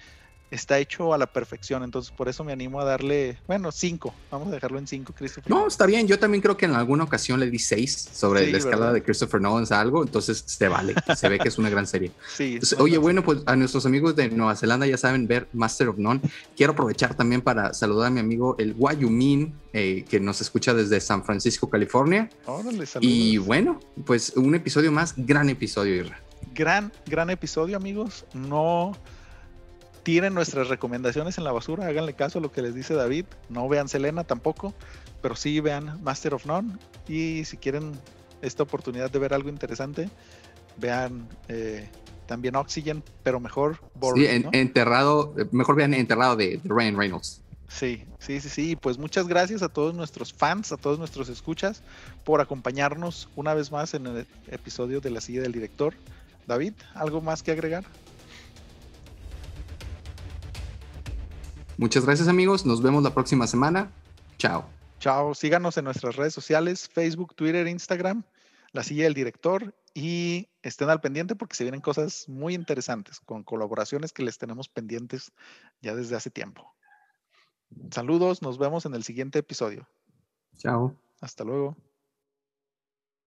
está 0.51 0.79
hecho 0.79 1.13
a 1.15 1.19
la 1.19 1.27
perfección. 1.27 1.83
Entonces, 1.83 2.13
por 2.13 2.29
eso 2.29 2.45
me 2.45 2.53
animo 2.53 2.81
a 2.81 2.85
darle, 2.85 3.39
bueno, 3.47 3.73
cinco. 3.73 4.15
Vamos 4.31 4.49
a 4.49 4.51
dejarlo 4.53 4.79
en 4.79 4.87
cinco, 4.87 5.13
Christopher. 5.17 5.51
No, 5.51 5.67
está 5.67 5.87
bien. 5.87 6.07
Yo 6.07 6.19
también 6.19 6.43
creo 6.43 6.57
que 6.57 6.67
en 6.67 6.75
alguna 6.75 7.05
ocasión 7.05 7.41
le 7.41 7.51
di 7.51 7.59
seis 7.59 8.09
sobre 8.13 8.51
la 8.51 8.59
escala 8.59 8.93
de 8.93 9.03
Christopher 9.03 9.41
Nolan 9.41 9.67
a 9.71 9.81
algo. 9.81 10.03
Entonces, 10.03 10.43
se 10.47 10.69
vale. 10.69 10.95
se 11.17 11.29
ve 11.29 11.39
que 11.39 11.49
es 11.49 11.59
una 11.59 11.71
gran 11.71 11.87
serie. 11.87 12.13
Sí. 12.35 12.59
oye, 12.79 12.99
bueno, 12.99 13.23
pues 13.23 13.41
a 13.47 13.57
nuestros 13.57 13.87
amigos 13.87 14.17
de 14.17 14.29
Nueva 14.31 14.57
Zelanda 14.57 14.87
ya 14.87 14.97
saben 14.97 15.27
ver 15.27 15.49
Master 15.53 15.89
of 15.89 15.99
None. 15.99 16.21
Quiero 16.57 16.73
aprovechar 16.73 17.15
también 17.15 17.43
para 17.43 17.75
saludar 17.75 18.09
a 18.09 18.11
mi 18.11 18.21
amigo 18.21 18.57
el 18.59 18.75
Guayumín, 18.75 19.55
eh, 19.73 20.05
que 20.09 20.21
nos 20.21 20.41
escucha 20.41 20.75
desde 20.75 21.01
San 21.01 21.25
Francisco, 21.25 21.69
California. 21.69 22.29
Órale, 22.47 22.85
y 23.01 23.39
bueno, 23.39 23.81
pues 24.05 24.33
un 24.37 24.55
episodio 24.55 24.91
más, 24.93 25.15
gran 25.17 25.51
episodio, 25.51 25.95
Irra. 25.97 26.21
Gran, 26.55 26.93
gran 27.07 27.31
episodio, 27.31 27.77
amigos. 27.77 28.25
No 28.33 28.93
tiren 30.09 30.33
nuestras 30.33 30.69
recomendaciones 30.69 31.37
en 31.37 31.45
la 31.45 31.53
basura, 31.53 31.87
háganle 31.87 32.15
caso 32.15 32.39
a 32.39 32.41
lo 32.41 32.51
que 32.51 32.63
les 32.63 32.75
dice 32.75 32.95
David, 32.95 33.27
no 33.51 33.69
vean 33.69 33.91
Selena 33.91 34.25
tampoco, 34.25 34.73
pero 35.21 35.37
sí 35.37 35.61
vean 35.61 36.03
Master 36.03 36.33
of 36.33 36.47
None 36.47 36.79
y 37.07 37.45
si 37.45 37.59
quieren 37.59 37.93
esta 38.41 38.63
oportunidad 38.63 39.11
de 39.11 39.19
ver 39.19 39.35
algo 39.35 39.51
interesante, 39.51 40.09
vean 40.79 41.29
eh, 41.49 41.91
también 42.25 42.57
Oxygen, 42.57 43.05
pero 43.23 43.39
mejor 43.39 43.81
sí, 44.15 44.27
enterrado, 44.53 45.35
mejor 45.51 45.77
vean 45.77 45.93
enterrado 45.93 46.37
de, 46.37 46.59
Ryan 46.65 46.97
Reynolds. 46.97 47.43
Sí, 47.69 48.07
sí, 48.19 48.41
sí, 48.41 48.49
sí. 48.49 48.77
Pues 48.77 48.97
muchas 48.97 49.29
gracias 49.29 49.61
a 49.61 49.69
todos 49.69 49.95
nuestros 49.95 50.33
fans, 50.33 50.73
a 50.73 50.79
todos 50.79 50.99
nuestros 50.99 51.29
escuchas, 51.29 51.83
por 52.25 52.41
acompañarnos 52.41 53.29
una 53.37 53.53
vez 53.53 53.71
más 53.71 53.93
en 53.93 54.07
el 54.07 54.27
episodio 54.47 55.03
de 55.03 55.11
la 55.11 55.21
silla 55.21 55.43
del 55.43 55.53
director. 55.53 55.93
David, 56.47 56.73
¿algo 56.95 57.21
más 57.21 57.43
que 57.43 57.51
agregar? 57.51 57.85
Muchas 61.79 62.05
gracias 62.05 62.27
amigos, 62.27 62.67
nos 62.67 62.83
vemos 62.83 63.05
la 63.05 63.15
próxima 63.15 63.47
semana. 63.47 63.93
Chao. 64.37 64.69
Chao, 64.99 65.33
síganos 65.33 65.77
en 65.79 65.85
nuestras 65.85 66.17
redes 66.17 66.35
sociales, 66.35 66.89
Facebook, 66.89 67.37
Twitter, 67.37 67.69
Instagram, 67.69 68.25
la 68.73 68.83
silla 68.83 69.05
del 69.05 69.15
director 69.15 69.73
y 69.95 70.49
estén 70.63 70.91
al 70.91 71.01
pendiente 71.01 71.37
porque 71.37 71.55
se 71.55 71.63
vienen 71.63 71.81
cosas 71.81 72.29
muy 72.29 72.55
interesantes 72.55 73.21
con 73.21 73.45
colaboraciones 73.45 74.13
que 74.13 74.25
les 74.25 74.39
tenemos 74.39 74.69
pendientes 74.69 75.31
ya 75.81 75.95
desde 75.95 76.17
hace 76.17 76.31
tiempo. 76.31 76.75
Saludos, 77.93 78.43
nos 78.43 78.59
vemos 78.59 78.85
en 78.85 78.95
el 78.95 79.05
siguiente 79.05 79.39
episodio. 79.39 79.87
Chao. 80.57 80.97
Hasta 81.21 81.45
luego. 81.45 81.77